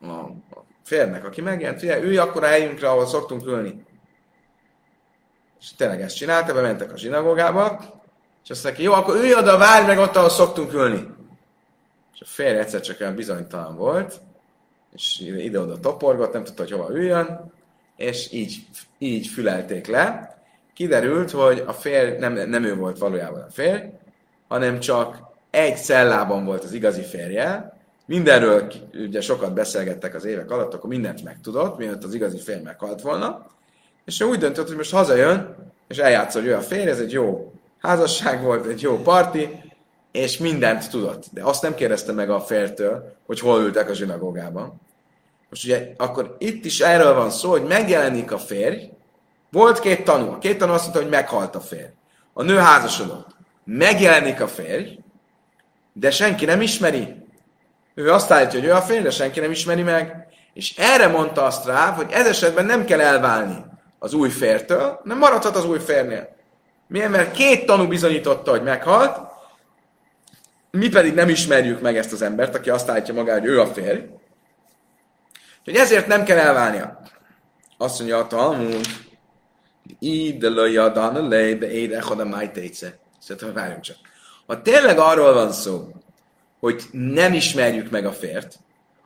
a, 0.00 0.06
a 0.06 0.64
férnek, 0.84 1.24
aki 1.24 1.40
megjelent, 1.40 1.80
hogy 1.80 1.88
ülj 1.88 2.16
akkor 2.16 2.44
a 2.44 2.48
helyünkre, 2.48 2.88
ahol 2.88 3.06
szoktunk 3.06 3.46
ülni. 3.46 3.84
És 5.60 5.74
tényleg 5.74 6.00
ezt 6.00 6.16
csinálta, 6.16 6.54
bementek 6.54 6.92
a 6.92 6.96
zsinagógába, 6.96 7.80
és 8.44 8.50
azt 8.50 8.64
mondja, 8.64 8.84
jó, 8.84 8.92
akkor 8.92 9.14
ülj 9.16 9.34
oda, 9.34 9.58
várj 9.58 9.86
meg 9.86 9.98
ott, 9.98 10.16
ahol 10.16 10.28
szoktunk 10.28 10.72
ülni. 10.72 11.22
A 12.24 12.26
férj 12.26 12.58
egyszer 12.58 12.80
csak 12.80 13.00
olyan 13.00 13.14
bizonytalan 13.14 13.76
volt, 13.76 14.20
és 14.92 15.20
ide-oda 15.20 15.80
toporgott, 15.80 16.32
nem 16.32 16.44
tudta, 16.44 16.62
hogy 16.62 16.72
hova 16.72 16.90
üljön, 16.90 17.52
és 17.96 18.32
így, 18.32 18.66
így 18.98 19.26
fülelték 19.26 19.86
le. 19.86 20.36
Kiderült, 20.74 21.30
hogy 21.30 21.62
a 21.66 21.72
férj 21.72 22.18
nem, 22.18 22.32
nem 22.48 22.64
ő 22.64 22.76
volt 22.76 22.98
valójában 22.98 23.40
a 23.40 23.50
férj, 23.50 23.82
hanem 24.48 24.80
csak 24.80 25.18
egy 25.50 25.76
cellában 25.76 26.44
volt 26.44 26.64
az 26.64 26.72
igazi 26.72 27.02
férje. 27.02 27.76
Mindenről 28.06 28.72
ugye 28.92 29.20
sokat 29.20 29.54
beszélgettek 29.54 30.14
az 30.14 30.24
évek 30.24 30.50
alatt, 30.50 30.74
akkor 30.74 30.90
mindent 30.90 31.24
megtudott, 31.24 31.78
mielőtt 31.78 32.04
az 32.04 32.14
igazi 32.14 32.38
férj 32.38 32.62
meghalt 32.62 33.00
volna. 33.00 33.46
És 34.04 34.20
ő 34.20 34.24
úgy 34.24 34.38
döntött, 34.38 34.66
hogy 34.66 34.76
most 34.76 34.92
hazajön, 34.92 35.56
és 35.88 35.98
eljátszol, 35.98 36.42
hogy 36.42 36.50
ő 36.50 36.54
a 36.54 36.60
férj, 36.60 36.88
ez 36.88 37.00
egy 37.00 37.12
jó 37.12 37.52
házasság 37.78 38.42
volt, 38.42 38.66
egy 38.66 38.80
jó 38.80 38.98
parti, 38.98 39.63
és 40.14 40.38
mindent 40.38 40.90
tudott. 40.90 41.24
De 41.30 41.42
azt 41.42 41.62
nem 41.62 41.74
kérdezte 41.74 42.12
meg 42.12 42.30
a 42.30 42.40
fértől, 42.40 43.16
hogy 43.26 43.40
hol 43.40 43.62
ültek 43.62 43.90
a 43.90 43.94
zsinagógában. 43.94 44.80
Most 45.50 45.64
ugye 45.64 45.92
akkor 45.96 46.36
itt 46.38 46.64
is 46.64 46.80
erről 46.80 47.14
van 47.14 47.30
szó, 47.30 47.50
hogy 47.50 47.62
megjelenik 47.62 48.32
a 48.32 48.38
férj, 48.38 48.90
volt 49.50 49.80
két 49.80 50.04
tanú, 50.04 50.32
a 50.32 50.38
két 50.38 50.58
tanú 50.58 50.72
azt 50.72 50.82
mondta, 50.82 51.02
hogy 51.02 51.10
meghalt 51.10 51.54
a 51.54 51.60
férj. 51.60 51.92
A 52.32 52.42
nő 52.42 52.56
házasodott. 52.56 53.26
Megjelenik 53.64 54.40
a 54.40 54.48
férj, 54.48 54.98
de 55.92 56.10
senki 56.10 56.44
nem 56.44 56.60
ismeri. 56.60 57.14
Ő 57.94 58.12
azt 58.12 58.30
állítja, 58.30 58.58
hogy 58.58 58.68
ő 58.68 58.72
a 58.72 58.82
férj, 58.82 59.02
de 59.02 59.10
senki 59.10 59.40
nem 59.40 59.50
ismeri 59.50 59.82
meg. 59.82 60.26
És 60.52 60.76
erre 60.76 61.06
mondta 61.06 61.44
azt 61.44 61.66
rá, 61.66 61.90
hogy 61.90 62.10
ez 62.10 62.26
esetben 62.26 62.66
nem 62.66 62.84
kell 62.84 63.00
elválni 63.00 63.64
az 63.98 64.12
új 64.12 64.28
fértől, 64.28 65.00
nem 65.04 65.18
maradhat 65.18 65.56
az 65.56 65.64
új 65.64 65.78
férnél. 65.78 66.36
Milyen? 66.86 67.10
Mert 67.10 67.32
két 67.32 67.66
tanú 67.66 67.88
bizonyította, 67.88 68.50
hogy 68.50 68.62
meghalt, 68.62 69.32
mi 70.74 70.88
pedig 70.88 71.14
nem 71.14 71.28
ismerjük 71.28 71.80
meg 71.80 71.96
ezt 71.96 72.12
az 72.12 72.22
embert, 72.22 72.54
aki 72.54 72.70
azt 72.70 72.88
állítja 72.88 73.14
magára, 73.14 73.40
hogy 73.40 73.48
ő 73.48 73.60
a 73.60 73.66
férj. 73.66 74.00
Hogy 75.64 75.74
ezért 75.74 76.06
nem 76.06 76.24
kell 76.24 76.38
elválnia. 76.38 77.00
Azt 77.78 77.98
mondja 77.98 78.18
a 78.18 78.26
Talmud, 78.26 78.86
így 79.98 80.38
de 80.38 80.68
jadan 80.68 81.16
a 81.16 81.28
lej, 81.28 81.54
de 81.54 81.70
éde 81.70 81.98
a 81.98 82.24
májtéce. 82.24 82.98
Szerintem 83.18 83.52
várjunk 83.52 83.82
csak. 83.82 83.96
Ha 84.46 84.62
tényleg 84.62 84.98
arról 84.98 85.32
van 85.32 85.52
szó, 85.52 85.88
hogy 86.60 86.82
nem 86.90 87.32
ismerjük 87.32 87.90
meg 87.90 88.06
a 88.06 88.12
fért, 88.12 88.58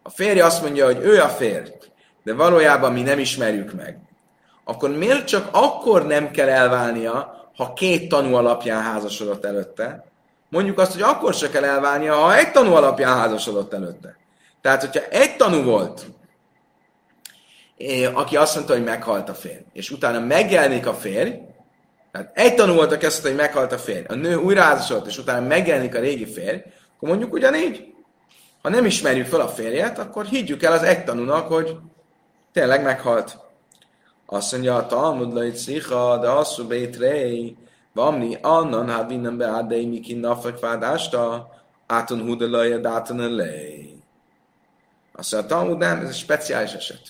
a 0.03 0.11
férje 0.11 0.45
azt 0.45 0.62
mondja, 0.62 0.85
hogy 0.85 0.99
ő 1.03 1.21
a 1.21 1.29
férj, 1.29 1.71
de 2.25 2.35
valójában 2.35 2.93
mi 2.93 3.03
nem 3.03 3.19
ismerjük 3.19 3.73
meg, 3.73 3.99
akkor 4.64 4.91
miért 4.91 5.27
csak 5.27 5.49
akkor 5.53 6.07
nem 6.07 6.31
kell 6.31 6.49
elválnia, 6.49 7.51
ha 7.57 7.73
két 7.73 8.09
tanú 8.09 8.35
alapján 8.35 8.83
házasodott 8.83 9.45
előtte, 9.45 10.08
mondjuk 10.49 10.79
azt, 10.79 10.93
hogy 10.93 11.03
akkor 11.03 11.35
se 11.35 11.51
kell 11.51 11.65
elválnia, 11.65 12.15
ha 12.15 12.37
egy 12.37 12.53
tanú 12.53 12.73
alapján 12.73 13.17
házasodott 13.17 13.73
előtte. 13.73 14.17
Tehát, 14.61 14.81
hogyha 14.81 15.09
egy 15.11 15.37
tanú 15.37 15.63
volt, 15.63 16.07
aki 18.15 18.37
azt 18.37 18.55
mondta, 18.55 18.73
hogy 18.73 18.85
meghalt 18.85 19.29
a 19.29 19.35
férj, 19.35 19.65
és 19.73 19.91
utána 19.91 20.21
megjelenik 20.21 20.87
a 20.87 20.95
férj, 20.95 21.31
tehát 22.13 22.31
egy 22.35 22.55
tanú 22.55 22.75
volt, 22.75 22.93
aki 22.93 23.07
azt 23.07 23.23
mondta, 23.23 23.43
hogy 23.43 23.47
meghalt 23.47 23.73
a 23.73 23.79
férj, 23.79 24.05
a 24.09 24.15
nő 24.15 24.35
újra 24.35 24.63
házasodott, 24.63 25.07
és 25.07 25.19
utána 25.19 25.47
megjelenik 25.47 25.95
a 25.95 26.01
régi 26.01 26.27
férj, 26.27 26.59
akkor 26.97 27.09
mondjuk 27.09 27.33
ugyanígy. 27.33 27.95
Ha 28.63 28.69
nem 28.69 28.85
ismerjük 28.85 29.27
fel 29.27 29.41
a 29.41 29.49
férjet, 29.49 29.99
akkor 29.99 30.25
higgyük 30.25 30.63
el 30.63 30.73
az 30.73 30.83
egy 30.83 31.05
tanúnak, 31.05 31.49
hogy 31.49 31.77
tényleg 32.53 32.83
meghalt. 32.83 33.39
Azt 34.27 34.53
mondja 34.53 34.77
a 34.77 34.87
Talmud, 34.87 35.33
hogy 35.33 35.83
de 36.21 36.29
asszú 36.29 36.67
bétrei, 36.67 37.57
Vamni, 37.99 38.39
annan 38.43 38.91
ha 38.91 39.07
vinnem 39.07 39.37
be 39.37 39.47
adei 39.47 39.87
miki 39.87 40.15
nafek 40.15 40.59
vádásta, 40.59 41.51
áton 41.87 42.21
hudalaja, 42.21 42.79
dáton 42.79 43.21
elej. 43.21 43.93
Azt 45.13 45.33
mondja, 45.33 45.57
a 45.57 45.59
Talmud 45.59 45.79
nem, 45.79 46.01
ez 46.01 46.09
egy 46.09 46.15
speciális 46.15 46.73
eset. 46.73 47.01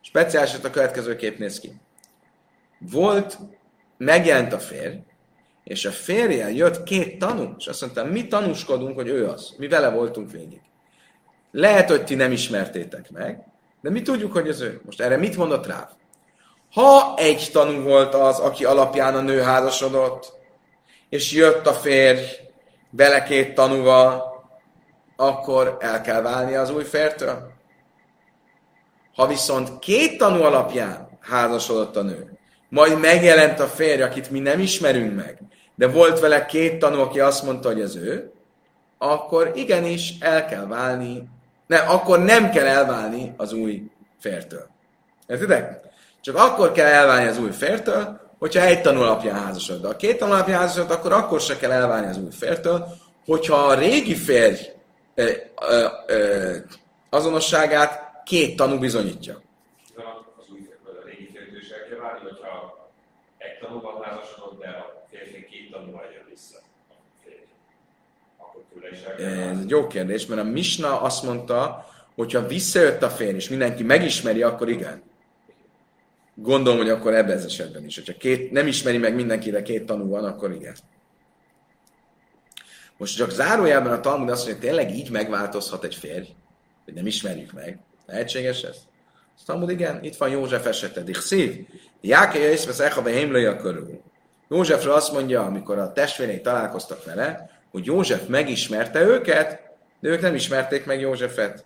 Speciális 0.00 0.50
eset 0.50 0.64
a 0.64 0.70
következő 0.70 1.34
néz 1.38 1.60
ki. 1.60 1.80
Volt, 2.78 3.38
megjelent 3.96 4.52
a 4.52 4.58
férj, 4.58 4.96
és 5.64 5.84
a 5.84 5.90
férjel 5.90 6.50
jött 6.50 6.82
két 6.82 7.18
tanú, 7.18 7.54
és 7.58 7.66
azt 7.66 7.80
mondta, 7.80 8.04
mi 8.04 8.26
tanúskodunk, 8.26 8.94
hogy 8.94 9.08
ő 9.08 9.28
az. 9.28 9.54
Mi 9.58 9.68
vele 9.68 9.88
voltunk 9.90 10.30
végig. 10.30 10.60
Lehet, 11.50 11.88
hogy 11.90 12.04
ti 12.04 12.14
nem 12.14 12.32
ismertétek 12.32 13.10
meg, 13.10 13.46
de 13.80 13.90
mi 13.90 14.02
tudjuk, 14.02 14.32
hogy 14.32 14.48
ez 14.48 14.60
ő. 14.60 14.80
Most 14.84 15.00
erre 15.00 15.16
mit 15.16 15.36
mondott 15.36 15.66
rá? 15.66 15.90
Ha 16.72 17.14
egy 17.16 17.48
tanú 17.52 17.82
volt 17.82 18.14
az, 18.14 18.38
aki 18.38 18.64
alapján 18.64 19.14
a 19.14 19.20
nő 19.20 19.40
házasodott, 19.40 20.32
és 21.08 21.32
jött 21.32 21.66
a 21.66 21.72
férj 21.72 22.20
bele 22.90 23.22
két 23.22 23.54
tanúval, 23.54 24.32
akkor 25.16 25.76
el 25.80 26.00
kell 26.00 26.22
válni 26.22 26.54
az 26.54 26.70
új 26.70 26.84
fértől. 26.84 27.52
Ha 29.14 29.26
viszont 29.26 29.78
két 29.78 30.18
tanú 30.18 30.42
alapján 30.42 31.18
házasodott 31.20 31.96
a 31.96 32.02
nő, 32.02 32.38
majd 32.68 33.00
megjelent 33.00 33.60
a 33.60 33.66
férj, 33.66 34.02
akit 34.02 34.30
mi 34.30 34.38
nem 34.38 34.60
ismerünk 34.60 35.14
meg, 35.14 35.38
de 35.74 35.88
volt 35.88 36.20
vele 36.20 36.46
két 36.46 36.78
tanú, 36.78 37.00
aki 37.00 37.20
azt 37.20 37.44
mondta, 37.44 37.68
hogy 37.68 37.80
ez 37.80 37.96
ő, 37.96 38.32
akkor 38.98 39.52
igenis 39.54 40.14
el 40.20 40.46
kell 40.46 40.66
válni, 40.66 41.28
ne, 41.66 41.76
akkor 41.76 42.18
nem 42.18 42.50
kell 42.50 42.66
elválni 42.66 43.34
az 43.36 43.52
új 43.52 43.82
fértől. 44.20 44.66
Értitek? 45.26 45.90
Csak 46.22 46.36
akkor 46.36 46.72
kell 46.72 46.86
elválni 46.86 47.28
az 47.28 47.38
új 47.38 47.50
fértől, 47.50 48.20
hogyha 48.38 48.60
egy 48.60 48.80
tanul 48.80 49.02
alapján 49.02 49.44
házasod. 49.44 49.80
De 49.80 49.88
a 49.88 49.96
két 49.96 50.18
tanul 50.18 50.34
alapján 50.34 50.58
házasod, 50.58 50.90
akkor 50.90 51.12
akkor 51.12 51.40
se 51.40 51.56
kell 51.56 51.70
elválni 51.70 52.06
az 52.06 52.18
új 52.18 52.30
fértől, 52.30 52.86
hogyha 53.24 53.56
a 53.56 53.74
régi 53.74 54.14
férj 54.14 54.60
ö, 55.14 55.30
ö, 55.68 55.86
ö, 56.06 56.56
azonosságát 57.10 58.22
két 58.24 58.56
tanú 58.56 58.78
bizonyítja. 58.78 59.42
Az 59.94 60.46
új 60.52 60.68
a 60.84 61.04
régi 61.04 61.30
férjtől 61.32 61.60
is 61.60 61.70
el 61.70 61.88
kell 61.88 61.98
válni, 61.98 62.20
hogyha 62.22 62.84
egy 63.38 63.58
tanúval 63.60 64.02
házasodott, 64.02 64.60
de 64.60 64.68
a 64.68 65.06
férfi 65.10 65.44
két 65.50 65.70
tanúval 65.72 66.04
jön 66.12 66.24
vissza. 66.30 66.58
Ez 69.18 69.58
egy 69.58 69.70
jó 69.70 69.86
kérdés, 69.86 70.26
mert 70.26 70.40
a 70.40 70.44
Misna 70.44 71.00
azt 71.00 71.22
mondta, 71.22 71.86
hogyha 72.14 72.46
visszajött 72.46 73.02
a 73.02 73.10
férj, 73.10 73.36
és 73.36 73.48
mindenki 73.48 73.82
megismeri, 73.82 74.42
akkor 74.42 74.68
igen. 74.68 75.10
Gondolom, 76.34 76.78
hogy 76.78 76.88
akkor 76.88 77.14
ebben 77.14 77.36
az 77.36 77.44
esetben 77.44 77.84
is. 77.84 77.94
Hogyha 77.94 78.16
két, 78.18 78.50
nem 78.50 78.66
ismeri 78.66 78.98
meg 78.98 79.14
mindenki, 79.14 79.50
de 79.50 79.62
két 79.62 79.86
tanú 79.86 80.08
van, 80.08 80.24
akkor 80.24 80.52
igen. 80.52 80.74
Most 82.96 83.16
csak 83.16 83.30
zárójában 83.30 83.92
a 83.92 84.00
Talmud 84.00 84.28
azt 84.28 84.46
mondja, 84.46 84.60
hogy 84.60 84.70
tényleg 84.70 84.98
így 84.98 85.10
megváltozhat 85.10 85.84
egy 85.84 85.94
férj, 85.94 86.28
hogy 86.84 86.94
nem 86.94 87.06
ismerjük 87.06 87.52
meg. 87.52 87.78
Lehetséges 88.06 88.62
ez? 88.62 88.76
A 89.38 89.42
Talmud 89.46 89.70
igen, 89.70 90.04
itt 90.04 90.16
van 90.16 90.30
József 90.30 90.66
esete. 90.66 91.02
Szív, 91.12 91.66
Jákeja 92.00 92.50
észvesz 92.50 92.80
echa 92.80 93.00
a 93.00 93.56
körül. 93.56 94.00
Józsefről 94.48 94.92
azt 94.92 95.12
mondja, 95.12 95.42
amikor 95.42 95.78
a 95.78 95.92
testvérei 95.92 96.40
találkoztak 96.40 97.04
vele, 97.04 97.50
hogy 97.70 97.84
József 97.84 98.26
megismerte 98.26 99.00
őket, 99.00 99.60
de 100.00 100.08
ők 100.08 100.20
nem 100.20 100.34
ismerték 100.34 100.84
meg 100.84 101.00
Józsefet. 101.00 101.64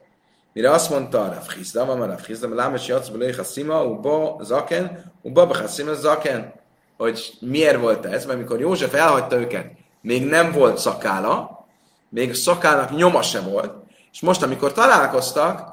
Mire 0.56 0.70
azt 0.70 0.90
mondta 0.90 1.18
Rav 1.18 1.46
Chizda, 1.46 1.84
van 1.84 2.06
Rav 2.06 2.20
Chizda, 2.20 2.54
lámes 2.54 2.86
jatsz 2.86 3.08
belé 3.08 3.32
szima, 3.32 3.84
uba 3.84 4.38
zaken, 4.42 5.12
uba 5.22 5.46
bechaszima 5.46 5.94
zaken. 5.94 6.52
hogy 6.96 7.32
miért 7.40 7.80
volt 7.80 8.06
ez, 8.06 8.26
mert 8.26 8.38
mikor 8.38 8.60
József 8.60 8.94
elhagyta 8.94 9.36
őket, 9.36 9.70
még 10.00 10.26
nem 10.26 10.52
volt 10.52 10.78
szakála, 10.78 11.66
még 12.08 12.30
a 12.30 12.34
szakának 12.34 12.96
nyoma 12.96 13.22
se 13.22 13.40
volt, 13.40 13.74
és 14.12 14.20
most, 14.20 14.42
amikor 14.42 14.72
találkoztak, 14.72 15.72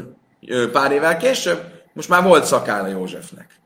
pár 0.72 0.92
évvel 0.92 1.16
később, 1.16 1.82
most 1.92 2.08
már 2.08 2.22
volt 2.22 2.44
szakála 2.44 2.86
Józsefnek. 2.86 3.60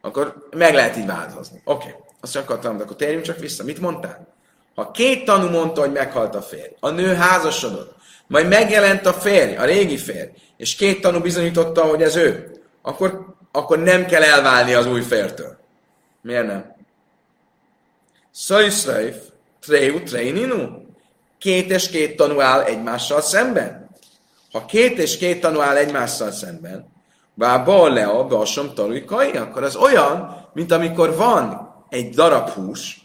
Akkor 0.00 0.48
meg 0.56 0.74
lehet 0.74 0.96
így 0.96 1.06
változni. 1.06 1.60
Oké, 1.64 1.88
okay. 1.88 2.00
azt 2.20 2.36
akartam, 2.36 2.76
de 2.76 2.82
akkor 2.82 2.96
térjünk 2.96 3.24
csak 3.24 3.38
vissza. 3.38 3.64
Mit 3.64 3.80
mondtál? 3.80 4.33
Ha 4.74 4.90
két 4.90 5.24
tanú 5.24 5.48
mondta, 5.48 5.80
hogy 5.80 5.92
meghalt 5.92 6.34
a 6.34 6.42
férj, 6.42 6.74
a 6.80 6.90
nő 6.90 7.14
házasodott, 7.14 7.94
majd 8.26 8.48
megjelent 8.48 9.06
a 9.06 9.12
férj, 9.12 9.56
a 9.56 9.64
régi 9.64 9.96
férj, 9.96 10.28
és 10.56 10.74
két 10.74 11.00
tanú 11.00 11.20
bizonyította, 11.20 11.82
hogy 11.84 12.02
ez 12.02 12.16
ő, 12.16 12.52
akkor, 12.82 13.34
akkor 13.52 13.78
nem 13.78 14.06
kell 14.06 14.22
elválni 14.22 14.74
az 14.74 14.86
új 14.86 15.00
fértől. 15.00 15.58
Miért 16.22 16.46
nem? 16.46 16.76
Szajszrajf, 18.30 19.16
treu, 19.60 20.02
treininu? 20.02 20.68
Két 21.38 21.70
és 21.70 21.88
két 21.90 22.16
tanú 22.16 22.40
áll 22.40 22.60
egymással 22.60 23.20
szemben? 23.20 23.90
Ha 24.52 24.64
két 24.64 24.98
és 24.98 25.16
két 25.16 25.40
tanú 25.40 25.60
áll 25.60 25.76
egymással 25.76 26.30
szemben, 26.30 26.92
bár 27.34 27.66
lea, 27.66 28.24
beasom 28.24 28.74
tanulkai, 28.74 29.30
akkor 29.30 29.62
az 29.62 29.76
olyan, 29.76 30.48
mint 30.52 30.72
amikor 30.72 31.16
van 31.16 31.74
egy 31.88 32.14
darab 32.14 32.48
hús, 32.48 33.03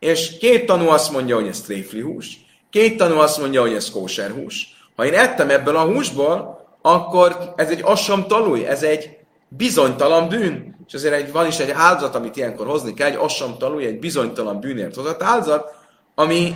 és 0.00 0.38
két 0.38 0.66
tanú 0.66 0.88
azt 0.88 1.12
mondja, 1.12 1.34
hogy 1.34 1.46
ez 1.46 1.60
tréfli 1.60 2.00
hús, 2.00 2.38
két 2.70 2.96
tanú 2.96 3.18
azt 3.18 3.38
mondja, 3.38 3.60
hogy 3.60 3.72
ez 3.72 3.90
kóser 3.90 4.30
hús. 4.30 4.68
Ha 4.96 5.06
én 5.06 5.14
ettem 5.14 5.50
ebből 5.50 5.76
a 5.76 5.84
húsból, 5.84 6.60
akkor 6.82 7.52
ez 7.56 7.68
egy 7.68 7.80
assam 7.82 8.26
talúj, 8.26 8.66
ez 8.66 8.82
egy 8.82 9.16
bizonytalan 9.48 10.28
bűn. 10.28 10.76
És 10.86 10.92
ezért 10.92 11.14
egy, 11.14 11.32
van 11.32 11.46
is 11.46 11.58
egy 11.58 11.70
áldozat, 11.70 12.14
amit 12.14 12.36
ilyenkor 12.36 12.66
hozni 12.66 12.94
kell, 12.94 13.08
egy 13.08 13.16
assam 13.16 13.58
talúj, 13.58 13.84
egy 13.84 13.98
bizonytalan 13.98 14.60
bűnért 14.60 14.94
hozott 14.94 15.22
áldozat, 15.22 15.74
ami 16.14 16.54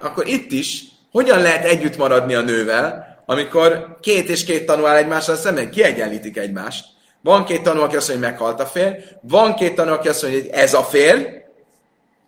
akkor 0.00 0.26
itt 0.26 0.52
is 0.52 0.84
hogyan 1.10 1.42
lehet 1.42 1.64
együtt 1.64 1.96
maradni 1.96 2.34
a 2.34 2.40
nővel, 2.40 3.12
amikor 3.26 3.98
két 4.00 4.28
és 4.28 4.44
két 4.44 4.66
tanú 4.66 4.84
áll 4.84 4.96
egymással 4.96 5.36
szemben, 5.36 5.70
kiegyenlítik 5.70 6.36
egymást. 6.36 6.84
Van 7.20 7.44
két 7.44 7.62
tanú, 7.62 7.80
aki 7.80 7.96
azt 7.96 8.08
mondja, 8.08 8.28
hogy 8.28 8.38
meghalt 8.38 8.60
a 8.60 8.66
férj, 8.66 8.96
van 9.20 9.54
két 9.54 9.74
tanú, 9.74 9.92
aki 9.92 10.08
azt 10.08 10.22
mondja, 10.22 10.40
hogy 10.40 10.50
ez 10.52 10.74
a 10.74 10.82
férj, 10.82 11.26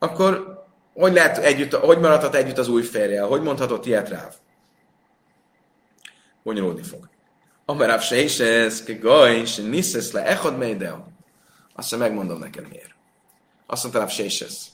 akkor 0.04 0.62
hogy, 0.94 1.12
lehet 1.12 1.38
együtt, 1.38 1.74
hogy 1.74 1.98
maradhat 1.98 2.34
együtt 2.34 2.58
az 2.58 2.68
új 2.68 2.82
férjel? 2.82 3.26
Hogy 3.26 3.42
mondhatott 3.42 3.86
ilyet 3.86 4.08
ráv? 4.08 4.34
Bonyolódni 6.42 6.82
fog. 6.82 7.08
Amarav 7.64 8.00
se 8.00 8.20
is 8.20 8.38
ez, 8.38 8.84
gaj, 9.00 9.36
és 9.36 9.56
niszesz 9.56 10.12
le, 10.12 10.26
echad 10.26 10.58
meideo. 10.58 10.96
Azt 11.74 11.90
mondja, 11.90 12.08
megmondom 12.08 12.38
neked 12.38 12.68
miért. 12.68 12.94
Azt 13.66 13.82
mondta 13.82 14.00
Rav 14.00 14.10
se 14.10 14.24
is 14.24 14.40
ez. 14.40 14.66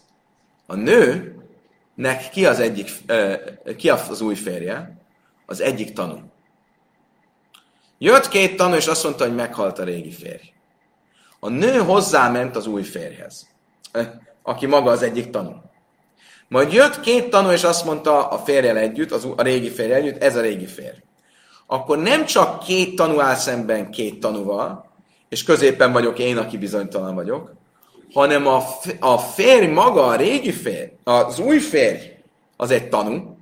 A 0.67 0.75
nőnek 0.75 2.31
ki 2.33 2.47
az 2.47 2.59
egyik, 2.59 2.91
ki 3.77 3.89
az 3.89 4.21
új 4.21 4.35
férje? 4.35 4.99
Az 5.47 5.61
egyik 5.61 5.93
tanú. 5.93 6.19
Jött 7.99 8.29
két 8.29 8.57
tanú, 8.57 8.75
és 8.75 8.87
azt 8.87 9.05
mondta, 9.05 9.25
hogy 9.25 9.35
meghalt 9.35 9.79
a 9.79 9.85
régi 9.85 10.13
férj. 10.13 10.53
A 11.41 11.49
nő 11.49 11.79
hozzáment 11.79 12.57
az 12.57 12.67
új 12.67 12.83
férjhez, 12.83 13.49
aki 14.51 14.67
maga 14.67 14.91
az 14.91 15.03
egyik 15.03 15.31
tanú. 15.31 15.53
Majd 16.49 16.73
jött 16.73 17.01
két 17.01 17.31
tanú, 17.31 17.51
és 17.51 17.65
azt 17.65 17.85
mondta 17.85 18.29
a 18.29 18.39
férjel 18.39 18.77
együtt, 18.77 19.11
az, 19.11 19.29
a 19.37 19.43
régi 19.43 19.71
férjel 19.71 19.99
együtt, 19.99 20.23
ez 20.23 20.37
a 20.37 20.41
régi 20.41 20.67
férj. 20.67 20.97
Akkor 21.67 21.99
nem 21.99 22.25
csak 22.25 22.63
két 22.65 22.97
tanú 22.97 23.21
áll 23.21 23.35
szemben 23.35 23.91
két 23.91 24.21
tanúval, 24.21 24.91
és 25.29 25.43
középen 25.43 25.93
vagyok 25.93 26.19
én, 26.19 26.37
aki 26.37 26.59
bizonytalan 26.59 27.15
vagyok, 27.15 27.53
hanem 28.13 28.47
a, 28.47 28.63
a 29.01 29.19
férj 29.19 29.67
maga, 29.67 30.07
a 30.07 30.17
régi 30.17 30.53
férj, 30.53 30.91
az 31.05 31.39
új 31.39 31.59
férj, 31.59 31.99
az 32.57 32.71
egy 32.71 32.89
tanú, 32.89 33.37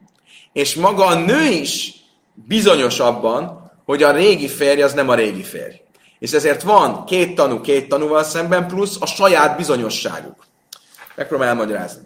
és 0.52 0.74
maga 0.74 1.06
a 1.06 1.14
nő 1.14 1.42
is 1.42 1.94
bizonyos 2.34 3.00
abban, 3.00 3.70
hogy 3.84 4.02
a 4.02 4.12
régi 4.12 4.48
férj 4.48 4.82
az 4.82 4.92
nem 4.92 5.08
a 5.08 5.14
régi 5.14 5.42
férj. 5.42 5.74
És 6.18 6.32
ezért 6.32 6.62
van 6.62 7.04
két 7.04 7.34
tanú 7.34 7.60
két 7.60 7.88
tanúval 7.88 8.22
szemben, 8.22 8.66
plusz 8.66 8.96
a 9.00 9.06
saját 9.06 9.56
bizonyosságuk. 9.56 10.47
Megpróbálom 11.18 11.58
elmagyarázni. 11.58 12.02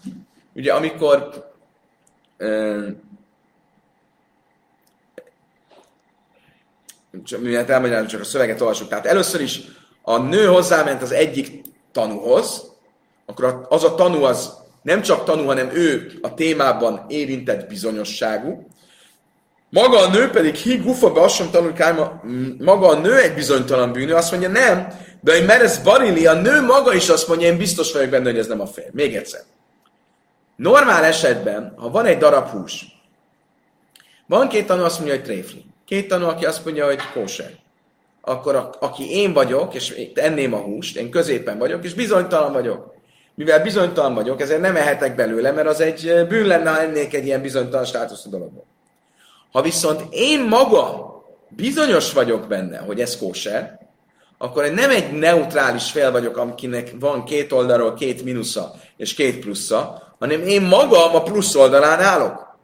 Ugye 0.54 0.72
amikor 0.72 1.44
miért 7.40 7.70
elmagyarázom, 7.70 8.08
csak 8.08 8.20
a 8.20 8.24
szöveget 8.24 8.60
olvasok. 8.60 8.88
Tehát 8.88 9.06
először 9.06 9.40
is 9.40 9.60
a 10.02 10.18
nő 10.18 10.46
hozzáment 10.46 11.02
az 11.02 11.12
egyik 11.12 11.60
tanúhoz, 11.92 12.72
akkor 13.26 13.66
az 13.68 13.84
a 13.84 13.94
tanú 13.94 14.22
az 14.22 14.52
nem 14.82 15.02
csak 15.02 15.24
tanú, 15.24 15.44
hanem 15.44 15.70
ő 15.72 16.12
a 16.22 16.34
témában 16.34 17.04
érintett 17.08 17.68
bizonyosságú. 17.68 18.66
Maga 19.70 19.98
a 19.98 20.10
nő 20.10 20.30
pedig 20.30 20.54
hi 20.54 20.76
gufa 20.76 21.12
beassam 21.12 21.50
tanul 21.50 21.72
maga 22.58 22.88
a 22.88 22.98
nő 22.98 23.18
egy 23.18 23.34
bizonytalan 23.34 23.92
bűnő, 23.92 24.14
azt 24.14 24.30
mondja 24.30 24.48
nem, 24.48 24.88
de 25.22 25.32
egy 25.32 25.44
meresz 25.44 25.78
barili, 25.78 26.26
a 26.26 26.34
nő 26.34 26.60
maga 26.60 26.94
is 26.94 27.08
azt 27.08 27.28
mondja, 27.28 27.46
én 27.46 27.56
biztos 27.56 27.92
vagyok 27.92 28.10
benne, 28.10 28.30
hogy 28.30 28.38
ez 28.38 28.46
nem 28.46 28.60
a 28.60 28.66
fél. 28.66 28.88
Még 28.92 29.16
egyszer. 29.16 29.40
Normál 30.56 31.04
esetben, 31.04 31.74
ha 31.76 31.90
van 31.90 32.06
egy 32.06 32.18
darab 32.18 32.48
hús, 32.48 32.86
van 34.26 34.48
két 34.48 34.66
tanú, 34.66 34.82
azt 34.82 34.98
mondja, 34.98 35.14
hogy 35.14 35.24
tréfli. 35.24 35.64
Két 35.84 36.08
tanú, 36.08 36.26
aki 36.26 36.44
azt 36.44 36.64
mondja, 36.64 36.84
hogy 36.84 37.00
kóser. 37.12 37.50
Akkor 38.20 38.54
a, 38.54 38.74
aki 38.80 39.10
én 39.10 39.32
vagyok, 39.32 39.74
és 39.74 40.10
enném 40.14 40.52
a 40.52 40.58
húst, 40.58 40.96
én 40.96 41.10
középen 41.10 41.58
vagyok, 41.58 41.84
és 41.84 41.94
bizonytalan 41.94 42.52
vagyok. 42.52 42.94
Mivel 43.34 43.62
bizonytalan 43.62 44.14
vagyok, 44.14 44.40
ezért 44.40 44.60
nem 44.60 44.76
ehetek 44.76 45.14
belőle, 45.14 45.50
mert 45.50 45.68
az 45.68 45.80
egy 45.80 46.26
bűn 46.28 46.46
lenne, 46.46 46.70
ha 46.70 46.80
ennék 46.80 47.14
egy 47.14 47.26
ilyen 47.26 47.42
bizonytalan 47.42 47.84
státuszú 47.84 48.30
dologból. 48.30 48.64
Ha 49.52 49.62
viszont 49.62 50.02
én 50.10 50.44
magam 50.44 51.22
bizonyos 51.48 52.12
vagyok 52.12 52.46
benne, 52.48 52.78
hogy 52.78 53.00
ez 53.00 53.18
kóser, 53.18 53.81
akkor 54.42 54.70
nem 54.70 54.90
egy 54.90 55.12
neutrális 55.12 55.90
fél 55.90 56.10
vagyok, 56.10 56.36
akinek 56.36 56.94
van 57.00 57.24
két 57.24 57.52
oldalról 57.52 57.94
két 57.94 58.24
minusza 58.24 58.74
és 58.96 59.14
két 59.14 59.38
plusza, 59.38 60.02
hanem 60.18 60.46
én 60.46 60.62
magam 60.62 61.14
a 61.14 61.22
plusz 61.22 61.54
oldalán 61.54 62.00
állok. 62.00 62.56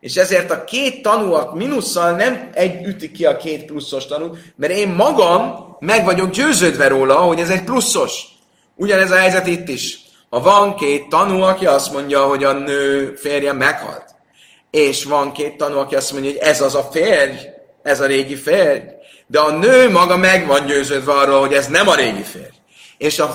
És 0.00 0.16
ezért 0.16 0.50
a 0.50 0.64
két 0.64 1.02
tanú 1.02 1.32
a 1.32 1.52
minusszal 1.54 2.12
nem 2.12 2.50
egy 2.52 2.84
ütik 2.84 3.12
ki 3.12 3.24
a 3.24 3.36
két 3.36 3.64
pluszos 3.64 4.06
tanút, 4.06 4.38
mert 4.56 4.72
én 4.72 4.88
magam 4.88 5.76
meg 5.80 6.04
vagyok 6.04 6.30
győződve 6.30 6.88
róla, 6.88 7.14
hogy 7.14 7.40
ez 7.40 7.50
egy 7.50 7.64
pluszos. 7.64 8.24
Ugyanez 8.74 9.10
a 9.10 9.16
helyzet 9.16 9.46
itt 9.46 9.68
is. 9.68 9.98
Ha 10.30 10.40
van 10.40 10.76
két 10.76 11.08
tanú, 11.08 11.40
aki 11.40 11.66
azt 11.66 11.92
mondja, 11.92 12.26
hogy 12.26 12.44
a 12.44 12.52
nő 12.52 13.14
férje 13.14 13.52
meghalt, 13.52 14.14
és 14.70 15.04
van 15.04 15.32
két 15.32 15.56
tanú, 15.56 15.78
aki 15.78 15.94
azt 15.94 16.12
mondja, 16.12 16.30
hogy 16.30 16.40
ez 16.40 16.60
az 16.60 16.74
a 16.74 16.88
férj, 16.92 17.36
ez 17.82 18.00
a 18.00 18.06
régi 18.06 18.36
férj, 18.36 18.95
de 19.26 19.40
a 19.40 19.50
nő 19.50 19.90
maga 19.90 20.16
meg 20.16 20.46
van 20.46 20.66
győződve 20.66 21.12
arról, 21.12 21.40
hogy 21.40 21.52
ez 21.52 21.66
nem 21.66 21.88
a 21.88 21.94
régi 21.94 22.22
férj. 22.22 22.54
És 22.98 23.18
a, 23.18 23.34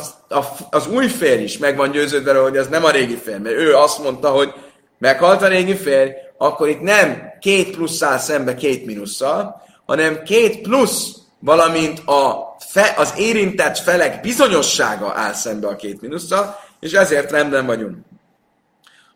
az 0.70 0.88
új 0.88 1.08
férj 1.08 1.44
is 1.44 1.58
meg 1.58 1.78
van 1.78 1.92
győződve 1.92 2.32
arról, 2.32 2.44
hogy 2.44 2.58
ez 2.58 2.68
nem 2.68 2.84
a 2.84 2.92
régi 2.92 3.16
férj, 3.16 3.38
mert 3.38 3.56
ő 3.56 3.76
azt 3.76 4.04
mondta, 4.04 4.30
hogy 4.30 4.54
meghalt 4.98 5.42
a 5.42 5.48
régi 5.48 5.76
férj, 5.76 6.10
akkor 6.38 6.70
itt 6.70 6.82
nem 6.82 7.22
két 7.40 7.76
plusszal 7.76 8.18
szembe 8.18 8.56
két 8.56 8.86
minusszal, 8.86 9.62
hanem 9.86 10.24
két 10.24 10.62
plusz, 10.62 11.16
valamint 11.40 12.00
a 12.00 12.56
fe, 12.60 12.94
az 12.98 13.14
érintett 13.18 13.78
felek 13.78 14.22
bizonyossága 14.22 15.14
áll 15.16 15.34
szembe 15.34 15.68
a 15.68 15.76
két 15.76 16.02
minusszal, 16.02 16.60
és 16.80 16.92
ezért 16.92 17.32
rendben 17.32 17.66
vagyunk. 17.66 17.98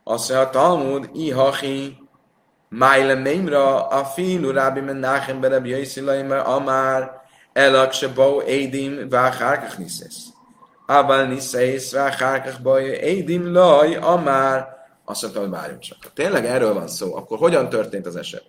Azt 0.04 0.30
mondja 0.30 0.50
Talmud, 0.50 1.10
ihachi, 1.14 1.98
májle 2.70 3.16
meimra, 3.16 3.88
a 3.88 4.06
filu 4.06 4.52
rábi 4.52 4.80
menachem 4.80 5.40
berebi 5.40 5.70
jöjszilaimer, 5.70 6.48
amár, 6.48 7.22
elak 7.54 7.92
se 7.92 8.08
bau 8.08 8.42
édim, 8.42 9.10
váhárkach 9.10 9.78
niszesz. 9.78 10.24
Abal 10.86 11.26
niszesz, 11.26 11.92
váhárkach 11.92 12.62
bau 12.62 12.86
édim, 12.86 13.54
laj, 13.54 13.96
amár, 13.96 14.76
azt 15.06 15.22
mondta, 15.22 15.40
hogy 15.40 15.50
várjunk 15.50 15.82
csak. 15.82 15.98
Ha 16.02 16.10
tényleg 16.14 16.46
erről 16.46 16.74
van 16.74 16.88
szó, 16.88 17.16
akkor 17.16 17.38
hogyan 17.38 17.70
történt 17.70 18.06
az 18.06 18.16
eset? 18.16 18.46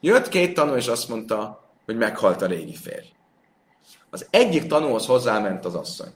Jött 0.00 0.28
két 0.28 0.54
tanú, 0.54 0.74
és 0.74 0.86
azt 0.86 1.08
mondta, 1.08 1.64
hogy 1.84 1.96
meghalt 1.96 2.42
a 2.42 2.46
régi 2.46 2.74
férj. 2.74 3.06
Az 4.10 4.26
egyik 4.30 4.66
tanúhoz 4.66 5.06
hozzáment 5.06 5.64
az 5.64 5.74
asszony. 5.74 6.14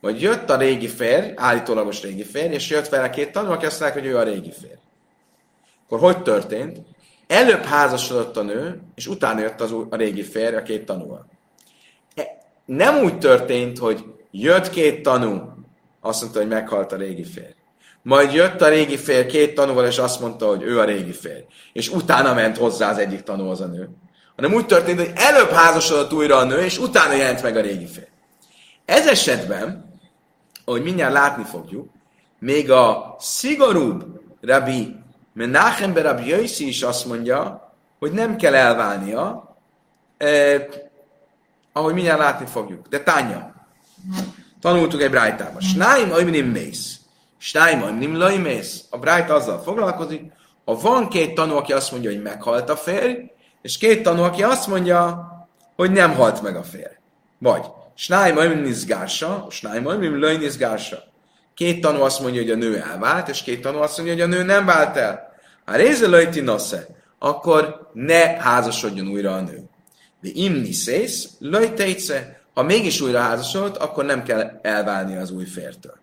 Vagy 0.00 0.22
jött 0.22 0.50
a 0.50 0.56
régi 0.56 0.88
férj, 0.88 1.32
állítólagos 1.36 2.02
régi 2.02 2.24
férj, 2.24 2.54
és 2.54 2.70
jött 2.70 2.88
vele 2.88 3.10
két 3.10 3.32
tanú, 3.32 3.50
aki 3.50 3.66
azt 3.66 3.80
mondták, 3.80 4.02
hogy 4.02 4.10
ő 4.10 4.16
a 4.16 4.22
régi 4.22 4.52
férj. 4.52 4.78
Akkor 5.90 6.14
hogy 6.14 6.22
történt? 6.22 6.78
Előbb 7.26 7.62
házasodott 7.62 8.36
a 8.36 8.42
nő, 8.42 8.80
és 8.94 9.06
utána 9.06 9.40
jött 9.40 9.60
az, 9.60 9.74
a 9.90 9.96
régi 9.96 10.22
férj 10.22 10.56
a 10.56 10.62
két 10.62 10.86
tanúval. 10.86 11.26
E, 12.14 12.26
nem 12.64 12.96
úgy 12.96 13.18
történt, 13.18 13.78
hogy 13.78 14.04
jött 14.30 14.70
két 14.70 15.02
tanú, 15.02 15.42
azt 16.00 16.20
mondta, 16.20 16.38
hogy 16.38 16.48
meghalt 16.48 16.92
a 16.92 16.96
régi 16.96 17.24
férj. 17.24 17.54
Majd 18.02 18.32
jött 18.32 18.60
a 18.60 18.68
régi 18.68 18.96
férj 18.96 19.26
két 19.26 19.54
tanúval, 19.54 19.86
és 19.86 19.98
azt 19.98 20.20
mondta, 20.20 20.46
hogy 20.46 20.62
ő 20.62 20.78
a 20.78 20.84
régi 20.84 21.12
férj. 21.12 21.44
És 21.72 21.88
utána 21.88 22.34
ment 22.34 22.56
hozzá 22.56 22.90
az 22.90 22.98
egyik 22.98 23.22
tanú, 23.22 23.48
az 23.48 23.60
a 23.60 23.66
nő. 23.66 23.88
Hanem 24.36 24.54
úgy 24.54 24.66
történt, 24.66 24.98
hogy 24.98 25.12
előbb 25.14 25.50
házasodott 25.50 26.12
újra 26.12 26.36
a 26.36 26.44
nő, 26.44 26.58
és 26.58 26.78
utána 26.78 27.14
jelent 27.14 27.42
meg 27.42 27.56
a 27.56 27.60
régi 27.60 27.86
férj. 27.86 28.08
Ez 28.84 29.06
esetben, 29.06 29.98
ahogy 30.64 30.82
mindjárt 30.82 31.12
látni 31.12 31.44
fogjuk, 31.44 31.88
még 32.38 32.70
a 32.70 33.16
szigorúbb 33.18 34.04
Rabbi 34.40 34.99
Menachem 35.32 35.94
Rabbi 35.94 36.28
Jöjszi 36.28 36.68
is 36.68 36.82
azt 36.82 37.06
mondja, 37.06 37.72
hogy 37.98 38.12
nem 38.12 38.36
kell 38.36 38.54
elválnia, 38.54 39.56
eh, 40.16 40.66
ahogy 41.72 41.94
mindjárt 41.94 42.18
látni 42.18 42.46
fogjuk. 42.46 42.88
De 42.88 43.00
tánya. 43.00 43.54
Tanultuk 44.60 45.02
egy 45.02 45.10
brájtában. 45.10 45.60
Snáim 45.60 46.12
ajminim 46.12 46.46
mész. 46.46 47.00
Snáim 47.38 47.82
ajminim 47.82 48.16
lajmész. 48.16 48.84
A 48.90 48.98
brájt 48.98 49.30
azzal 49.30 49.62
foglalkozik, 49.62 50.32
ha 50.64 50.74
van 50.74 51.08
két 51.08 51.34
tanú, 51.34 51.56
aki 51.56 51.72
azt 51.72 51.90
mondja, 51.92 52.10
hogy 52.10 52.22
meghalt 52.22 52.70
a 52.70 52.76
férj, 52.76 53.30
és 53.62 53.78
két 53.78 54.02
tanú, 54.02 54.22
aki 54.22 54.42
azt 54.42 54.66
mondja, 54.66 55.28
hogy 55.76 55.90
nem 55.90 56.14
halt 56.14 56.42
meg 56.42 56.56
a 56.56 56.62
férj. 56.62 56.94
Vagy 57.38 57.64
Snáim 57.94 58.36
ajminim 58.36 58.62
nizgársa, 58.62 59.46
Snáim 59.50 59.86
ajminim 59.86 60.20
lajnizgársa. 60.20 61.09
Két 61.54 61.80
tanú 61.80 62.00
azt 62.00 62.20
mondja, 62.20 62.40
hogy 62.40 62.50
a 62.50 62.56
nő 62.56 62.82
elvált, 62.90 63.28
és 63.28 63.42
két 63.42 63.60
tanú 63.60 63.78
azt 63.78 63.96
mondja, 63.96 64.14
hogy 64.14 64.22
a 64.22 64.36
nő 64.36 64.42
nem 64.42 64.64
vált 64.64 64.96
el. 64.96 65.32
Ha 65.64 65.76
réze 65.76 66.08
lajti 66.08 66.40
nasze, 66.40 66.86
akkor 67.18 67.90
ne 67.92 68.40
házasodjon 68.40 69.08
újra 69.08 69.32
a 69.32 69.40
nő. 69.40 69.62
De 70.20 70.28
imni 70.32 70.72
szész, 70.72 71.28
lajtejce, 71.38 72.40
ha 72.54 72.62
mégis 72.62 73.00
újra 73.00 73.20
házasodott, 73.20 73.76
akkor 73.76 74.04
nem 74.04 74.22
kell 74.22 74.58
elválni 74.62 75.16
az 75.16 75.30
új 75.30 75.44
fértől. 75.44 75.98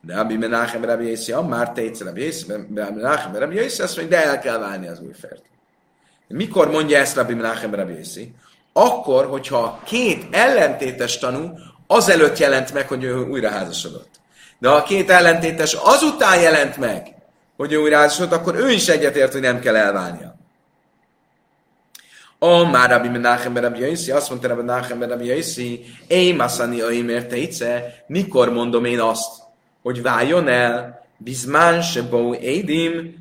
De 0.00 0.18
Abi 0.18 0.36
Menachem 0.36 0.84
Rabbi 0.84 1.08
Yossi, 1.08 1.32
már 1.48 1.72
tejce 1.72 2.04
Rabbi 2.04 2.24
Yossi, 2.24 2.44
Menachem 2.68 3.36
Rabbi 3.36 3.54
Yossi 3.54 3.82
azt 3.82 3.96
mondja, 3.96 4.18
de 4.18 4.24
el 4.24 4.38
kell 4.38 4.58
válni 4.58 4.88
az 4.88 5.00
új 5.00 5.12
fértől. 5.12 5.44
Mikor 6.28 6.70
mondja 6.70 6.98
ezt 6.98 7.16
Rabbi 7.16 7.34
Menachem 7.34 7.74
Rabbi 7.74 7.92
Yossi? 7.92 8.34
Akkor, 8.72 9.26
hogyha 9.26 9.80
két 9.84 10.26
ellentétes 10.30 11.18
tanú 11.18 11.58
azelőtt 11.86 12.38
jelent 12.38 12.72
meg, 12.72 12.88
hogy 12.88 13.04
ő 13.04 13.14
újra 13.14 13.50
házasodott. 13.50 14.19
De 14.60 14.68
ha 14.68 14.74
a 14.74 14.82
két 14.82 15.10
ellentétes 15.10 15.74
azután 15.74 16.40
jelent 16.40 16.76
meg, 16.76 17.14
hogy 17.56 17.72
ő 17.72 17.76
újra 17.76 17.96
házasodott, 17.96 18.38
akkor 18.38 18.54
ő 18.54 18.70
is 18.70 18.88
egyetért, 18.88 19.32
hogy 19.32 19.40
nem 19.40 19.60
kell 19.60 19.76
elválnia. 19.76 20.34
A 22.38 22.64
már 22.70 22.90
Rabbi 22.90 23.08
Menachem 23.08 23.56
Rabbi 23.56 24.10
azt 24.10 24.28
mondta 24.28 24.48
Rabbi 24.48 24.62
Menachem 24.62 25.02
Rabbi 25.02 25.26
Yaisi, 25.26 25.84
Éj 26.06 26.32
Masani 26.32 26.80
Aimer 26.80 27.26
Teice, 27.26 28.04
mikor 28.06 28.52
mondom 28.52 28.84
én 28.84 29.00
azt, 29.00 29.42
hogy 29.82 30.02
váljon 30.02 30.48
el, 30.48 31.04
bizmán 31.16 31.82
se 31.82 32.02
bó 32.02 32.34
édim. 32.34 33.14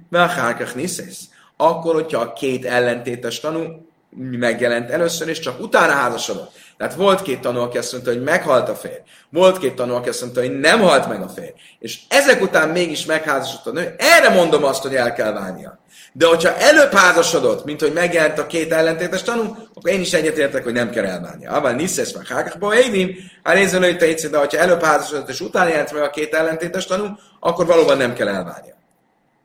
Akkor, 1.57 1.93
hogyha 1.93 2.21
a 2.21 2.33
két 2.33 2.65
ellentétes 2.65 3.39
tanú 3.39 3.88
megjelent 4.17 4.89
először, 4.89 5.27
és 5.27 5.39
csak 5.39 5.59
utána 5.59 5.91
házasodott. 5.91 6.51
Tehát 6.77 6.95
volt 6.95 7.21
két 7.21 7.41
tanú, 7.41 7.59
aki 7.59 7.77
azt 7.77 7.91
mondta, 7.91 8.11
hogy 8.11 8.23
meghalt 8.23 8.69
a 8.69 8.75
férj. 8.75 9.01
Volt 9.29 9.57
két 9.57 9.75
tanú, 9.75 9.93
aki 9.93 10.09
azt 10.09 10.21
mondta, 10.21 10.39
hogy 10.39 10.59
nem 10.59 10.79
halt 10.79 11.07
meg 11.07 11.21
a 11.21 11.27
férj. 11.27 11.53
És 11.79 11.99
ezek 12.07 12.41
után 12.41 12.69
mégis 12.69 13.05
megházasodott 13.05 13.65
a 13.65 13.71
nő. 13.71 13.95
Erre 13.97 14.29
mondom 14.29 14.63
azt, 14.63 14.81
hogy 14.81 14.95
el 14.95 15.13
kell 15.13 15.31
válnia. 15.31 15.79
De 16.13 16.25
hogyha 16.25 16.57
előbb 16.57 16.91
házasodott, 16.91 17.65
mint 17.65 17.81
hogy 17.81 17.93
megjelent 17.93 18.39
a 18.39 18.47
két 18.47 18.71
ellentétes 18.71 19.21
tanú, 19.21 19.55
akkor 19.73 19.91
én 19.91 19.99
is 19.99 20.13
egyetértek, 20.13 20.63
hogy 20.63 20.73
nem 20.73 20.89
kell 20.89 21.05
elválnia. 21.05 21.51
Abban 21.51 21.75
niszesz 21.75 22.13
meg 22.13 22.27
hákakba 22.27 22.79
édim, 22.79 23.15
hogy 23.43 23.97
te 23.97 24.29
de 24.29 24.37
hogyha 24.37 24.57
előbb 24.57 24.83
házasodott 24.83 25.29
és 25.29 25.41
utána 25.41 25.69
jelent 25.69 25.93
meg 25.93 26.01
a 26.01 26.09
két 26.09 26.33
ellentétes 26.33 26.85
tanú, 26.85 27.05
akkor 27.39 27.65
valóban 27.65 27.97
nem 27.97 28.13
kell 28.13 28.27
elválnia. 28.27 28.75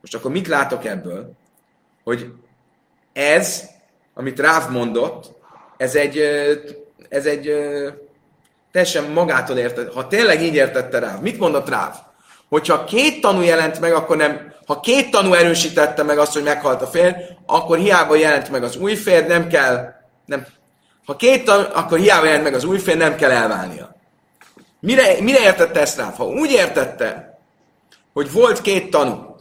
Most 0.01 0.15
akkor 0.15 0.31
mit 0.31 0.49
látok 0.49 0.85
ebből? 0.85 1.33
Hogy 2.05 2.33
ez, 3.13 3.63
amit 4.15 4.41
Ráv 4.41 4.71
mondott, 4.71 5.33
ez 5.77 5.95
egy, 5.95 6.19
ez 7.09 7.27
egy 7.27 7.53
teljesen 8.73 9.05
magától 9.05 9.57
értett. 9.57 9.93
Ha 9.93 10.07
tényleg 10.07 10.43
így 10.43 10.55
értette 10.55 10.99
Ráv, 10.99 11.21
mit 11.21 11.39
mondott 11.39 11.69
Ráv? 11.69 11.95
Hogyha 12.49 12.85
két 12.85 13.21
tanú 13.21 13.41
jelent 13.41 13.81
meg, 13.81 13.93
akkor 13.93 14.17
nem, 14.17 14.53
ha 14.67 14.81
két 14.81 15.11
tanú 15.11 15.33
erősítette 15.33 16.03
meg 16.03 16.19
azt, 16.19 16.33
hogy 16.33 16.43
meghalt 16.43 16.83
a 16.83 16.87
férj, 16.87 17.15
akkor 17.47 17.79
hiába 17.79 18.15
jelent 18.15 18.51
meg 18.51 18.63
az 18.63 18.77
új 18.77 18.95
férj, 18.95 19.27
nem 19.27 19.49
kell, 19.49 19.95
nem, 20.25 20.47
ha 21.07 21.17
két 21.17 21.45
tanú, 21.45 21.65
akkor 21.73 21.99
hiába 21.99 22.25
jelent 22.25 22.45
meg 22.45 22.55
az 22.55 22.65
új 22.65 22.79
férj, 22.79 22.99
nem 22.99 23.17
kell 23.17 23.31
elválnia. 23.31 23.97
Mire, 24.81 25.23
mire 25.23 25.41
értette 25.41 25.81
ezt 25.81 25.97
rá? 25.97 26.13
Ha 26.17 26.25
úgy 26.25 26.51
értette, 26.51 27.39
hogy 28.13 28.33
volt 28.33 28.61
két 28.61 28.91
tanú, 28.91 29.34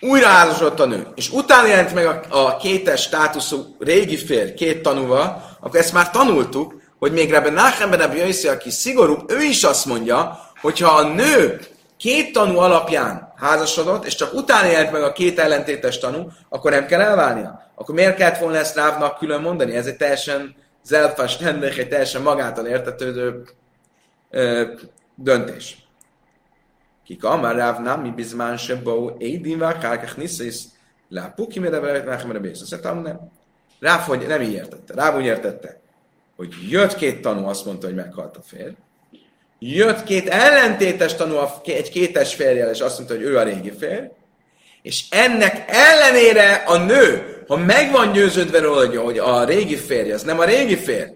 újra 0.00 0.26
házasodott 0.26 0.80
a 0.80 0.86
nő, 0.86 1.06
és 1.14 1.30
utána 1.30 1.66
jelent 1.66 1.94
meg 1.94 2.06
a, 2.06 2.20
a 2.28 2.56
kétes 2.56 3.02
státuszú 3.02 3.76
régi 3.78 4.16
férj 4.16 4.52
két 4.52 4.82
tanúval, 4.82 5.56
akkor 5.60 5.80
ezt 5.80 5.92
már 5.92 6.10
tanultuk, 6.10 6.80
hogy 6.98 7.12
még 7.12 7.30
Rebbe 7.30 7.50
Nachem 7.50 7.90
Ben 7.90 8.30
aki 8.52 8.70
szigorúbb, 8.70 9.30
ő 9.30 9.42
is 9.42 9.64
azt 9.64 9.86
mondja, 9.86 10.40
hogyha 10.60 10.96
a 10.96 11.08
nő 11.08 11.60
két 11.96 12.32
tanú 12.32 12.58
alapján 12.58 13.32
házasodott, 13.36 14.04
és 14.04 14.14
csak 14.14 14.34
utána 14.34 14.66
jelent 14.66 14.92
meg 14.92 15.02
a 15.02 15.12
két 15.12 15.38
ellentétes 15.38 15.98
tanú, 15.98 16.30
akkor 16.48 16.70
nem 16.70 16.86
kell 16.86 17.00
elválnia. 17.00 17.70
Akkor 17.74 17.94
miért 17.94 18.16
kellett 18.16 18.38
volna 18.38 18.56
ezt 18.56 18.76
Rávnak 18.76 19.18
külön 19.18 19.40
mondani? 19.40 19.76
Ez 19.76 19.86
egy 19.86 19.96
teljesen 19.96 20.56
zelfas 20.84 21.36
egy 21.38 21.88
teljesen 21.88 22.22
magától 22.22 22.66
értetődő 22.66 23.42
ö, 24.30 24.64
döntés. 25.14 25.87
Kika, 27.08 27.36
már 27.36 27.56
Ráv 27.56 27.80
nem 27.80 28.00
mi 28.00 28.10
bizmán 28.10 28.56
se 28.56 28.74
bó, 28.74 29.16
édin 29.18 29.58
vár, 29.58 29.78
kárkach 29.78 30.16
niszész, 30.16 30.64
lápuki, 31.08 31.58
mire 31.58 32.02
náchem 32.02 32.30
a 32.30 32.38
bész. 32.38 32.60
Azt 32.60 32.82
nem. 32.82 33.30
Ráv, 33.80 34.00
hogy 34.00 34.26
nem 34.26 34.42
így 34.42 34.52
értette. 34.52 34.94
Ráv 34.94 35.16
úgy 35.16 35.24
értette, 35.24 35.80
hogy 36.36 36.54
jött 36.70 36.94
két 36.94 37.20
tanú, 37.20 37.46
azt 37.46 37.64
mondta, 37.64 37.86
hogy 37.86 37.94
meghalt 37.94 38.36
a 38.36 38.40
férj, 38.42 38.72
jött 39.58 40.02
két 40.02 40.28
ellentétes 40.28 41.14
tanú, 41.14 41.36
egy 41.64 41.90
kétes 41.90 42.34
férjel, 42.34 42.70
és 42.70 42.80
azt 42.80 42.96
mondta, 42.96 43.14
hogy 43.14 43.24
ő 43.24 43.38
a 43.38 43.42
régi 43.42 43.72
férj, 43.78 44.06
és 44.82 45.04
ennek 45.10 45.64
ellenére 45.66 46.52
a 46.54 46.76
nő, 46.76 47.36
ha 47.46 47.56
meg 47.56 47.90
van 47.90 48.12
győződve 48.12 48.60
róla, 48.60 49.02
hogy 49.02 49.18
a 49.18 49.44
régi 49.44 49.76
férj, 49.76 50.12
az 50.12 50.22
nem 50.22 50.38
a 50.38 50.44
régi 50.44 50.76
férj, 50.76 51.10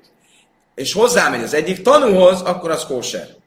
és 0.75 0.93
hozzámegy 0.93 1.43
az 1.43 1.55
egyik 1.55 1.83
tanúhoz, 1.83 2.41
akkor 2.41 2.71
az 2.71 2.87
kóser. 2.87 3.41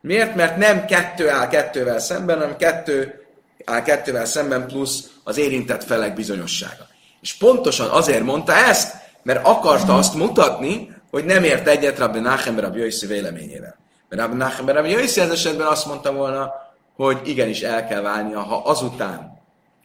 Miért? 0.00 0.34
Mert 0.34 0.56
nem 0.56 0.84
kettő 0.84 1.28
áll 1.28 1.48
kettővel 1.48 1.98
szemben, 1.98 2.38
hanem 2.38 2.56
kettő 2.56 3.26
áll 3.64 3.82
kettővel 3.82 4.24
szemben 4.24 4.66
plusz 4.66 5.10
az 5.24 5.38
érintett 5.38 5.84
felek 5.84 6.14
bizonyossága. 6.14 6.88
És 7.20 7.34
pontosan 7.34 7.88
azért 7.88 8.22
mondta 8.22 8.54
ezt, 8.54 8.94
mert 9.22 9.46
akarta 9.46 9.96
azt 9.96 10.14
mutatni, 10.14 10.94
hogy 11.10 11.24
nem 11.24 11.44
ért 11.44 11.68
egyet 11.68 11.98
Rabbi 11.98 12.18
Nachem 12.18 12.60
Rabbi 12.60 12.78
Jöjszi 12.78 13.06
véleményével. 13.06 13.76
Mert 14.08 14.22
Rabbi 14.22 14.36
Nachem 14.36 14.68
Rabbi 14.68 14.90
Jöjszi 14.90 15.20
ez 15.20 15.30
esetben 15.30 15.66
azt 15.66 15.86
mondta 15.86 16.12
volna, 16.12 16.52
hogy 16.96 17.20
igenis 17.24 17.60
el 17.60 17.86
kell 17.86 18.00
válnia, 18.00 18.40
ha 18.40 18.56
azután 18.56 19.40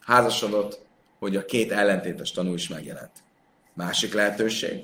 házasodott, 0.05 0.79
hogy 1.19 1.35
a 1.35 1.45
két 1.45 1.71
ellentétes 1.71 2.31
tanú 2.31 2.53
is 2.53 2.67
megjelent. 2.67 3.11
Másik 3.73 4.13
lehetőség. 4.13 4.83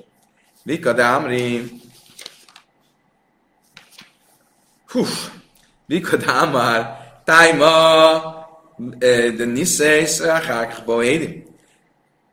Vika 0.62 0.92
Dámri. 0.92 1.80
Hú, 4.92 5.04
Vika 5.86 6.16
Dámar. 6.16 6.96
Tájma. 7.24 8.40
De 9.36 9.44
Niszész. 9.44 10.22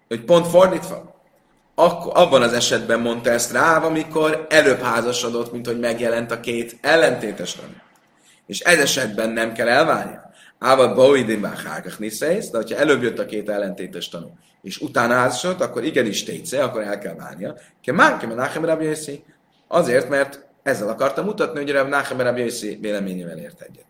Hogy 0.08 0.24
pont 0.26 0.48
fordítva 0.48 1.10
akkor, 1.80 2.12
abban 2.16 2.42
az 2.42 2.54
esetben 2.54 3.00
mondta 3.00 3.30
ezt 3.30 3.52
rá, 3.52 3.78
amikor 3.78 4.46
előbb 4.50 4.82
házasodott, 4.82 5.52
mint 5.52 5.66
hogy 5.66 5.80
megjelent 5.80 6.32
a 6.32 6.40
két 6.40 6.78
ellentétes 6.82 7.54
tanú. 7.54 7.74
És 8.46 8.60
ez 8.60 8.80
esetben 8.80 9.30
nem 9.30 9.54
kell 9.54 9.68
elválnia. 9.68 10.32
Áva 10.60 10.94
Boidin 10.94 11.42
Báhákach 11.42 12.00
Niszész, 12.00 12.50
de 12.50 12.58
hogyha 12.58 12.78
előbb 12.78 13.04
jött 13.04 13.20
a 13.20 13.26
két 13.26 13.50
ellentétes 13.50 14.10
tanú, 14.10 14.38
és 14.62 14.78
utána 14.78 15.14
házasodott, 15.14 15.62
akkor 15.62 15.84
igenis 15.84 16.24
tétsze, 16.24 16.64
akkor 16.64 16.82
el 16.82 17.00
kell 17.00 17.16
válnia. 17.16 17.56
Ke 17.84 17.92
már 17.92 18.26
Menachem 18.26 18.66
Rabbi 18.66 18.98
Azért, 19.68 20.10
mert 20.10 20.48
ezzel 20.64 20.90
akartam 20.90 21.26
mutatni, 21.26 21.60
hogy 21.60 21.72
Rav 21.72 21.88
Nachem 21.88 22.22
Rabbi 22.22 22.78
véleményével 22.80 23.38
ért 23.38 23.62
egyet. 23.62 23.86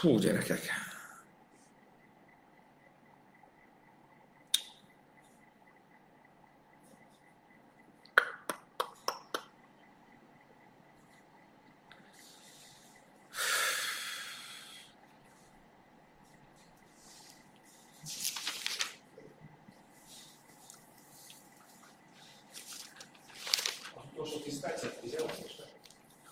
Hú, 0.00 0.18
gyerekek! 0.18 0.81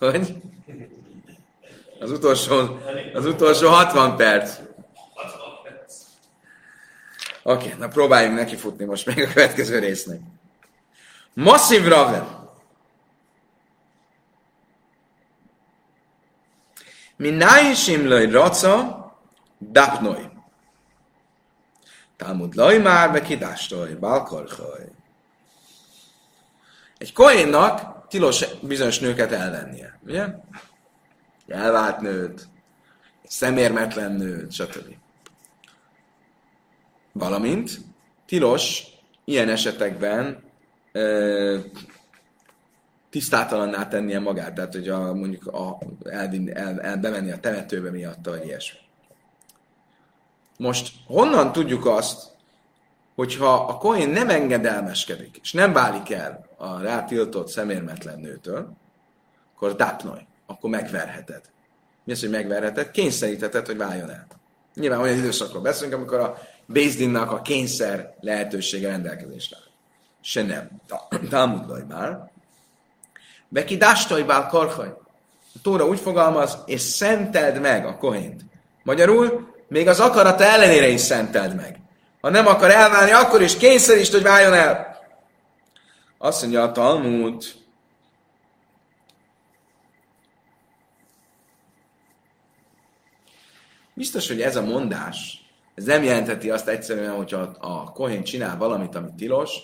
Hogy? 0.01 0.43
Az 2.01 2.11
utolsó, 2.11 2.79
az 3.15 3.27
utolsó 3.27 3.69
60 3.69 4.17
perc. 4.17 4.59
Oké, 7.43 7.67
okay, 7.67 7.79
na 7.79 7.89
próbáljunk 7.89 8.37
neki 8.37 8.57
futni 8.57 8.85
most 8.85 9.07
még 9.07 9.19
a 9.19 9.33
következő 9.33 9.79
résznek. 9.79 10.21
Masszív 11.35 11.87
Raven. 11.87 12.49
Minai 17.17 17.75
simlai 17.75 18.31
raca, 18.31 19.05
dapnoi. 19.61 20.29
Talmud 22.17 22.55
laj 22.55 22.79
már, 22.79 23.13
be 23.13 23.23
kidástoj, 23.23 23.95
balkarhaj. 23.95 24.93
Egy 26.99 27.13
koénnak 27.13 28.00
tilos 28.11 28.45
bizonyos 28.63 28.99
nőket 28.99 29.33
elvennie, 29.33 29.99
ugye? 30.07 30.27
Elvált 31.49 32.01
nőt, 32.01 32.49
szemérmetlen 33.25 34.13
nőt, 34.13 34.53
stb. 34.53 34.97
Valamint 37.13 37.71
tilos 38.27 38.83
ilyen 39.25 39.49
esetekben 39.49 40.43
ö, 40.93 41.59
tisztátalanná 43.11 43.89
tennie 43.89 44.19
magát, 44.19 44.55
tehát 44.55 44.73
hogy 44.73 44.89
a, 44.89 45.15
mondjuk 45.15 45.47
a, 45.47 45.79
elvinni, 46.05 46.55
el, 46.55 46.81
el, 46.81 46.97
bemenni 46.97 47.31
a 47.31 47.41
temetőbe 47.41 47.91
miatta, 47.91 48.31
vagy 48.31 48.45
ilyesmi. 48.45 48.79
Most 50.57 50.93
honnan 51.07 51.53
tudjuk 51.53 51.87
azt, 51.87 52.37
hogyha 53.21 53.55
a 53.55 53.77
kohén 53.77 54.09
nem 54.09 54.29
engedelmeskedik, 54.29 55.39
és 55.43 55.53
nem 55.53 55.73
válik 55.73 56.11
el 56.11 56.47
a 56.57 56.81
rátiltott 56.81 57.49
szemérmetlen 57.49 58.19
nőtől, 58.19 58.73
akkor 59.55 59.75
dápnoj, 59.75 60.27
akkor 60.47 60.71
megverheted. 60.71 61.41
Mi 62.05 62.13
az, 62.13 62.21
hogy 62.21 62.31
megverheted? 62.31 62.91
Kényszerítheted, 62.91 63.67
hogy 63.67 63.77
váljon 63.77 64.11
el. 64.11 64.27
Nyilván 64.75 65.01
olyan 65.01 65.19
időszakról 65.19 65.63
beszélünk, 65.63 65.95
amikor 65.95 66.19
a 66.19 66.39
Bézdinnak 66.67 67.33
a 67.33 67.43
kényszer 67.43 68.15
lehetősége 68.21 68.89
rendelkezésre 68.89 69.57
áll. 69.57 69.71
Se 70.21 70.43
nem. 70.43 70.69
Talmud 71.29 71.87
már. 71.89 72.31
Beki 73.49 73.77
dástajbál 73.77 74.47
karhaj. 74.47 74.89
A 75.55 75.59
Tóra 75.63 75.87
úgy 75.87 76.01
fogalmaz, 76.01 76.59
és 76.67 76.81
szenteld 76.81 77.61
meg 77.61 77.87
a 77.87 77.97
kohént. 77.97 78.41
Magyarul, 78.83 79.55
még 79.69 79.89
az 79.89 80.01
akarata 80.01 80.45
ellenére 80.45 80.89
is 80.89 81.01
szenteld 81.01 81.55
meg. 81.55 81.80
Ha 82.21 82.31
nem 82.31 82.47
akar 82.47 82.71
elválni, 82.71 83.11
akkor 83.11 83.43
is 83.43 83.57
kényszerítsd, 83.57 84.13
hogy 84.13 84.23
váljon 84.23 84.55
el. 84.55 84.99
Azt 86.19 86.41
mondja 86.41 86.63
a 86.63 86.73
Talmud, 86.73 87.45
Biztos, 93.95 94.29
hogy 94.29 94.41
ez 94.41 94.57
a 94.57 94.63
mondás, 94.63 95.45
ez 95.75 95.85
nem 95.85 96.03
jelenteti 96.03 96.51
azt 96.51 96.69
egyszerűen, 96.69 97.17
hogyha 97.17 97.39
a 97.61 97.93
kohén 97.93 98.25
csinál 98.25 98.57
valamit, 98.57 98.95
ami 98.95 99.09
tilos, 99.17 99.57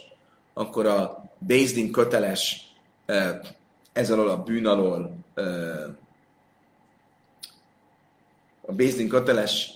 akkor 0.54 0.86
a 0.86 1.24
Bézdin 1.38 1.92
köteles 1.92 2.66
ez 3.92 4.10
alól 4.10 4.28
a 4.28 4.42
bűn 4.42 4.66
alól 4.66 5.18
a 8.60 8.72
Bézdin 8.72 9.08
köteles 9.08 9.70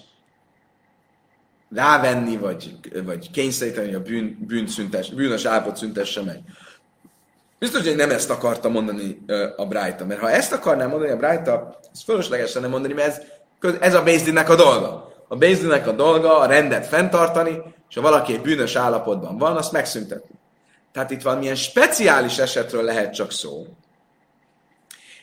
rávenni, 1.74 2.36
vagy, 2.36 2.76
vagy 3.04 3.30
kényszeríteni, 3.30 3.94
a 3.94 4.00
bűn, 4.00 4.38
bűn 4.46 4.66
szüntes, 4.66 5.10
bűnös 5.10 5.44
állapot 5.44 5.76
szüntesse 5.76 6.22
meg. 6.22 6.40
Biztos, 7.58 7.82
hogy 7.82 7.96
nem 7.96 8.10
ezt 8.10 8.30
akarta 8.30 8.68
mondani 8.68 9.24
a 9.56 9.66
Brájta, 9.66 10.04
mert 10.04 10.20
ha 10.20 10.30
ezt 10.30 10.52
akarná 10.52 10.86
mondani 10.86 11.10
a 11.10 11.16
Brájta, 11.16 11.80
ez 11.92 12.02
fölöslegesen 12.02 12.62
nem 12.62 12.70
mondani, 12.70 12.92
mert 12.92 13.24
ez, 13.60 13.74
ez 13.80 13.94
a 13.94 14.02
Bézdinnek 14.02 14.48
a 14.48 14.56
dolga. 14.56 15.14
A 15.28 15.36
Bézdinnek 15.36 15.86
a 15.86 15.92
dolga 15.92 16.38
a 16.38 16.46
rendet 16.46 16.86
fenntartani, 16.86 17.62
és 17.88 17.94
ha 17.94 18.00
valaki 18.00 18.32
egy 18.32 18.40
bűnös 18.40 18.74
állapotban 18.74 19.38
van, 19.38 19.56
azt 19.56 19.72
megszüntetni. 19.72 20.34
Tehát 20.92 21.10
itt 21.10 21.22
valamilyen 21.22 21.54
speciális 21.54 22.38
esetről 22.38 22.82
lehet 22.82 23.14
csak 23.14 23.32
szó. 23.32 23.66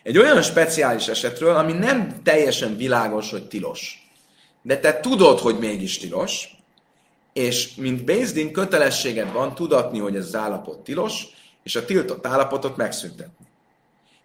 Egy 0.04 0.18
olyan 0.18 0.42
speciális 0.42 1.08
esetről, 1.08 1.56
ami 1.56 1.74
nem 1.74 2.22
teljesen 2.24 2.78
világos, 2.78 3.32
hogy 3.32 3.48
tilos 3.48 4.07
de 4.62 4.80
te 4.80 5.00
tudod, 5.00 5.40
hogy 5.40 5.60
mégis 5.60 5.98
tilos, 5.98 6.56
és 7.34 7.76
mint 7.76 8.04
Bézdin 8.04 8.52
kötelességed 8.52 9.32
van 9.32 9.56
tudatni, 9.56 10.00
hogy 10.00 10.16
ez 10.16 10.26
az 10.26 10.36
állapot 10.36 10.84
tilos, 10.84 11.28
és 11.64 11.76
a 11.76 11.86
tiltott 11.86 12.28
állapotot 12.28 12.78
megszüntetni. 12.78 13.46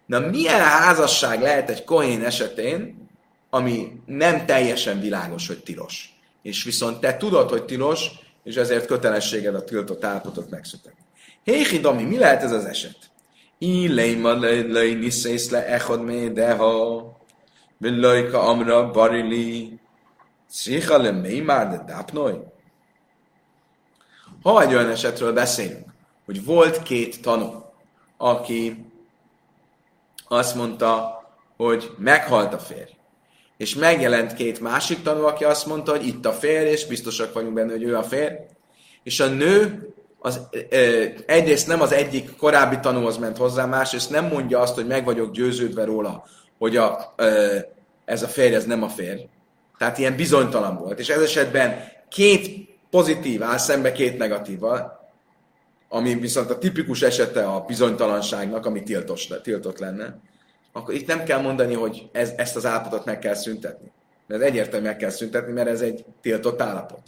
Na 0.05 0.19
milyen 0.19 0.59
házasság 0.59 1.41
lehet 1.41 1.69
egy 1.69 1.83
kohén 1.83 2.23
esetén, 2.23 3.07
ami 3.49 3.91
nem 4.05 4.45
teljesen 4.45 4.99
világos, 4.99 5.47
hogy 5.47 5.63
tilos. 5.63 6.17
És 6.41 6.63
viszont 6.63 6.99
te 6.99 7.17
tudod, 7.17 7.49
hogy 7.49 7.63
tilos, 7.63 8.09
és 8.43 8.55
ezért 8.55 8.85
kötelességed 8.85 9.55
a 9.55 9.63
tiltott 9.63 10.03
állapotot 10.03 10.49
megszüntetni. 10.49 11.03
Héhi 11.43 11.79
Dami, 11.79 12.03
mi 12.03 12.17
lehet 12.17 12.43
ez 12.43 12.51
az 12.51 12.65
eset? 12.65 12.97
Ileima 13.57 14.33
lej 14.33 14.93
niszész 14.93 15.49
le 15.49 15.65
echod 15.65 16.03
mé 16.03 16.29
deha, 16.29 17.11
Villajka 17.77 18.41
amra 18.41 18.91
barili, 18.91 19.79
Szicha 20.53 20.97
le 20.97 21.11
már 21.43 21.69
de 21.69 21.83
dápnoj? 21.85 22.43
Ha 24.43 24.61
egy 24.61 24.73
olyan 24.73 24.89
esetről 24.89 25.33
beszélünk, 25.33 25.85
hogy 26.25 26.45
volt 26.45 26.83
két 26.83 27.21
tanú, 27.21 27.65
aki 28.17 28.85
azt 30.27 30.55
mondta, 30.55 31.21
hogy 31.57 31.91
meghalt 31.97 32.53
a 32.53 32.59
férj, 32.59 32.91
és 33.57 33.75
megjelent 33.75 34.33
két 34.33 34.59
másik 34.59 35.01
tanú, 35.01 35.25
aki 35.25 35.43
azt 35.43 35.65
mondta, 35.65 35.91
hogy 35.91 36.07
itt 36.07 36.25
a 36.25 36.31
férj, 36.31 36.69
és 36.69 36.85
biztosak 36.85 37.33
vagyunk 37.33 37.53
benne, 37.53 37.71
hogy 37.71 37.83
ő 37.83 37.97
a 37.97 38.03
férj, 38.03 38.35
és 39.03 39.19
a 39.19 39.27
nő 39.27 39.87
az, 40.19 40.47
ö, 40.69 41.05
egyrészt 41.25 41.67
nem 41.67 41.81
az 41.81 41.91
egyik 41.91 42.35
korábbi 42.35 42.79
tanúhoz 42.79 43.17
ment 43.17 43.37
hozzá, 43.37 43.65
másrészt 43.65 44.09
nem 44.09 44.27
mondja 44.27 44.59
azt, 44.59 44.75
hogy 44.75 44.87
meg 44.87 45.05
vagyok 45.05 45.31
győződve 45.31 45.83
róla, 45.83 46.23
hogy 46.57 46.77
a, 46.77 47.13
ö, 47.15 47.57
ez 48.05 48.23
a 48.23 48.27
férj, 48.27 48.53
ez 48.53 48.65
nem 48.65 48.83
a 48.83 48.89
férj, 48.89 49.27
tehát 49.83 49.97
ilyen 49.97 50.15
bizonytalan 50.15 50.77
volt. 50.77 50.99
És 50.99 51.09
ez 51.09 51.21
esetben 51.21 51.83
két 52.09 52.69
pozitív 52.89 53.43
áll 53.43 53.57
szembe 53.57 53.91
két 53.91 54.17
negatívval, 54.17 55.09
ami 55.89 56.13
viszont 56.13 56.49
a 56.49 56.57
tipikus 56.57 57.01
esete 57.01 57.45
a 57.45 57.59
bizonytalanságnak, 57.59 58.65
ami 58.65 58.83
tiltos, 58.83 59.27
tiltott 59.41 59.79
lenne, 59.79 60.19
akkor 60.71 60.93
itt 60.93 61.07
nem 61.07 61.23
kell 61.23 61.41
mondani, 61.41 61.73
hogy 61.73 62.09
ez, 62.11 62.31
ezt 62.37 62.55
az 62.55 62.65
állapotot 62.65 63.05
meg 63.05 63.19
kell 63.19 63.33
szüntetni. 63.33 63.91
Mert 64.27 64.41
egyértelműen 64.41 64.91
meg 64.91 64.97
kell 65.01 65.09
szüntetni, 65.09 65.51
mert 65.51 65.67
ez 65.67 65.81
egy 65.81 66.05
tiltott 66.21 66.61
állapot. 66.61 67.01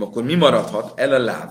Akkor 0.00 0.22
mi 0.22 0.34
maradhat? 0.34 1.00
El 1.00 1.12
a 1.12 1.18
láb. 1.18 1.50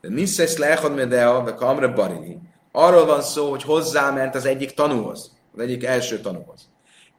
De 0.00 0.08
Niszesz 0.08 0.58
lehad 0.58 0.94
medea, 0.94 1.42
de 1.42 1.52
kamre 1.52 1.86
barini. 1.88 2.38
Arról 2.72 3.06
van 3.06 3.22
szó, 3.22 3.50
hogy 3.50 3.62
hozzáment 3.62 4.34
az 4.34 4.44
egyik 4.44 4.70
tanúhoz, 4.70 5.32
az 5.54 5.62
egyik 5.62 5.84
első 5.84 6.20
tanúhoz 6.20 6.71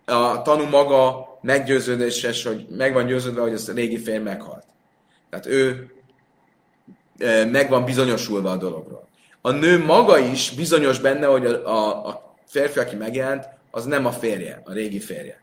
a 0.06 0.42
tanú 0.42 0.64
maga 0.66 1.28
meggyőződéses, 1.42 2.44
hogy 2.44 2.66
meg 2.70 2.94
van 2.94 3.06
győződve, 3.06 3.42
hogy 3.42 3.54
az 3.54 3.74
régi 3.74 3.98
férj 3.98 4.24
meghalt. 4.24 4.66
Tehát 5.30 5.46
ő 5.46 5.92
e, 7.18 7.46
meg 7.46 7.70
van 7.70 7.86
bizonyosulva 7.86 8.52
a 8.52 8.58
dologról. 8.58 9.08
A 9.42 9.52
nő 9.52 9.86
maga 9.86 10.18
is 10.18 10.52
bizonyos 10.52 11.00
benne, 11.00 11.26
hogy 11.26 11.46
a, 11.46 11.68
a, 11.68 12.08
a 12.08 12.36
férfi, 12.46 12.80
aki 12.80 12.96
megjelent, 12.96 13.48
az 13.72 13.86
nem 13.86 14.06
a 14.06 14.12
férje, 14.12 14.62
a 14.66 14.74
régi 14.74 15.00
férje. 15.00 15.42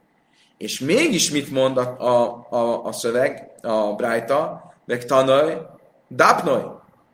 És 0.59 0.79
mégis 0.79 1.31
mit 1.31 1.51
mond 1.51 1.77
a, 1.77 1.97
a, 1.99 2.47
a, 2.51 2.85
a 2.85 2.93
szöveg, 2.93 3.51
a 3.63 3.95
Brájta, 3.95 4.73
meg 4.85 5.05
tanaj, 5.05 5.67
dapnoj, 6.11 6.63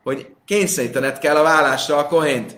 hogy 0.02 0.34
kényszerítened 0.44 1.18
kell 1.18 1.36
a 1.36 1.42
vállásra 1.42 1.96
a 1.96 2.06
kohént. 2.06 2.56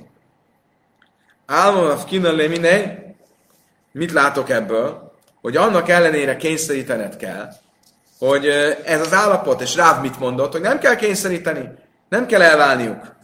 Álmom 1.46 1.84
a 1.84 2.04
kinalé 2.04 2.46
mindegy, 2.46 3.07
Mit 3.98 4.12
látok 4.12 4.50
ebből? 4.50 5.12
Hogy 5.40 5.56
annak 5.56 5.88
ellenére 5.88 6.36
kényszerítened 6.36 7.16
kell, 7.16 7.48
hogy 8.18 8.46
ez 8.84 9.00
az 9.00 9.12
állapot, 9.12 9.60
és 9.60 9.76
Ráv 9.76 10.00
mit 10.00 10.18
mondott, 10.18 10.52
hogy 10.52 10.60
nem 10.60 10.78
kell 10.78 10.94
kényszeríteni, 10.94 11.68
nem 12.08 12.26
kell 12.26 12.42
elválniuk. 12.42 13.16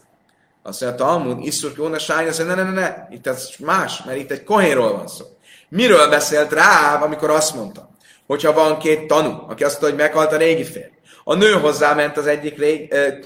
Azt 0.63 0.81
mondja, 0.81 1.05
Talmud, 1.05 1.45
Iszur 1.45 1.73
Jóna 1.77 1.99
Sány, 1.99 2.29
azt 2.29 2.39
mondja, 2.39 2.57
ne, 2.57 2.63
ne, 2.63 2.71
ne, 2.71 2.81
ne, 2.81 3.07
itt 3.11 3.27
ez 3.27 3.49
más, 3.59 4.03
mert 4.03 4.19
itt 4.19 4.31
egy 4.31 4.45
kohénról 4.45 4.93
van 4.93 5.09
szó. 5.09 5.25
Miről 5.69 6.09
beszélt 6.09 6.53
Ráv, 6.53 7.03
amikor 7.03 7.31
azt 7.31 7.55
mondta, 7.55 7.91
hogyha 8.27 8.53
van 8.53 8.79
két 8.79 9.07
tanú, 9.07 9.45
aki 9.49 9.65
azt 9.65 9.81
mondta, 9.81 9.99
hogy 9.99 10.09
meghalt 10.09 10.33
a 10.33 10.37
régi 10.37 10.65
férj, 10.65 10.93
a 11.25 11.35
nő 11.35 11.53
hozzáment 11.53 12.17
az 12.17 12.27
egyik 12.27 12.59
régi, 12.59 12.93
eh, 12.93 13.19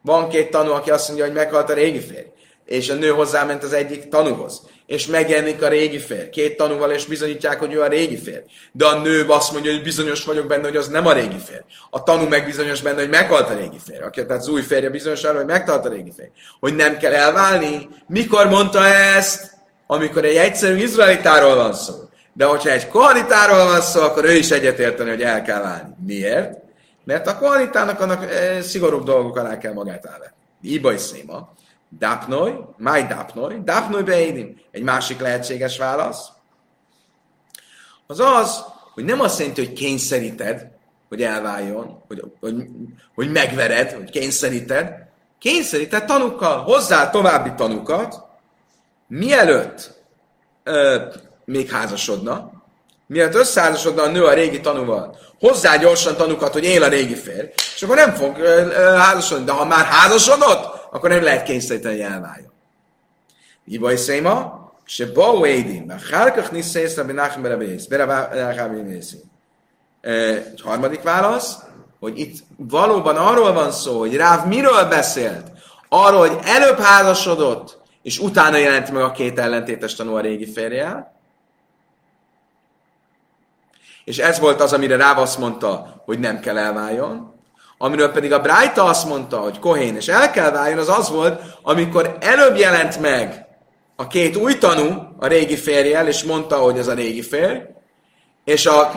van 0.00 0.28
két 0.28 0.50
tanú, 0.50 0.70
aki 0.70 0.90
azt 0.90 1.06
mondja, 1.06 1.26
hogy 1.26 1.34
meghalt 1.34 1.70
a 1.70 1.74
régi 1.74 2.00
férj, 2.00 2.26
és 2.64 2.90
a 2.90 2.94
nő 2.94 3.08
hozzáment 3.08 3.62
az 3.62 3.72
egyik 3.72 4.08
tanúhoz 4.08 4.62
és 4.86 5.06
megjelenik 5.06 5.62
a 5.62 5.68
régi 5.68 5.98
férj. 5.98 6.28
Két 6.28 6.56
tanúval, 6.56 6.90
és 6.90 7.06
bizonyítják, 7.06 7.58
hogy 7.58 7.72
ő 7.72 7.80
a 7.80 7.86
régi 7.86 8.16
férj. 8.16 8.42
De 8.72 8.86
a 8.86 8.98
nő 8.98 9.24
azt 9.28 9.52
mondja, 9.52 9.72
hogy 9.72 9.82
bizonyos 9.82 10.24
vagyok 10.24 10.46
benne, 10.46 10.62
hogy 10.62 10.76
az 10.76 10.88
nem 10.88 11.06
a 11.06 11.12
régi 11.12 11.38
férj. 11.44 11.62
A 11.90 12.02
tanú 12.02 12.28
meg 12.28 12.44
bizonyos 12.44 12.82
benne, 12.82 13.00
hogy 13.00 13.08
meghalt 13.08 13.50
a 13.50 13.54
régi 13.54 13.78
férj. 13.86 14.02
Aki, 14.02 14.26
tehát 14.26 14.42
az 14.42 14.48
új 14.48 14.60
férje 14.60 14.90
bizonyos 14.90 15.24
arra, 15.24 15.36
hogy 15.36 15.46
megtalt 15.46 15.84
a 15.84 15.88
régi 15.88 16.12
férj. 16.16 16.30
Hogy 16.60 16.74
nem 16.74 16.96
kell 16.96 17.12
elválni. 17.12 17.88
Mikor 18.06 18.48
mondta 18.48 18.86
ezt? 18.86 19.52
Amikor 19.86 20.24
egy 20.24 20.36
egyszerű 20.36 20.76
izraelitáról 20.76 21.54
van 21.54 21.74
szó. 21.74 21.94
De 22.32 22.44
hogyha 22.44 22.70
egy 22.70 22.88
kohanitáról 22.88 23.64
van 23.64 23.80
szó, 23.80 24.00
akkor 24.00 24.24
ő 24.24 24.32
is 24.32 24.50
egyetérteni, 24.50 25.10
hogy 25.10 25.22
el 25.22 25.42
kell 25.42 25.60
válni. 25.60 25.94
Miért? 26.06 26.62
Mert 27.04 27.26
a 27.26 27.38
kohanitának 27.38 28.00
annak 28.00 28.32
e, 28.32 28.62
szigorúbb 28.62 29.04
dolgok 29.04 29.36
alá 29.36 29.58
kell 29.58 29.72
magát 29.72 30.06
állni. 30.06 30.26
Ibaj 30.62 30.96
széma. 30.96 31.54
Dapnoy, 31.98 32.52
máj 32.76 33.06
dapnoy, 33.06 33.60
dapnoy 33.64 34.02
beédim. 34.02 34.60
Egy 34.70 34.82
másik 34.82 35.20
lehetséges 35.20 35.78
válasz. 35.78 36.28
Az 38.06 38.20
az, 38.20 38.64
hogy 38.94 39.04
nem 39.04 39.20
azt 39.20 39.38
jelenti, 39.38 39.64
hogy 39.64 39.72
kényszeríted, 39.72 40.70
hogy 41.08 41.22
elváljon, 41.22 42.02
hogy, 42.06 42.22
hogy, 42.40 42.54
hogy 43.14 43.32
megvered, 43.32 43.92
hogy 43.92 44.10
kényszeríted, 44.10 44.92
kényszeríted 45.38 46.04
tanukkal, 46.04 46.62
hozzá 46.62 47.10
további 47.10 47.52
tanukat, 47.56 48.22
mielőtt 49.06 49.90
ö, 50.62 51.02
még 51.44 51.70
házasodna, 51.70 52.52
mielőtt 53.06 53.34
összeházasodna 53.34 54.02
a 54.02 54.08
nő 54.08 54.24
a 54.24 54.32
régi 54.32 54.60
tanúval, 54.60 55.16
hozzá 55.38 55.76
gyorsan 55.76 56.16
tanukat, 56.16 56.52
hogy 56.52 56.64
él 56.64 56.82
a 56.82 56.88
régi 56.88 57.14
férj, 57.14 57.48
és 57.74 57.82
akkor 57.82 57.96
nem 57.96 58.14
fog 58.14 58.38
ö, 58.38 58.66
ö, 58.66 58.96
házasodni. 58.96 59.44
De 59.44 59.52
ha 59.52 59.64
már 59.64 59.84
házasodott, 59.84 60.83
akkor 60.94 61.08
nem 61.08 61.22
lehet 61.22 61.42
kényszeríteni, 61.42 61.94
hogy 62.00 62.12
elváljon. 62.12 62.52
Ibai 63.64 63.96
Széma, 63.96 64.72
se 64.84 65.12
bau 65.12 65.46
édim, 65.46 65.84
mert 65.84 66.08
hálkach 66.08 66.52
niszész, 66.52 66.96
rabbi 66.96 67.12
Nachem 67.12 67.42
berevész, 67.42 67.84
berevész. 67.84 69.16
Egy 70.00 70.60
harmadik 70.62 71.02
válasz, 71.02 71.58
hogy 72.00 72.18
itt 72.18 72.36
valóban 72.56 73.16
arról 73.16 73.52
van 73.52 73.72
szó, 73.72 73.98
hogy 73.98 74.16
Ráv 74.16 74.46
miről 74.46 74.88
beszélt? 74.88 75.50
Arról, 75.88 76.28
hogy 76.28 76.38
előbb 76.44 76.78
házasodott, 76.78 77.78
és 78.02 78.18
utána 78.18 78.56
jelent 78.56 78.90
meg 78.90 79.02
a 79.02 79.12
két 79.12 79.38
ellentétes 79.38 79.94
tanú 79.94 80.14
a 80.14 80.20
régi 80.20 80.52
férjel. 80.52 81.14
És 84.04 84.18
ez 84.18 84.38
volt 84.38 84.60
az, 84.60 84.72
amire 84.72 84.96
Ráv 84.96 85.18
azt 85.18 85.38
mondta, 85.38 86.02
hogy 86.04 86.18
nem 86.18 86.40
kell 86.40 86.58
elváljon. 86.58 87.33
Amiről 87.78 88.10
pedig 88.10 88.32
a 88.32 88.40
Brájta 88.40 88.84
azt 88.84 89.06
mondta, 89.06 89.38
hogy 89.38 89.58
Kohén, 89.58 89.96
és 89.96 90.08
el 90.08 90.30
kell 90.30 90.50
váljon, 90.50 90.78
az 90.78 90.88
az 90.88 91.10
volt, 91.10 91.42
amikor 91.62 92.16
előbb 92.20 92.56
jelent 92.56 93.00
meg 93.00 93.46
a 93.96 94.06
két 94.06 94.36
új 94.36 94.58
tanú 94.58 95.14
a 95.18 95.26
régi 95.26 95.56
férjel, 95.56 96.08
és 96.08 96.22
mondta, 96.22 96.56
hogy 96.56 96.78
ez 96.78 96.86
a 96.86 96.94
régi 96.94 97.22
férj, 97.22 97.58
és 98.44 98.66
a 98.66 98.92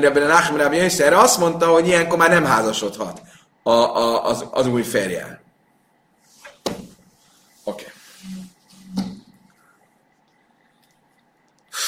Rebben 0.00 0.26
Nachem 0.26 0.56
Rabbi 0.56 0.78
erre 0.78 1.18
azt 1.18 1.38
mondta, 1.38 1.66
hogy 1.66 1.86
ilyenkor 1.86 2.18
már 2.18 2.30
nem 2.30 2.44
házasodhat 2.44 3.20
a, 3.62 3.70
a, 3.70 4.24
az, 4.24 4.44
az 4.50 4.66
új 4.66 4.82
férjel. 4.82 5.40
Oké. 7.64 7.84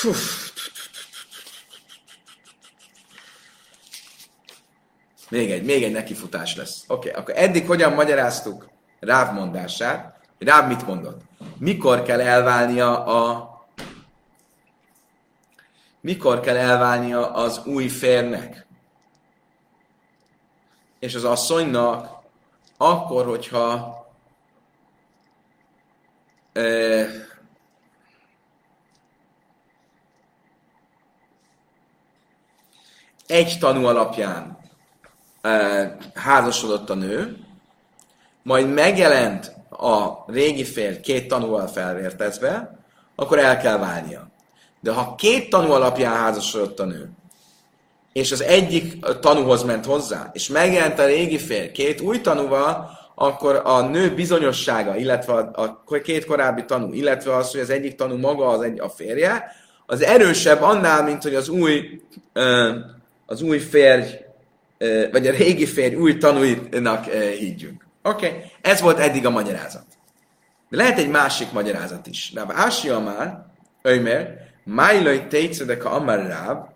Okay. 0.02 0.08
Még 5.30 5.50
egy, 5.50 5.64
még 5.64 5.82
egy 5.82 5.92
nekifutás 5.92 6.56
lesz. 6.56 6.84
Oké, 6.88 7.08
okay, 7.08 7.20
akkor 7.20 7.34
eddig 7.36 7.66
hogyan 7.66 7.92
magyaráztuk 7.92 8.70
Ráv 9.00 9.34
mondását? 9.34 10.20
Ráv 10.38 10.68
mit 10.68 10.86
mondott? 10.86 11.20
Mikor 11.58 12.02
kell 12.02 12.20
elválnia 12.20 13.04
a 13.04 13.48
mikor 16.00 16.40
kell 16.40 16.56
elválnia 16.56 17.32
az 17.32 17.64
új 17.64 17.88
férnek? 17.88 18.66
És 20.98 21.14
az 21.14 21.24
asszonynak 21.24 22.18
akkor, 22.76 23.26
hogyha 23.26 23.98
e, 26.52 26.60
egy 33.26 33.56
tanú 33.60 33.84
alapján 33.84 34.59
házasodott 36.14 36.90
a 36.90 36.94
nő, 36.94 37.36
majd 38.42 38.72
megjelent 38.72 39.52
a 39.70 40.24
régi 40.26 40.64
férj 40.64 41.00
két 41.00 41.28
tanúval 41.28 41.66
felvértezve, 41.66 42.78
akkor 43.14 43.38
el 43.38 43.58
kell 43.58 43.78
válnia. 43.78 44.30
De 44.80 44.92
ha 44.92 45.14
két 45.14 45.50
tanú 45.50 45.70
alapján 45.70 46.14
házasodott 46.14 46.80
a 46.80 46.84
nő, 46.84 47.10
és 48.12 48.32
az 48.32 48.42
egyik 48.42 49.04
tanúhoz 49.20 49.62
ment 49.62 49.84
hozzá, 49.84 50.30
és 50.32 50.48
megjelent 50.48 50.98
a 50.98 51.06
régi 51.06 51.38
férj 51.38 51.70
két 51.70 52.00
új 52.00 52.20
tanúval, 52.20 52.98
akkor 53.14 53.60
a 53.64 53.80
nő 53.80 54.14
bizonyossága, 54.14 54.96
illetve 54.96 55.32
a, 55.32 55.82
a 55.84 56.00
két 56.02 56.24
korábbi 56.24 56.64
tanú, 56.64 56.92
illetve 56.92 57.36
az, 57.36 57.50
hogy 57.50 57.60
az 57.60 57.70
egyik 57.70 57.94
tanú 57.94 58.16
maga 58.16 58.48
az 58.48 58.60
egy, 58.60 58.80
a 58.80 58.88
férje, 58.88 59.52
az 59.86 60.02
erősebb 60.02 60.62
annál, 60.62 61.02
mint 61.02 61.22
hogy 61.22 61.34
az 61.34 61.48
új, 61.48 62.00
az 63.26 63.42
új 63.42 63.58
férj, 63.58 64.04
vagy 65.10 65.26
a 65.26 65.30
régi 65.30 65.66
férj 65.66 65.94
új 65.94 66.16
tanúinak 66.16 67.04
higgyünk. 67.38 67.86
Oké, 68.02 68.26
okay. 68.26 68.42
ez 68.60 68.80
volt 68.80 68.98
eddig 68.98 69.26
a 69.26 69.30
magyarázat. 69.30 69.86
De 70.68 70.76
lehet 70.76 70.98
egy 70.98 71.08
másik 71.08 71.52
magyarázat 71.52 72.06
is. 72.06 72.30
De 72.32 72.44
Ásia 72.48 72.98
már, 72.98 73.46
Ömer, 73.82 74.48
Máj 74.64 75.02
loj 75.02 75.26
tétsze 75.28 75.64
de 75.64 75.76
ka 75.76 75.90
amar 75.90 76.26
ráb, 76.26 76.68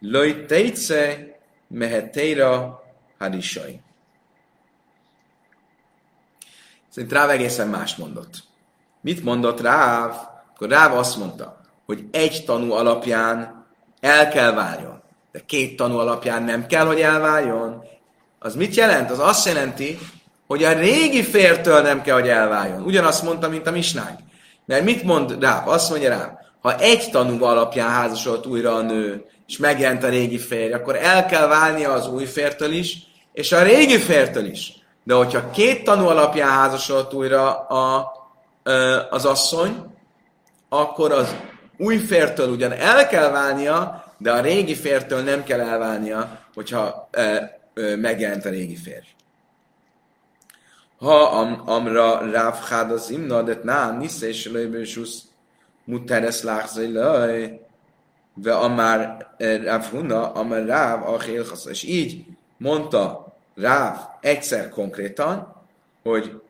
loj 0.00 0.44
tétsze 0.46 1.26
mehetéra 1.68 2.82
hadisai. 3.18 3.80
Szerint 6.88 7.12
Ráv 7.12 7.30
egészen 7.30 7.68
más 7.68 7.96
mondott. 7.96 8.42
Mit 9.00 9.24
mondott 9.24 9.60
Ráv? 9.60 10.14
Akkor 10.54 10.68
Ráv 10.68 10.96
azt 10.96 11.16
mondta, 11.16 11.60
hogy 11.86 12.04
egy 12.10 12.42
tanú 12.46 12.72
alapján 12.72 13.66
el 14.00 14.28
kell 14.28 14.52
váljon, 14.52 14.99
de 15.32 15.40
két 15.46 15.76
tanú 15.76 15.98
alapján 15.98 16.42
nem 16.42 16.66
kell, 16.66 16.86
hogy 16.86 17.00
elváljon. 17.00 17.84
Az 18.38 18.54
mit 18.54 18.74
jelent? 18.74 19.10
Az 19.10 19.18
azt 19.18 19.46
jelenti, 19.46 19.98
hogy 20.46 20.64
a 20.64 20.72
régi 20.72 21.22
fértől 21.22 21.80
nem 21.80 22.02
kell, 22.02 22.14
hogy 22.14 22.28
elváljon. 22.28 22.82
Ugyanazt 22.82 23.22
mondta, 23.22 23.48
mint 23.48 23.66
a 23.66 23.70
misnánk. 23.70 24.18
Mert 24.66 24.84
mit 24.84 25.02
mond 25.02 25.36
Ráv? 25.40 25.68
Azt 25.68 25.90
mondja 25.90 26.08
Ráv, 26.08 26.30
ha 26.60 26.76
egy 26.78 27.10
tanú 27.10 27.44
alapján 27.44 27.88
házasodott 27.88 28.46
újra 28.46 28.74
a 28.74 28.80
nő, 28.80 29.24
és 29.46 29.56
megjelent 29.56 30.04
a 30.04 30.08
régi 30.08 30.38
férj, 30.38 30.72
akkor 30.72 30.96
el 30.96 31.26
kell 31.26 31.46
válnia 31.46 31.92
az 31.92 32.08
új 32.08 32.24
fértől 32.24 32.72
is, 32.72 32.96
és 33.32 33.52
a 33.52 33.62
régi 33.62 33.98
fértől 33.98 34.44
is. 34.44 34.72
De 35.04 35.14
hogyha 35.14 35.50
két 35.50 35.84
tanú 35.84 36.06
alapján 36.06 36.50
házasodott 36.50 37.14
újra 37.14 37.58
a, 37.60 38.12
az 39.10 39.24
asszony, 39.24 39.84
akkor 40.68 41.12
az 41.12 41.36
új 41.78 41.96
fértől 41.96 42.48
ugyan 42.48 42.72
el 42.72 43.08
kell 43.08 43.30
válnia, 43.30 44.04
de 44.20 44.32
a 44.32 44.40
régi 44.40 44.74
fértől 44.74 45.22
nem 45.22 45.44
kell 45.44 45.60
elválnia, 45.60 46.40
hogyha 46.54 47.10
megjelent 47.96 48.44
a 48.44 48.50
régi 48.50 48.76
férj. 48.76 49.06
Ha 50.98 51.22
am, 51.22 51.62
amra 51.66 52.30
ráv 52.30 52.90
az 52.90 53.10
imna, 53.10 53.42
de 53.42 53.58
ná, 53.62 53.96
nisze 53.96 54.28
és 54.28 54.50
muteres 55.84 56.42
lachzai 56.42 56.92
ve 58.34 58.54
amár 58.54 59.26
Ráv 59.38 59.84
Huna, 59.84 60.32
amár 60.32 60.66
Ráv 60.66 61.08
a 61.08 61.18
És 61.70 61.82
így 61.82 62.24
mondta 62.56 63.34
Ráv 63.54 63.96
egyszer 64.20 64.68
konkrétan, 64.68 65.54
hogy 66.02 66.40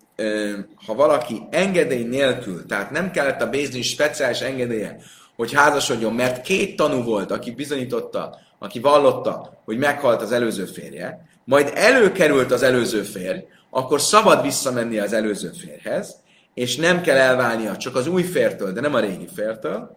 ha 0.86 0.94
valaki 0.94 1.42
engedély 1.50 2.04
nélkül, 2.04 2.66
tehát 2.66 2.90
nem 2.90 3.10
kellett 3.10 3.42
a 3.42 3.50
Bézdin 3.50 3.82
speciális 3.82 4.40
engedélye, 4.40 4.96
hogy 5.40 5.52
házasodjon, 5.52 6.14
mert 6.14 6.40
két 6.40 6.76
tanú 6.76 7.02
volt, 7.02 7.30
aki 7.30 7.50
bizonyította, 7.50 8.38
aki 8.58 8.80
vallotta, 8.80 9.60
hogy 9.64 9.78
meghalt 9.78 10.22
az 10.22 10.32
előző 10.32 10.64
férje, 10.64 11.26
majd 11.44 11.70
előkerült 11.74 12.50
az 12.50 12.62
előző 12.62 13.02
férj, 13.02 13.38
akkor 13.70 14.00
szabad 14.00 14.42
visszamenni 14.42 14.98
az 14.98 15.12
előző 15.12 15.50
férhez, 15.50 16.16
és 16.54 16.76
nem 16.76 17.00
kell 17.00 17.16
elválnia 17.16 17.76
csak 17.76 17.96
az 17.96 18.06
új 18.06 18.22
fértől, 18.22 18.72
de 18.72 18.80
nem 18.80 18.94
a 18.94 19.00
régi 19.00 19.28
fértől. 19.34 19.96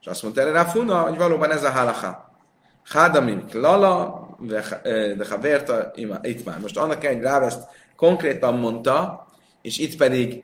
És 0.00 0.06
azt 0.06 0.22
mondta 0.22 0.40
erre 0.40 0.50
Rafuna, 0.50 1.00
hogy 1.00 1.16
valóban 1.16 1.50
ez 1.50 1.64
a 1.64 1.70
halacha. 1.70 2.30
Hádamim 2.84 3.46
klala, 3.46 4.28
de 5.16 5.26
haverta 5.30 5.92
itt 6.22 6.44
már. 6.44 6.60
Most 6.60 6.76
annak 6.76 7.04
egy 7.04 7.20
Ráv 7.20 7.42
ezt 7.42 7.62
konkrétan 7.96 8.54
mondta, 8.54 9.26
és 9.62 9.78
itt 9.78 9.96
pedig 9.96 10.42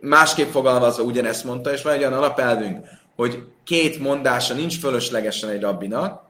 másképp 0.00 0.50
fogalmazva 0.50 1.02
ugyanezt 1.02 1.44
mondta, 1.44 1.72
és 1.72 1.82
van 1.82 1.92
egy 1.92 2.00
olyan 2.00 2.12
alapelvünk, 2.12 2.86
hogy 3.16 3.44
két 3.64 3.98
mondása 3.98 4.54
nincs 4.54 4.78
fölöslegesen 4.78 5.50
egy 5.50 5.60
rabbinak, 5.60 6.22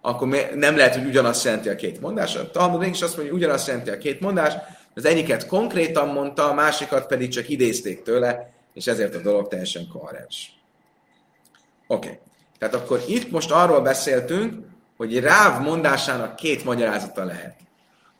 akkor 0.00 0.28
nem 0.54 0.76
lehet, 0.76 0.94
hogy 0.94 1.06
ugyanazt 1.06 1.44
jelenti 1.44 1.68
a 1.68 1.74
két 1.74 2.00
mondás. 2.00 2.36
A 2.36 2.50
Talmud 2.50 2.80
mégis 2.80 3.02
azt 3.02 3.16
mondja, 3.16 3.34
hogy 3.34 3.42
ugyanazt 3.42 3.66
jelenti 3.66 3.90
a 3.90 3.98
két 3.98 4.20
mondás, 4.20 4.54
az 4.94 5.04
egyiket 5.04 5.46
konkrétan 5.46 6.08
mondta, 6.08 6.50
a 6.50 6.54
másikat 6.54 7.06
pedig 7.06 7.30
csak 7.30 7.48
idézték 7.48 8.02
tőle, 8.02 8.50
és 8.74 8.86
ezért 8.86 9.14
a 9.14 9.20
dolog 9.20 9.48
teljesen 9.48 9.88
koherens. 9.92 10.52
Oké. 11.86 12.06
Okay. 12.06 12.18
Tehát 12.58 12.74
akkor 12.74 13.02
itt 13.06 13.30
most 13.30 13.50
arról 13.50 13.80
beszéltünk, 13.80 14.66
hogy 14.96 15.20
Ráv 15.20 15.62
mondásának 15.62 16.36
két 16.36 16.64
magyarázata 16.64 17.24
lehet. 17.24 17.56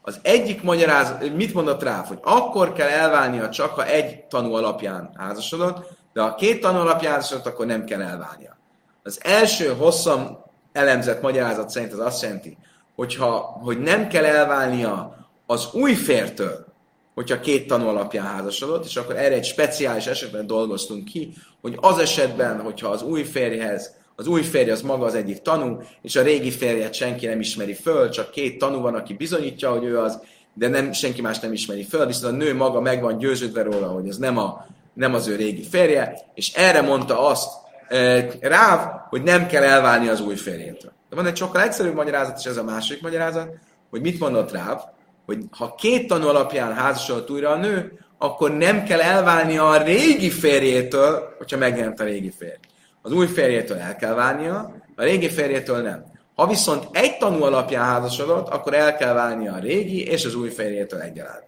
Az 0.02 0.18
egyik 0.22 0.62
magyarázat, 0.62 1.34
mit 1.34 1.54
mondott 1.54 1.82
Ráv, 1.82 2.06
hogy 2.06 2.18
akkor 2.22 2.72
kell 2.72 2.88
elválnia 2.88 3.48
csak, 3.48 3.74
ha 3.74 3.86
egy 3.86 4.24
tanú 4.24 4.52
alapján 4.54 5.10
házasodott, 5.16 5.97
de 6.18 6.24
ha 6.24 6.34
két 6.34 6.66
házasodott, 7.00 7.46
akkor 7.46 7.66
nem 7.66 7.84
kell 7.84 8.02
elválnia. 8.02 8.56
Az 9.02 9.20
első 9.22 9.66
hosszan 9.66 10.44
elemzett 10.72 11.22
magyarázat 11.22 11.70
szerint 11.70 11.92
az 11.92 11.98
azt 11.98 12.22
jelenti, 12.22 12.56
hogyha, 12.94 13.38
hogy 13.38 13.78
nem 13.78 14.08
kell 14.08 14.24
elválnia 14.24 15.16
az 15.46 15.68
új 15.72 15.94
fértől, 15.94 16.66
hogyha 17.14 17.40
két 17.40 17.66
tanú 17.66 17.86
alapján 17.86 18.26
házasodott, 18.26 18.84
és 18.84 18.96
akkor 18.96 19.16
erre 19.16 19.34
egy 19.34 19.44
speciális 19.44 20.06
esetben 20.06 20.46
dolgoztunk 20.46 21.04
ki, 21.04 21.34
hogy 21.60 21.78
az 21.80 21.98
esetben, 21.98 22.60
hogyha 22.60 22.88
az 22.88 23.02
új 23.02 23.22
férjhez, 23.22 23.94
az 24.16 24.26
új 24.26 24.42
férj 24.42 24.70
az 24.70 24.82
maga 24.82 25.04
az 25.04 25.14
egyik 25.14 25.42
tanú, 25.42 25.80
és 26.02 26.16
a 26.16 26.22
régi 26.22 26.50
férjet 26.50 26.94
senki 26.94 27.26
nem 27.26 27.40
ismeri 27.40 27.74
föl, 27.74 28.08
csak 28.08 28.30
két 28.30 28.58
tanú 28.58 28.80
van, 28.80 28.94
aki 28.94 29.14
bizonyítja, 29.14 29.70
hogy 29.70 29.84
ő 29.84 29.98
az, 29.98 30.20
de 30.54 30.68
nem, 30.68 30.92
senki 30.92 31.20
más 31.20 31.38
nem 31.38 31.52
ismeri 31.52 31.84
föl, 31.84 32.06
viszont 32.06 32.34
a 32.34 32.36
nő 32.36 32.54
maga 32.54 32.80
meg 32.80 33.02
van 33.02 33.18
győződve 33.18 33.62
róla, 33.62 33.86
hogy 33.86 34.08
ez 34.08 34.16
nem, 34.16 34.38
a, 34.38 34.66
nem 34.98 35.14
az 35.14 35.26
ő 35.26 35.36
régi 35.36 35.62
férje, 35.62 36.18
és 36.34 36.52
erre 36.52 36.80
mondta 36.80 37.26
azt 37.26 37.52
e, 37.88 38.26
Ráv, 38.40 38.90
hogy 39.08 39.22
nem 39.22 39.46
kell 39.46 39.62
elválni 39.62 40.08
az 40.08 40.20
új 40.20 40.34
férjétől. 40.34 40.92
De 41.08 41.16
van 41.16 41.26
egy 41.26 41.36
sokkal 41.36 41.62
egyszerűbb 41.62 41.94
magyarázat, 41.94 42.38
és 42.38 42.44
ez 42.44 42.56
a 42.56 42.64
második 42.64 43.02
magyarázat, 43.02 43.48
hogy 43.90 44.00
mit 44.00 44.18
mondott 44.18 44.52
Ráv, 44.52 44.80
hogy 45.26 45.38
ha 45.50 45.74
két 45.74 46.06
tanú 46.08 46.26
alapján 46.26 46.74
házasodott 46.74 47.30
újra 47.30 47.50
a 47.50 47.56
nő, 47.56 47.98
akkor 48.18 48.56
nem 48.56 48.84
kell 48.84 49.00
elválnia 49.00 49.68
a 49.68 49.82
régi 49.82 50.30
férjétől, 50.30 51.34
hogyha 51.38 51.56
megjelent 51.56 52.00
a 52.00 52.04
régi 52.04 52.32
férj. 52.38 52.60
Az 53.02 53.12
új 53.12 53.26
férjétől 53.26 53.78
el 53.78 53.96
kell 53.96 54.14
válnia, 54.14 54.74
a 54.96 55.02
régi 55.02 55.28
férjétől 55.28 55.82
nem. 55.82 56.04
Ha 56.34 56.46
viszont 56.46 56.88
egy 56.92 57.18
tanú 57.18 57.42
alapján 57.42 57.84
házasodott, 57.84 58.48
akkor 58.48 58.74
el 58.74 58.96
kell 58.96 59.12
válnia 59.12 59.52
a 59.52 59.58
régi 59.58 60.06
és 60.06 60.24
az 60.24 60.34
új 60.34 60.48
férjétől 60.48 61.00
egyaránt. 61.00 61.46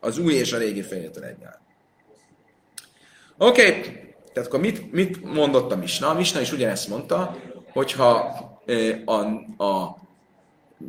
Az 0.00 0.18
új 0.18 0.34
és 0.34 0.52
a 0.52 0.58
régi 0.58 0.82
férjétől 0.82 1.24
egyaránt. 1.24 1.62
Oké, 3.38 3.68
okay. 3.68 3.80
tehát 4.32 4.48
akkor 4.48 4.60
mit, 4.60 4.92
mit 4.92 5.22
mondott 5.22 5.72
a 5.72 5.76
Misna? 5.76 6.08
A 6.08 6.14
Misna 6.14 6.40
is 6.40 6.52
ugyanezt 6.52 6.88
mondta, 6.88 7.36
hogyha 7.72 8.34
a, 9.04 9.14
a 9.64 9.96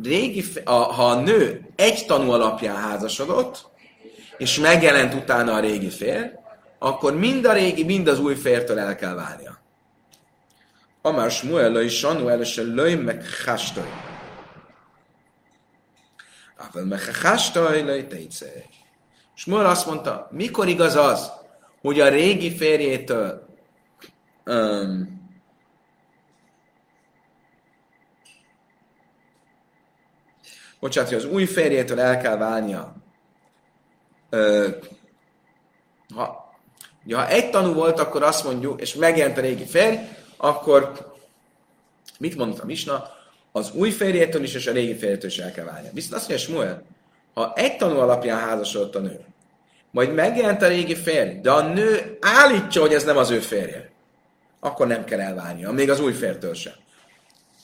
régi, 0.04 0.44
a, 0.64 0.72
ha 0.72 1.10
a 1.10 1.20
nő 1.20 1.68
egy 1.76 2.06
tanú 2.06 2.32
alapján 2.32 2.76
házasodott, 2.76 3.68
és 4.38 4.60
megjelent 4.60 5.14
utána 5.14 5.54
a 5.54 5.60
régi 5.60 5.90
férj, 5.90 6.30
akkor 6.80 7.18
mind 7.18 7.46
a 7.46 7.54
régi, 7.54 7.84
mind 7.84 8.08
az 8.08 8.20
új 8.20 8.36
fértől 8.36 8.80
el 8.80 8.96
kell 8.96 9.14
válnia. 9.14 9.60
Amár 11.02 11.32
Smuel 11.32 11.82
is 11.82 11.98
Sanu 11.98 12.28
előse 12.28 12.62
löj 12.62 12.94
meg 12.94 13.26
hastoj. 13.46 13.90
Avel 16.58 16.86
meg 16.86 17.16
hastoj 17.22 17.82
löj. 17.82 18.08
Smuel 19.34 19.66
azt 19.66 19.86
mondta, 19.86 20.28
mikor 20.32 20.68
igaz 20.68 20.96
az, 20.96 21.32
hogy 21.86 22.00
a 22.00 22.10
régi 22.10 22.56
férjétől 22.56 23.48
um, 24.46 25.22
bocsánat, 30.80 31.10
hogy 31.10 31.20
az 31.20 31.26
új 31.26 31.46
férjétől 31.46 32.00
el 32.00 32.22
kell 32.22 32.38
válnia. 32.38 32.96
Ö, 34.30 34.70
ha, 36.16 36.54
ugye, 37.06 37.16
ha 37.16 37.28
egy 37.28 37.50
tanú 37.50 37.74
volt, 37.74 38.00
akkor 38.00 38.24
azt 38.24 38.44
mondjuk, 38.44 38.82
és 38.82 38.94
megjelent 38.94 39.38
a 39.38 39.42
régi 39.42 39.66
férj, 39.66 39.96
akkor 40.38 41.14
mit 42.20 42.36
mondott 42.36 42.60
a 42.60 42.66
Misna? 42.66 43.10
Az 43.52 43.72
új 43.72 43.92
férjétől 43.92 44.44
is, 44.44 44.54
és 44.54 44.68
a 44.68 44.72
régi 44.72 44.96
férjétől 44.96 45.30
is 45.30 45.38
el 45.38 45.52
kell 45.52 45.66
válnia. 45.66 45.92
Viszont 45.94 46.14
azt 46.14 46.28
mondja 46.30 46.46
Smuel, 46.46 46.84
ha 47.34 47.54
egy 47.56 47.78
tanú 47.78 47.98
alapján 47.98 48.40
házasodott 48.40 48.96
a 48.96 49.00
nő, 49.00 49.26
majd 49.96 50.14
megjelent 50.14 50.62
a 50.62 50.68
régi 50.68 50.96
férj, 50.96 51.30
de 51.42 51.52
a 51.52 51.62
nő 51.62 52.18
állítja, 52.22 52.82
hogy 52.82 52.94
ez 52.94 53.04
nem 53.04 53.18
az 53.18 53.30
ő 53.30 53.40
férje, 53.40 53.90
akkor 54.60 54.88
nem 54.88 55.04
kell 55.04 55.20
elválnia, 55.20 55.72
még 55.72 55.90
az 55.90 56.00
új 56.00 56.14
fértől 56.14 56.54
sem. 56.54 56.74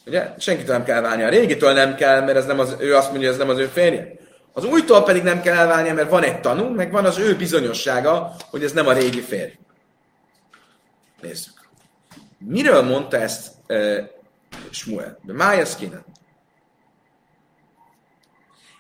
Ugye? 0.05 0.33
Senkitől 0.37 0.75
nem 0.75 0.85
kell 0.85 1.01
válni. 1.01 1.23
A 1.23 1.29
régitől 1.29 1.73
nem 1.73 1.95
kell, 1.95 2.21
mert 2.21 2.37
ez 2.37 2.45
nem 2.45 2.59
az, 2.59 2.75
ő 2.79 2.95
azt 2.95 3.09
mondja, 3.09 3.29
hogy 3.29 3.39
ez 3.39 3.45
nem 3.45 3.55
az 3.55 3.61
ő 3.61 3.65
férje. 3.65 4.13
Az 4.53 4.65
újtól 4.65 5.03
pedig 5.03 5.23
nem 5.23 5.41
kell 5.41 5.55
elválnia, 5.55 5.93
mert 5.93 6.09
van 6.09 6.23
egy 6.23 6.41
tanú, 6.41 6.73
meg 6.73 6.91
van 6.91 7.05
az 7.05 7.17
ő 7.17 7.35
bizonyossága, 7.35 8.35
hogy 8.49 8.63
ez 8.63 8.71
nem 8.71 8.87
a 8.87 8.93
régi 8.93 9.21
férj. 9.21 9.57
Nézzük. 11.21 11.69
Miről 12.37 12.81
mondta 12.81 13.17
ezt 13.17 13.51
uh, 13.67 13.97
Smuel? 14.69 15.19
De 15.21 15.33
mája 15.33 15.65
kéne. 15.77 16.03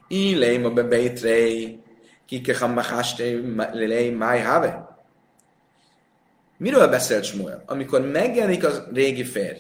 Ilém 0.07 0.65
a 0.65 0.69
bebeitrei, 0.69 1.81
Miről 6.57 6.87
beszélt 6.87 7.23
Smuel? 7.23 7.63
Amikor 7.65 8.01
megjelenik 8.01 8.65
a 8.65 8.87
régi 8.93 9.23
férj, 9.23 9.59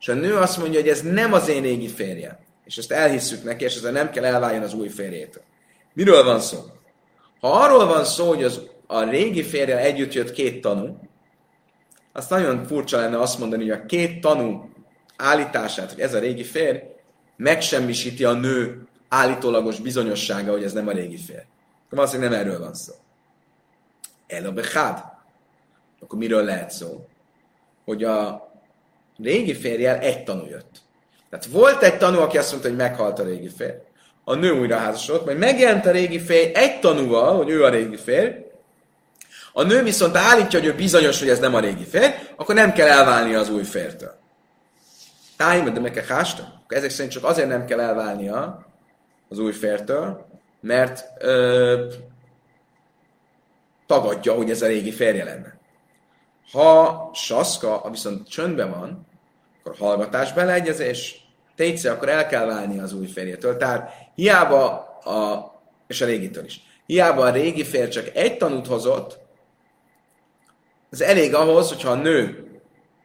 és 0.00 0.08
a 0.08 0.14
nő 0.14 0.36
azt 0.36 0.58
mondja, 0.58 0.80
hogy 0.80 0.88
ez 0.88 1.02
nem 1.02 1.32
az 1.32 1.48
én 1.48 1.62
régi 1.62 1.88
férjem, 1.88 2.36
és 2.64 2.76
ezt 2.76 2.92
elhisszük 2.92 3.44
neki, 3.44 3.64
és 3.64 3.76
ezzel 3.76 3.92
nem 3.92 4.10
kell 4.10 4.24
elváljon 4.24 4.62
az 4.62 4.74
új 4.74 4.88
férjétől. 4.88 5.42
Miről 5.92 6.24
van 6.24 6.40
szó? 6.40 6.58
Ha 7.40 7.48
arról 7.48 7.86
van 7.86 8.04
szó, 8.04 8.28
hogy 8.28 8.44
az, 8.44 8.60
a 8.86 9.02
régi 9.02 9.42
férje 9.42 9.78
együtt 9.78 10.12
jött 10.12 10.32
két 10.32 10.60
tanú, 10.60 10.98
azt 12.12 12.30
nagyon 12.30 12.66
furcsa 12.66 12.96
lenne 12.96 13.18
azt 13.20 13.38
mondani, 13.38 13.68
hogy 13.68 13.80
a 13.80 13.86
két 13.86 14.20
tanú 14.20 14.70
állítását, 15.16 15.92
hogy 15.92 16.00
ez 16.00 16.14
a 16.14 16.18
régi 16.18 16.44
férj, 16.44 16.78
megsemmisíti 17.36 18.24
a 18.24 18.32
nő 18.32 18.86
állítólagos 19.08 19.80
bizonyossága, 19.80 20.50
hogy 20.50 20.64
ez 20.64 20.72
nem 20.72 20.88
a 20.88 20.92
régi 20.92 21.16
férj. 21.16 21.44
Akkor 21.90 22.04
azt, 22.04 22.12
hogy 22.12 22.20
nem 22.20 22.32
erről 22.32 22.58
van 22.58 22.74
szó. 22.74 22.92
El 24.26 24.46
a 24.46 24.52
behád. 24.52 25.04
Akkor 26.00 26.18
miről 26.18 26.44
lehet 26.44 26.70
szó? 26.70 27.08
Hogy 27.84 28.04
a 28.04 28.48
régi 29.18 29.54
férjel 29.54 29.98
egy 29.98 30.24
tanú 30.24 30.46
jött. 30.46 30.82
Tehát 31.30 31.46
volt 31.46 31.82
egy 31.82 31.98
tanú, 31.98 32.18
aki 32.18 32.38
azt 32.38 32.50
mondta, 32.50 32.68
hogy 32.68 32.76
meghalt 32.76 33.18
a 33.18 33.22
régi 33.22 33.48
férj. 33.48 33.76
A 34.24 34.34
nő 34.34 34.50
újra 34.50 34.76
házasodott, 34.76 35.24
majd 35.24 35.38
megjelent 35.38 35.86
a 35.86 35.90
régi 35.90 36.20
férj 36.20 36.54
egy 36.54 36.80
tanúval, 36.80 37.36
hogy 37.36 37.48
ő 37.48 37.64
a 37.64 37.68
régi 37.68 37.96
férj. 37.96 38.34
A 39.52 39.62
nő 39.62 39.82
viszont 39.82 40.16
állítja, 40.16 40.58
hogy 40.58 40.68
ő 40.68 40.74
bizonyos, 40.74 41.18
hogy 41.18 41.28
ez 41.28 41.38
nem 41.38 41.54
a 41.54 41.60
régi 41.60 41.84
férj, 41.84 42.14
akkor 42.36 42.54
nem 42.54 42.72
kell 42.72 42.88
elválnia 42.88 43.38
az 43.38 43.50
új 43.50 43.62
fértől. 43.62 44.18
Tájim, 45.36 45.74
de 45.74 45.80
meg 45.80 45.92
kell 45.92 46.04
hásta? 46.04 46.62
Ezek 46.68 46.90
szerint 46.90 47.12
csak 47.12 47.24
azért 47.24 47.48
nem 47.48 47.64
kell 47.64 47.80
elválnia 47.80 48.66
az 49.28 49.38
új 49.38 49.52
fértől, 49.52 50.29
mert 50.60 51.04
ö, 51.18 51.86
tagadja, 53.86 54.34
hogy 54.34 54.50
ez 54.50 54.62
a 54.62 54.66
régi 54.66 54.92
férje 54.92 55.24
lenne. 55.24 55.58
Ha 56.52 57.10
saszka, 57.14 57.88
viszont 57.90 58.28
csöndben 58.28 58.70
van, 58.70 59.06
akkor 59.58 59.76
hallgatás 59.78 60.32
beleegyezés, 60.32 61.28
tétsze, 61.56 61.90
akkor 61.90 62.08
el 62.08 62.26
kell 62.26 62.46
válni 62.46 62.78
az 62.78 62.92
új 62.92 63.06
férjétől. 63.06 63.56
Tehát 63.56 63.92
hiába 64.14 64.68
a, 65.04 65.50
és 65.86 66.00
a 66.00 66.06
régitől 66.06 66.44
is. 66.44 66.60
Hiába 66.86 67.22
a 67.22 67.30
régi 67.30 67.64
férj 67.64 67.88
csak 67.88 68.10
egy 68.14 68.36
tanút 68.36 68.66
hozott, 68.66 69.18
ez 70.90 71.00
elég 71.00 71.34
ahhoz, 71.34 71.68
hogyha 71.68 71.90
a 71.90 71.94
nő 71.94 72.50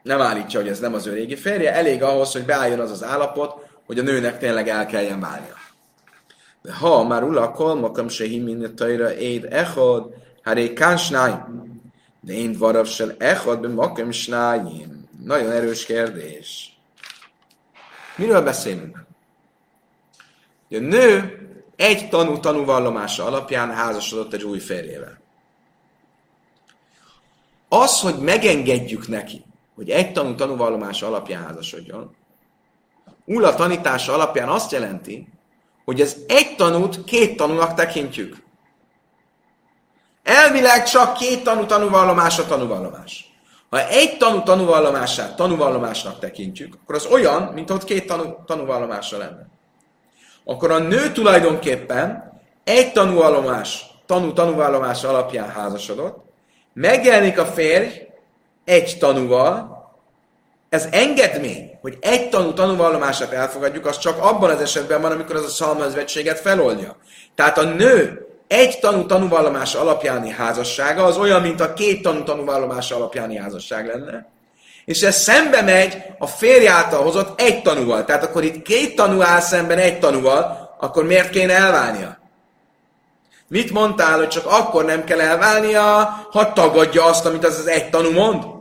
nem 0.04 0.22
állítja, 0.22 0.60
hogy 0.60 0.70
ez 0.70 0.80
nem 0.80 0.94
az 0.94 1.08
ő 1.08 1.14
régi 1.14 1.36
férje, 1.36 1.74
elég 1.74 2.04
ahhoz, 2.04 2.32
hogy 2.32 2.46
beálljon 2.46 2.80
az 2.80 2.92
az 2.92 3.04
állapot, 3.04 3.56
hogy 3.86 4.00
a 4.00 4.04
nőnek 4.04 4.38
tényleg 4.38 4.68
el 4.70 4.86
kelljen 4.86 5.20
válnia. 5.20 5.65
Ha 6.70 7.04
már 7.04 7.24
ula 7.24 7.52
kolmakam 7.52 8.08
se 8.08 8.26
himinetaira 8.26 9.14
éd 9.14 9.48
echod, 9.50 10.14
hát 10.42 10.74
kánsnáim. 10.74 11.64
De 12.22 12.34
én 12.34 12.58
varav 12.58 12.86
sel 12.86 13.16
echad 13.18 13.60
be 13.60 13.68
makem 13.68 14.12
snáim. 14.12 15.10
Nagyon 15.24 15.52
erős 15.52 15.86
kérdés. 15.86 16.78
Miről 18.16 18.42
beszélünk? 18.42 19.06
A 20.70 20.78
nő 20.78 21.40
egy 21.76 22.10
tanú 22.10 22.40
tanúvallomása 22.40 23.26
alapján 23.26 23.72
házasodott 23.72 24.34
egy 24.34 24.44
új 24.44 24.60
férjével. 24.60 25.20
Az, 27.70 28.00
hogy 28.00 28.18
megengedjük 28.20 29.08
neki, 29.08 29.46
hogy 29.76 29.90
egy 29.90 30.12
tanú 30.12 30.36
tanúvallomása 30.36 31.08
alapján 31.08 31.44
házasodjon, 31.44 32.16
Ula 33.26 33.56
tanítása 33.56 34.14
alapján 34.14 34.50
azt 34.50 34.72
jelenti, 34.72 35.28
hogy 35.86 36.02
ez 36.02 36.16
egy 36.28 36.56
tanút 36.56 37.04
két 37.04 37.38
tanúnak 37.38 37.74
tekintjük. 37.74 38.44
Elvileg 40.24 40.84
csak 40.84 41.18
két 41.18 41.44
tanú 41.44 41.66
tanúvallomása 41.66 42.46
tanúvallomás. 42.46 43.34
Ha 43.70 43.88
egy 43.88 44.18
tanú 44.18 44.44
tanúvallomását 44.44 45.36
tanúvallomásnak 45.36 46.20
tekintjük, 46.20 46.78
akkor 46.82 46.96
az 46.96 47.06
olyan, 47.06 47.44
mint 47.44 47.70
ott 47.70 47.84
két 47.84 48.08
tanú, 48.08 48.36
tanúvallomása 48.46 49.18
lenne. 49.18 49.48
Akkor 50.46 50.72
a 50.72 50.78
nő 50.78 51.12
tulajdonképpen 51.12 52.34
egy 52.64 52.92
tanúvallomás, 52.92 53.86
tanú 54.06 54.34
tanúvallomás 54.34 55.04
alapján 55.04 55.50
házasodott, 55.50 56.24
megjelenik 56.74 57.40
a 57.40 57.46
férj 57.46 58.08
egy 58.66 58.98
tanúval, 59.00 59.75
ez 60.76 60.88
engedmény, 60.92 61.78
hogy 61.82 61.98
egy 62.02 62.30
tanú 62.30 62.54
tanúvallomását 62.54 63.32
elfogadjuk, 63.32 63.86
az 63.86 63.98
csak 63.98 64.24
abban 64.24 64.50
az 64.50 64.62
esetben 64.62 65.02
van, 65.02 65.12
amikor 65.12 65.36
az 65.36 65.44
a 65.44 65.50
szalmazvetséget 65.50 66.40
feloldja. 66.40 66.96
Tehát 67.36 67.58
a 67.58 67.64
nő 67.64 68.26
egy 68.48 68.80
tanú 68.80 69.06
tanúvallomás 69.06 69.74
alapjáni 69.74 70.30
házassága 70.30 71.04
az 71.04 71.18
olyan, 71.18 71.42
mint 71.42 71.62
a 71.62 71.74
két 71.74 72.02
tanú 72.02 72.24
tanúvallomás 72.24 72.92
alapjáni 72.92 73.38
házasság 73.38 73.88
lenne. 73.88 74.28
És 74.86 75.02
ez 75.02 75.22
szembe 75.22 75.62
megy 75.62 76.02
a 76.20 76.28
férj 76.28 76.68
által 76.68 77.04
hozott 77.04 77.42
egy 77.42 77.62
tanúval. 77.62 78.06
Tehát 78.06 78.24
akkor 78.24 78.44
itt 78.44 78.62
két 78.62 78.96
tanú 78.96 79.22
áll 79.22 79.40
szemben 79.40 79.78
egy 79.78 80.00
tanúval, 80.00 80.76
akkor 80.80 81.06
miért 81.06 81.30
kéne 81.30 81.54
elválnia? 81.54 82.18
Mit 83.48 83.72
mondtál, 83.72 84.18
hogy 84.18 84.28
csak 84.28 84.46
akkor 84.46 84.86
nem 84.86 85.04
kell 85.04 85.22
elválnia, 85.22 85.84
ha 86.32 86.54
tagadja 86.54 87.06
azt, 87.06 87.26
amit 87.26 87.46
az 87.46 87.60
az 87.60 87.68
egy 87.68 87.90
tanú 87.90 88.12
mond? 88.12 88.55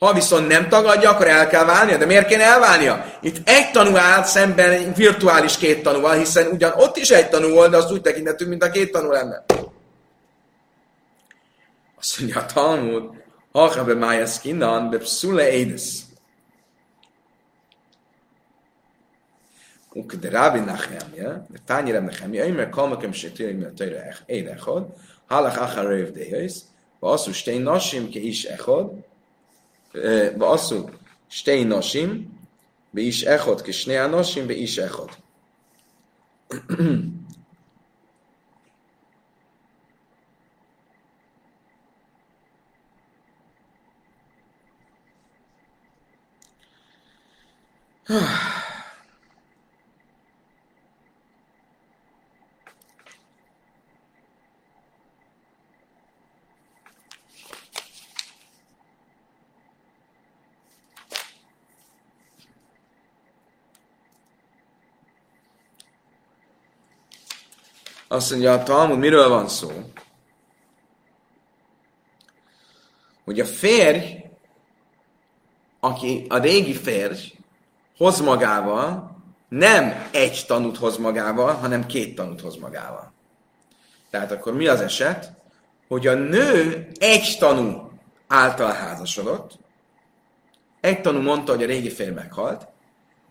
Ha 0.00 0.12
viszont 0.12 0.48
nem 0.48 0.68
tagadja, 0.68 1.10
akkor 1.10 1.28
el 1.28 1.46
kell 1.46 1.64
válnia. 1.64 1.96
De 1.96 2.06
miért 2.06 2.26
kéne 2.26 2.42
elválnia? 2.42 3.04
Itt 3.20 3.48
egy 3.48 3.70
tanú 3.70 3.96
áll 3.96 4.22
szemben 4.22 4.92
virtuális 4.92 5.56
két 5.56 5.82
tanúval, 5.82 6.18
hiszen 6.18 6.46
ugyan 6.46 6.72
ott 6.76 6.96
is 6.96 7.10
egy 7.10 7.28
tanú 7.28 7.48
volt, 7.48 7.70
de 7.70 7.76
azt 7.76 7.92
úgy 7.92 8.00
tekintettünk, 8.00 8.50
mint 8.50 8.62
a 8.62 8.70
két 8.70 8.92
tanú 8.92 9.10
lenne. 9.10 9.44
Azt 11.98 12.18
mondja 12.20 12.40
a 12.40 12.46
Talmud, 12.46 13.10
ha 13.52 13.84
be 13.84 13.94
mája 13.94 14.26
skinnan, 14.26 14.90
be 14.90 14.98
pszule 14.98 15.50
édes. 15.52 15.98
Uk 19.92 20.14
de 20.14 20.28
rábi 20.28 20.58
nachemje, 20.58 21.46
de 21.48 21.58
tányérem 21.66 22.04
nachemje, 22.04 22.46
én 22.46 22.54
meg 22.54 22.68
kalmakem 22.68 23.12
se 23.12 23.30
tényleg, 23.30 23.58
mert 23.58 23.74
tőle 23.74 24.16
édechod, 24.26 24.86
hálach 25.28 25.62
achar 25.62 25.86
rövdéjöjsz, 25.86 26.60
basszus, 27.00 27.42
te 27.42 27.58
nasim 27.58 28.10
ke 28.10 28.18
is 28.18 28.44
echod, 28.44 28.92
ועשו 29.94 30.86
שתי 31.28 31.64
נשים 31.64 32.24
באיש 32.94 33.24
אחד 33.24 33.60
כשני 33.60 34.04
אנשים 34.04 34.48
באיש 34.48 34.78
אחד. 34.78 35.06
Azt 68.12 68.30
mondja 68.30 68.52
a 68.52 68.62
Talmud, 68.62 68.98
miről 68.98 69.28
van 69.28 69.48
szó? 69.48 69.70
Hogy 73.24 73.40
a 73.40 73.44
férj, 73.44 74.24
aki 75.80 76.26
a 76.28 76.38
régi 76.38 76.74
férj, 76.74 77.32
hoz 77.96 78.20
magával, 78.20 79.16
nem 79.48 80.08
egy 80.10 80.44
tanút 80.46 80.76
hoz 80.76 80.96
magával, 80.96 81.54
hanem 81.54 81.86
két 81.86 82.14
tanút 82.14 82.40
hoz 82.40 82.56
magával. 82.56 83.12
Tehát 84.10 84.32
akkor 84.32 84.54
mi 84.54 84.66
az 84.66 84.80
eset? 84.80 85.32
Hogy 85.88 86.06
a 86.06 86.14
nő 86.14 86.88
egy 86.98 87.36
tanú 87.38 87.90
által 88.26 88.72
házasodott, 88.72 89.58
egy 90.80 91.00
tanú 91.00 91.20
mondta, 91.20 91.52
hogy 91.52 91.62
a 91.62 91.66
régi 91.66 91.90
férj 91.90 92.10
meghalt, 92.10 92.68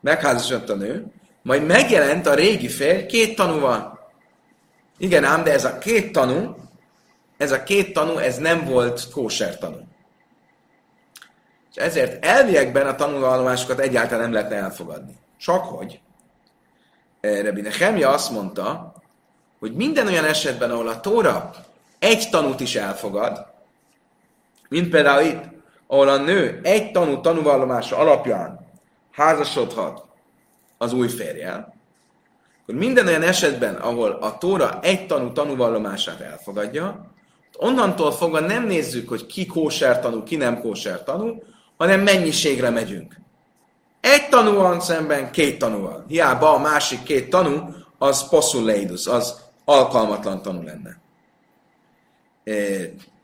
megházasodott 0.02 0.70
a 0.70 0.76
nő, 0.76 1.06
majd 1.42 1.66
megjelent 1.66 2.28
a 2.28 2.34
régi 2.34 2.68
férj 2.68 3.06
két 3.06 3.36
tanúval. 3.36 3.99
Igen 5.00 5.24
ám, 5.24 5.44
de 5.44 5.52
ez 5.52 5.66
a 5.66 5.78
két 5.78 6.12
tanú, 6.12 6.56
ez 7.38 7.52
a 7.52 7.64
két 7.64 7.94
tanú, 7.94 8.18
ez 8.18 8.38
nem 8.38 8.66
volt 8.66 9.12
kóser 9.12 9.58
tanú. 9.58 9.78
És 11.70 11.76
ezért 11.76 12.26
elviekben 12.26 12.88
a 12.88 12.96
tanulvallomásokat 12.96 13.80
egyáltalán 13.80 14.24
nem 14.24 14.34
lehetne 14.34 14.56
elfogadni. 14.56 15.16
Csak 15.38 15.64
hogy 15.64 16.00
Rebbi 17.22 17.62
Nehemja 17.62 18.10
azt 18.10 18.32
mondta, 18.32 18.94
hogy 19.60 19.74
minden 19.74 20.08
olyan 20.08 20.26
esetben, 20.26 20.72
ahol 20.72 20.88
a 20.88 21.00
Tóra 21.00 21.52
egy 22.00 22.30
tanút 22.30 22.60
is 22.60 22.76
elfogad, 22.76 23.46
mint 24.70 24.90
például 24.90 25.26
itt, 25.26 25.44
ahol 25.88 26.10
a 26.10 26.18
nő 26.18 26.60
egy 26.64 26.92
tanú 26.92 27.22
tanúvallomása 27.22 27.98
alapján 27.98 28.68
házasodhat 29.12 30.06
az 30.78 30.94
új 30.94 31.08
férjel, 31.08 31.79
akkor 32.70 32.82
minden 32.82 33.08
olyan 33.08 33.22
esetben, 33.22 33.76
ahol 33.76 34.12
a 34.12 34.38
Tóra 34.38 34.80
egy 34.82 35.08
tanú 35.08 35.32
tanúvallomását 35.32 36.20
elfogadja, 36.20 37.12
onnantól 37.58 38.12
fogva 38.12 38.40
nem 38.40 38.66
nézzük, 38.66 39.10
hogy 39.10 39.26
ki 39.26 39.46
kóser 39.46 40.00
tanú, 40.00 40.24
ki 40.24 40.36
nem 40.36 40.60
kóser 40.60 41.04
tanú, 41.04 41.44
hanem 41.78 42.02
mennyiségre 42.02 42.70
megyünk. 42.70 43.16
Egy 44.00 44.30
tanú 44.30 44.54
van 44.54 44.82
szemben 44.82 45.32
két 45.32 45.60
tanú 45.60 45.82
van. 45.82 46.06
Hiába 46.08 46.54
a 46.54 46.60
másik 46.60 47.04
két 47.04 47.30
tanú, 47.30 47.74
az 47.98 48.30
possuleidus, 48.30 49.08
az 49.08 49.42
alkalmatlan 49.66 50.42
tanú 50.42 50.62
lenne. 50.64 50.98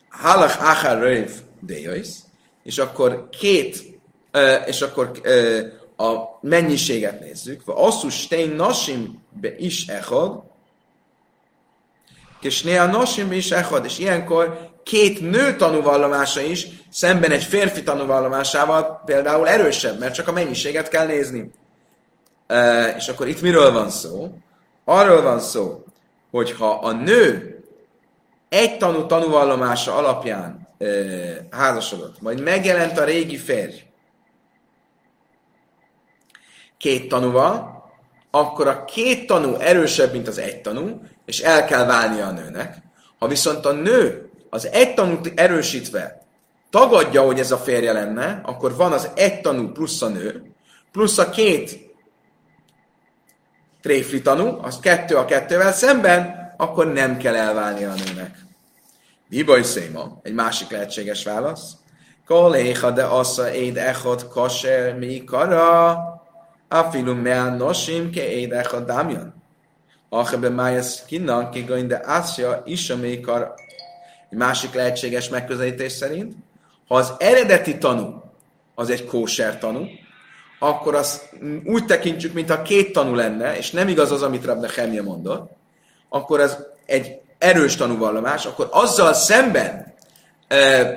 Halach 0.10 0.70
achar 0.70 1.00
röv 1.00 1.32
és 2.64 2.78
akkor 2.78 3.30
két, 3.30 3.84
és 4.66 4.82
akkor 4.82 5.12
a 5.98 6.38
mennyiséget 6.42 7.20
nézzük, 7.20 7.66
vagy 7.66 7.76
asszus 7.78 8.20
stein 8.20 8.50
nasim 8.50 9.24
be 9.42 9.56
is 9.58 9.88
echad, 9.88 10.44
és 12.42 12.62
néha 12.62 12.86
nasim 12.86 13.32
is 13.32 13.52
echad, 13.52 13.86
és 13.86 14.00
ilyenkor 14.00 14.74
két 14.84 15.22
nő 15.22 15.56
tanúvallomása 15.56 16.42
is 16.42 16.68
szemben 16.90 17.32
egy 17.32 17.44
férfi 17.44 17.84
tanúvallomásával 17.84 19.02
például 19.06 19.48
erősebb, 19.48 20.00
mert 20.00 20.14
csak 20.14 20.28
a 20.28 20.32
mennyiséget 20.32 20.88
kell 20.88 21.06
nézni. 21.06 21.52
E, 22.48 22.88
és 22.98 23.08
akkor 23.08 23.28
itt 23.28 23.42
miről 23.42 23.72
van 23.72 23.90
szó? 23.90 24.38
Arról 24.84 25.22
van 25.22 25.40
szó, 25.40 25.84
hogy 26.32 26.52
ha 26.52 26.70
a 26.70 26.92
nő 26.92 27.60
egy 28.50 28.78
tanú 28.78 29.06
tanúvallomása 29.06 29.96
alapján 29.96 30.68
e, 30.78 30.86
házasodott, 31.52 32.22
majd 32.22 32.42
megjelent 32.42 32.98
a 32.98 33.04
régi 33.04 33.38
férj, 33.38 33.84
két 36.78 37.08
tanúval, 37.10 37.84
akkor 38.32 38.68
a 38.68 38.86
két 38.86 39.28
tanú 39.28 39.56
erősebb, 39.56 40.12
mint 40.12 40.28
az 40.28 40.38
egy 40.38 40.62
tanú, 40.62 41.02
és 41.26 41.40
el 41.40 41.66
kell 41.66 41.86
válnia 41.86 42.26
a 42.26 42.32
nőnek. 42.32 42.78
Ha 43.20 43.28
viszont 43.28 43.66
a 43.66 43.72
nő 43.72 44.30
az 44.50 44.68
egy 44.68 44.94
tanút 44.94 45.32
erősítve 45.36 46.26
tagadja, 46.70 47.22
hogy 47.22 47.40
ez 47.40 47.52
a 47.52 47.58
férje 47.58 47.92
lenne, 47.92 48.42
akkor 48.44 48.76
van 48.76 48.92
az 48.92 49.10
egy 49.16 49.42
tanú 49.42 49.72
plusz 49.72 50.02
a 50.02 50.08
nő, 50.08 50.52
plusz 50.92 51.18
a 51.18 51.30
két 51.30 51.80
tréfli 53.82 54.22
tanú, 54.22 54.60
az 54.62 54.80
kettő 54.80 55.16
a 55.16 55.26
kettővel 55.26 55.74
szemben, 55.74 56.54
akkor 56.58 56.94
nem 56.94 57.18
kell 57.18 57.36
elválnia 57.36 57.92
a 57.92 57.94
nőnek. 58.06 58.38
Bibaj 59.30 59.64
széma, 59.64 60.20
egy 60.24 60.34
másik 60.34 60.70
lehetséges 60.70 61.24
válasz. 61.24 61.72
Koléha 62.28 62.92
de 62.92 63.04
assza 63.04 63.54
éd 63.54 63.78
echot 63.78 64.28
kaser 64.28 64.98
mi 64.98 65.24
kara, 65.24 65.98
Afilu 66.76 67.14
mea 67.14 67.56
nosim 67.56 68.12
ke 68.12 68.32
édech 68.32 68.74
a 68.74 68.80
dámjan. 68.80 69.34
Ache 70.10 70.38
be 70.38 70.50
májas 70.50 71.06
kinnan 71.06 71.50
kigain 71.50 71.88
de 71.88 72.02
ásja 72.04 72.62
is 72.66 72.90
a 72.90 72.98
mékar. 72.98 73.54
Egy 74.30 74.38
másik 74.38 74.74
lehetséges 74.74 75.30
megközelítés 75.30 75.92
szerint, 75.92 76.36
ha 76.88 76.96
az 76.96 77.14
eredeti 77.18 77.78
tanú 77.78 78.24
az 78.76 78.90
egy 78.90 79.06
kóser 79.06 79.58
tanú, 79.58 79.86
akkor 80.60 80.96
azt 80.96 81.30
úgy 81.64 81.86
tekintjük, 81.86 82.34
mintha 82.34 82.62
két 82.62 82.92
tanú 82.92 83.16
lenne, 83.16 83.58
és 83.58 83.72
nem 83.72 83.88
igaz 83.88 84.12
az, 84.12 84.22
amit 84.22 84.46
Rabne 84.46 84.68
Chemia 84.68 85.04
mondott, 85.04 85.52
akkor 86.10 86.40
ez 86.40 86.58
egy 86.86 87.20
erős 87.38 87.76
tanúvallomás, 87.76 88.46
akkor 88.46 88.68
azzal 88.72 89.14
szemben 89.14 89.94
e, 90.48 90.96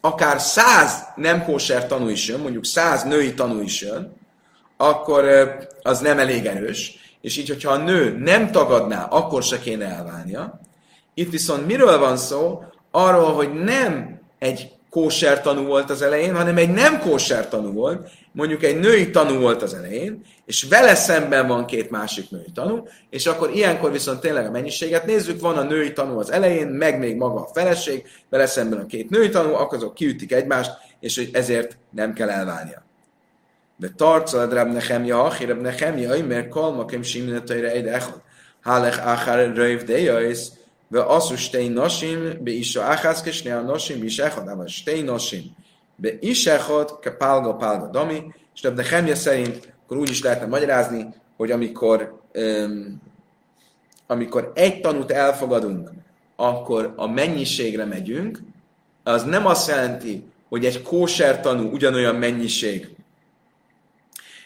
akár 0.00 0.40
száz 0.40 1.04
nem 1.16 1.44
kóser 1.44 1.86
tanú 1.86 2.08
is 2.08 2.28
jön, 2.28 2.40
mondjuk 2.40 2.64
száz 2.64 3.02
női 3.02 3.34
tanú 3.34 3.60
is 3.60 3.80
jön, 3.80 4.19
akkor 4.80 5.24
az 5.82 6.00
nem 6.00 6.18
elég 6.18 6.46
erős, 6.46 6.98
és 7.20 7.36
így, 7.36 7.48
hogyha 7.48 7.72
a 7.72 7.76
nő 7.76 8.16
nem 8.18 8.50
tagadná, 8.50 9.04
akkor 9.04 9.42
se 9.42 9.58
kéne 9.58 9.86
elválnia. 9.86 10.60
Itt 11.14 11.30
viszont 11.30 11.66
miről 11.66 11.98
van 11.98 12.16
szó? 12.16 12.62
Arról, 12.90 13.32
hogy 13.32 13.52
nem 13.52 14.20
egy 14.38 14.70
kóser 14.90 15.42
tanú 15.42 15.66
volt 15.66 15.90
az 15.90 16.02
elején, 16.02 16.36
hanem 16.36 16.56
egy 16.56 16.70
nem 16.70 17.00
kóser 17.00 17.48
tanú 17.48 17.72
volt, 17.72 18.10
mondjuk 18.32 18.62
egy 18.62 18.78
női 18.78 19.10
tanú 19.10 19.40
volt 19.40 19.62
az 19.62 19.74
elején, 19.74 20.24
és 20.46 20.62
vele 20.62 20.94
szemben 20.94 21.46
van 21.46 21.66
két 21.66 21.90
másik 21.90 22.30
női 22.30 22.50
tanú, 22.54 22.86
és 23.10 23.26
akkor 23.26 23.50
ilyenkor 23.54 23.92
viszont 23.92 24.20
tényleg 24.20 24.46
a 24.46 24.50
mennyiséget 24.50 25.06
nézzük, 25.06 25.40
van 25.40 25.56
a 25.56 25.62
női 25.62 25.92
tanú 25.92 26.18
az 26.18 26.32
elején, 26.32 26.66
meg 26.66 26.98
még 26.98 27.16
maga 27.16 27.40
a 27.40 27.50
feleség, 27.52 28.04
vele 28.28 28.46
szemben 28.46 28.78
a 28.78 28.86
két 28.86 29.10
női 29.10 29.28
tanú, 29.28 29.54
akkor 29.54 29.78
azok 29.78 29.94
kiütik 29.94 30.32
egymást, 30.32 30.70
és 31.00 31.16
hogy 31.16 31.30
ezért 31.32 31.76
nem 31.90 32.12
kell 32.12 32.30
elválnia 32.30 32.88
de 33.80 33.88
tarcad 33.96 34.52
rab 34.52 34.72
nechemja, 34.72 35.22
achi 35.24 35.46
rab 35.46 35.60
nechemja, 35.60 36.14
imer 36.14 36.48
a 36.52 37.02
simnetajra 37.02 37.68
egyre 37.68 37.92
echad. 37.92 38.22
Hálech 38.60 39.06
áhár 39.06 39.54
röjv 39.54 39.82
dejajsz, 39.82 40.52
ve 40.88 41.02
asszú 41.02 41.36
stei 41.36 41.68
nasim, 41.68 42.42
be 42.44 42.50
is 42.50 42.76
a 42.76 42.82
áhászke 42.82 43.30
be 43.44 43.60
nasim, 43.60 44.04
is 44.04 44.18
echad, 44.18 44.48
ám 44.48 44.66
stei 44.66 45.02
nasim, 45.02 45.56
be 45.96 46.12
is 46.20 46.46
echad, 46.46 46.98
ke 46.98 47.10
pálga 47.10 47.54
pálga 47.54 47.86
dami, 47.86 48.34
és 48.54 48.62
rab 48.62 48.76
nechemja 48.76 49.14
szerint, 49.14 49.72
akkor 49.84 49.96
úgy 49.96 50.10
is 50.10 50.22
lehetne 50.22 50.46
magyarázni, 50.46 51.14
hogy 51.36 51.50
amikor, 51.50 52.20
um, 52.34 53.02
amikor 54.06 54.52
egy 54.54 54.80
tanút 54.80 55.10
elfogadunk, 55.10 55.90
akkor 56.36 56.92
a 56.96 57.06
mennyiségre 57.06 57.84
megyünk, 57.84 58.38
az 59.02 59.22
nem 59.22 59.46
azt 59.46 59.68
jelenti, 59.68 60.24
hogy 60.48 60.64
egy 60.64 60.82
kóser 60.82 61.40
tanú 61.40 61.70
ugyanolyan 61.70 62.14
mennyiség, 62.14 62.98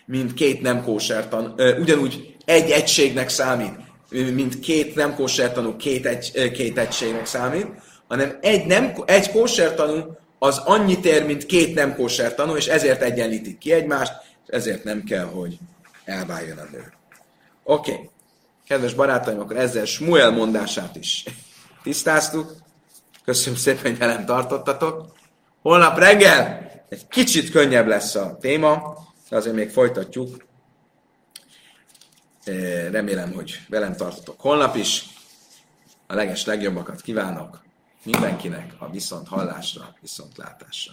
mint 0.06 0.34
két 0.34 0.60
nem 0.62 0.82
kóser 0.82 1.28
tanú, 1.28 1.54
ugyanúgy 1.80 2.36
egy 2.44 2.70
egységnek 2.70 3.28
számít, 3.28 3.72
mint 4.10 4.60
két 4.60 4.94
nem 4.94 5.14
kóser 5.14 5.52
tanú 5.52 5.76
két, 5.76 6.06
egy, 6.06 6.50
két 6.52 6.78
egységnek 6.78 7.26
számít, 7.26 7.66
hanem 8.08 8.38
egy, 8.40 8.66
nem, 8.66 8.92
egy 9.06 9.30
kóser 9.30 9.74
tanú 9.74 10.16
az 10.38 10.58
annyit 10.58 11.04
ér, 11.04 11.26
mint 11.26 11.46
két 11.46 11.74
nem 11.74 11.94
kóser 11.94 12.34
tanú, 12.34 12.56
és 12.56 12.66
ezért 12.66 13.02
egyenlítik 13.02 13.58
ki 13.58 13.72
egymást, 13.72 14.12
és 14.46 14.54
ezért 14.54 14.84
nem 14.84 15.04
kell, 15.04 15.24
hogy 15.24 15.58
elváljon 16.04 16.58
a 16.58 16.68
nő. 16.70 16.92
Oké. 17.64 17.92
Okay. 17.92 18.08
Kedves 18.68 18.94
barátaim, 18.94 19.40
akkor 19.40 19.56
ezzel 19.56 19.84
Smuel 19.84 20.30
mondását 20.30 20.96
is 20.96 21.24
tisztáztuk. 21.82 22.52
Köszönöm 23.24 23.58
szépen, 23.58 23.82
hogy 23.82 23.98
velem 23.98 24.24
tartottatok. 24.24 25.12
Holnap 25.62 25.98
reggel 25.98 26.70
egy 26.88 27.08
kicsit 27.08 27.50
könnyebb 27.50 27.86
lesz 27.86 28.14
a 28.14 28.36
téma, 28.40 28.96
de 29.28 29.36
azért 29.36 29.54
még 29.54 29.70
folytatjuk. 29.70 30.44
Remélem, 32.90 33.32
hogy 33.32 33.60
velem 33.68 33.96
tartotok 33.96 34.40
holnap 34.40 34.76
is. 34.76 35.04
A 36.06 36.14
leges 36.14 36.44
legjobbakat 36.44 37.00
kívánok 37.00 37.62
mindenkinek 38.04 38.74
a 38.78 38.90
viszont 38.90 39.28
hallásra, 39.28 39.96
viszont 40.00 40.36
látásra. 40.36 40.92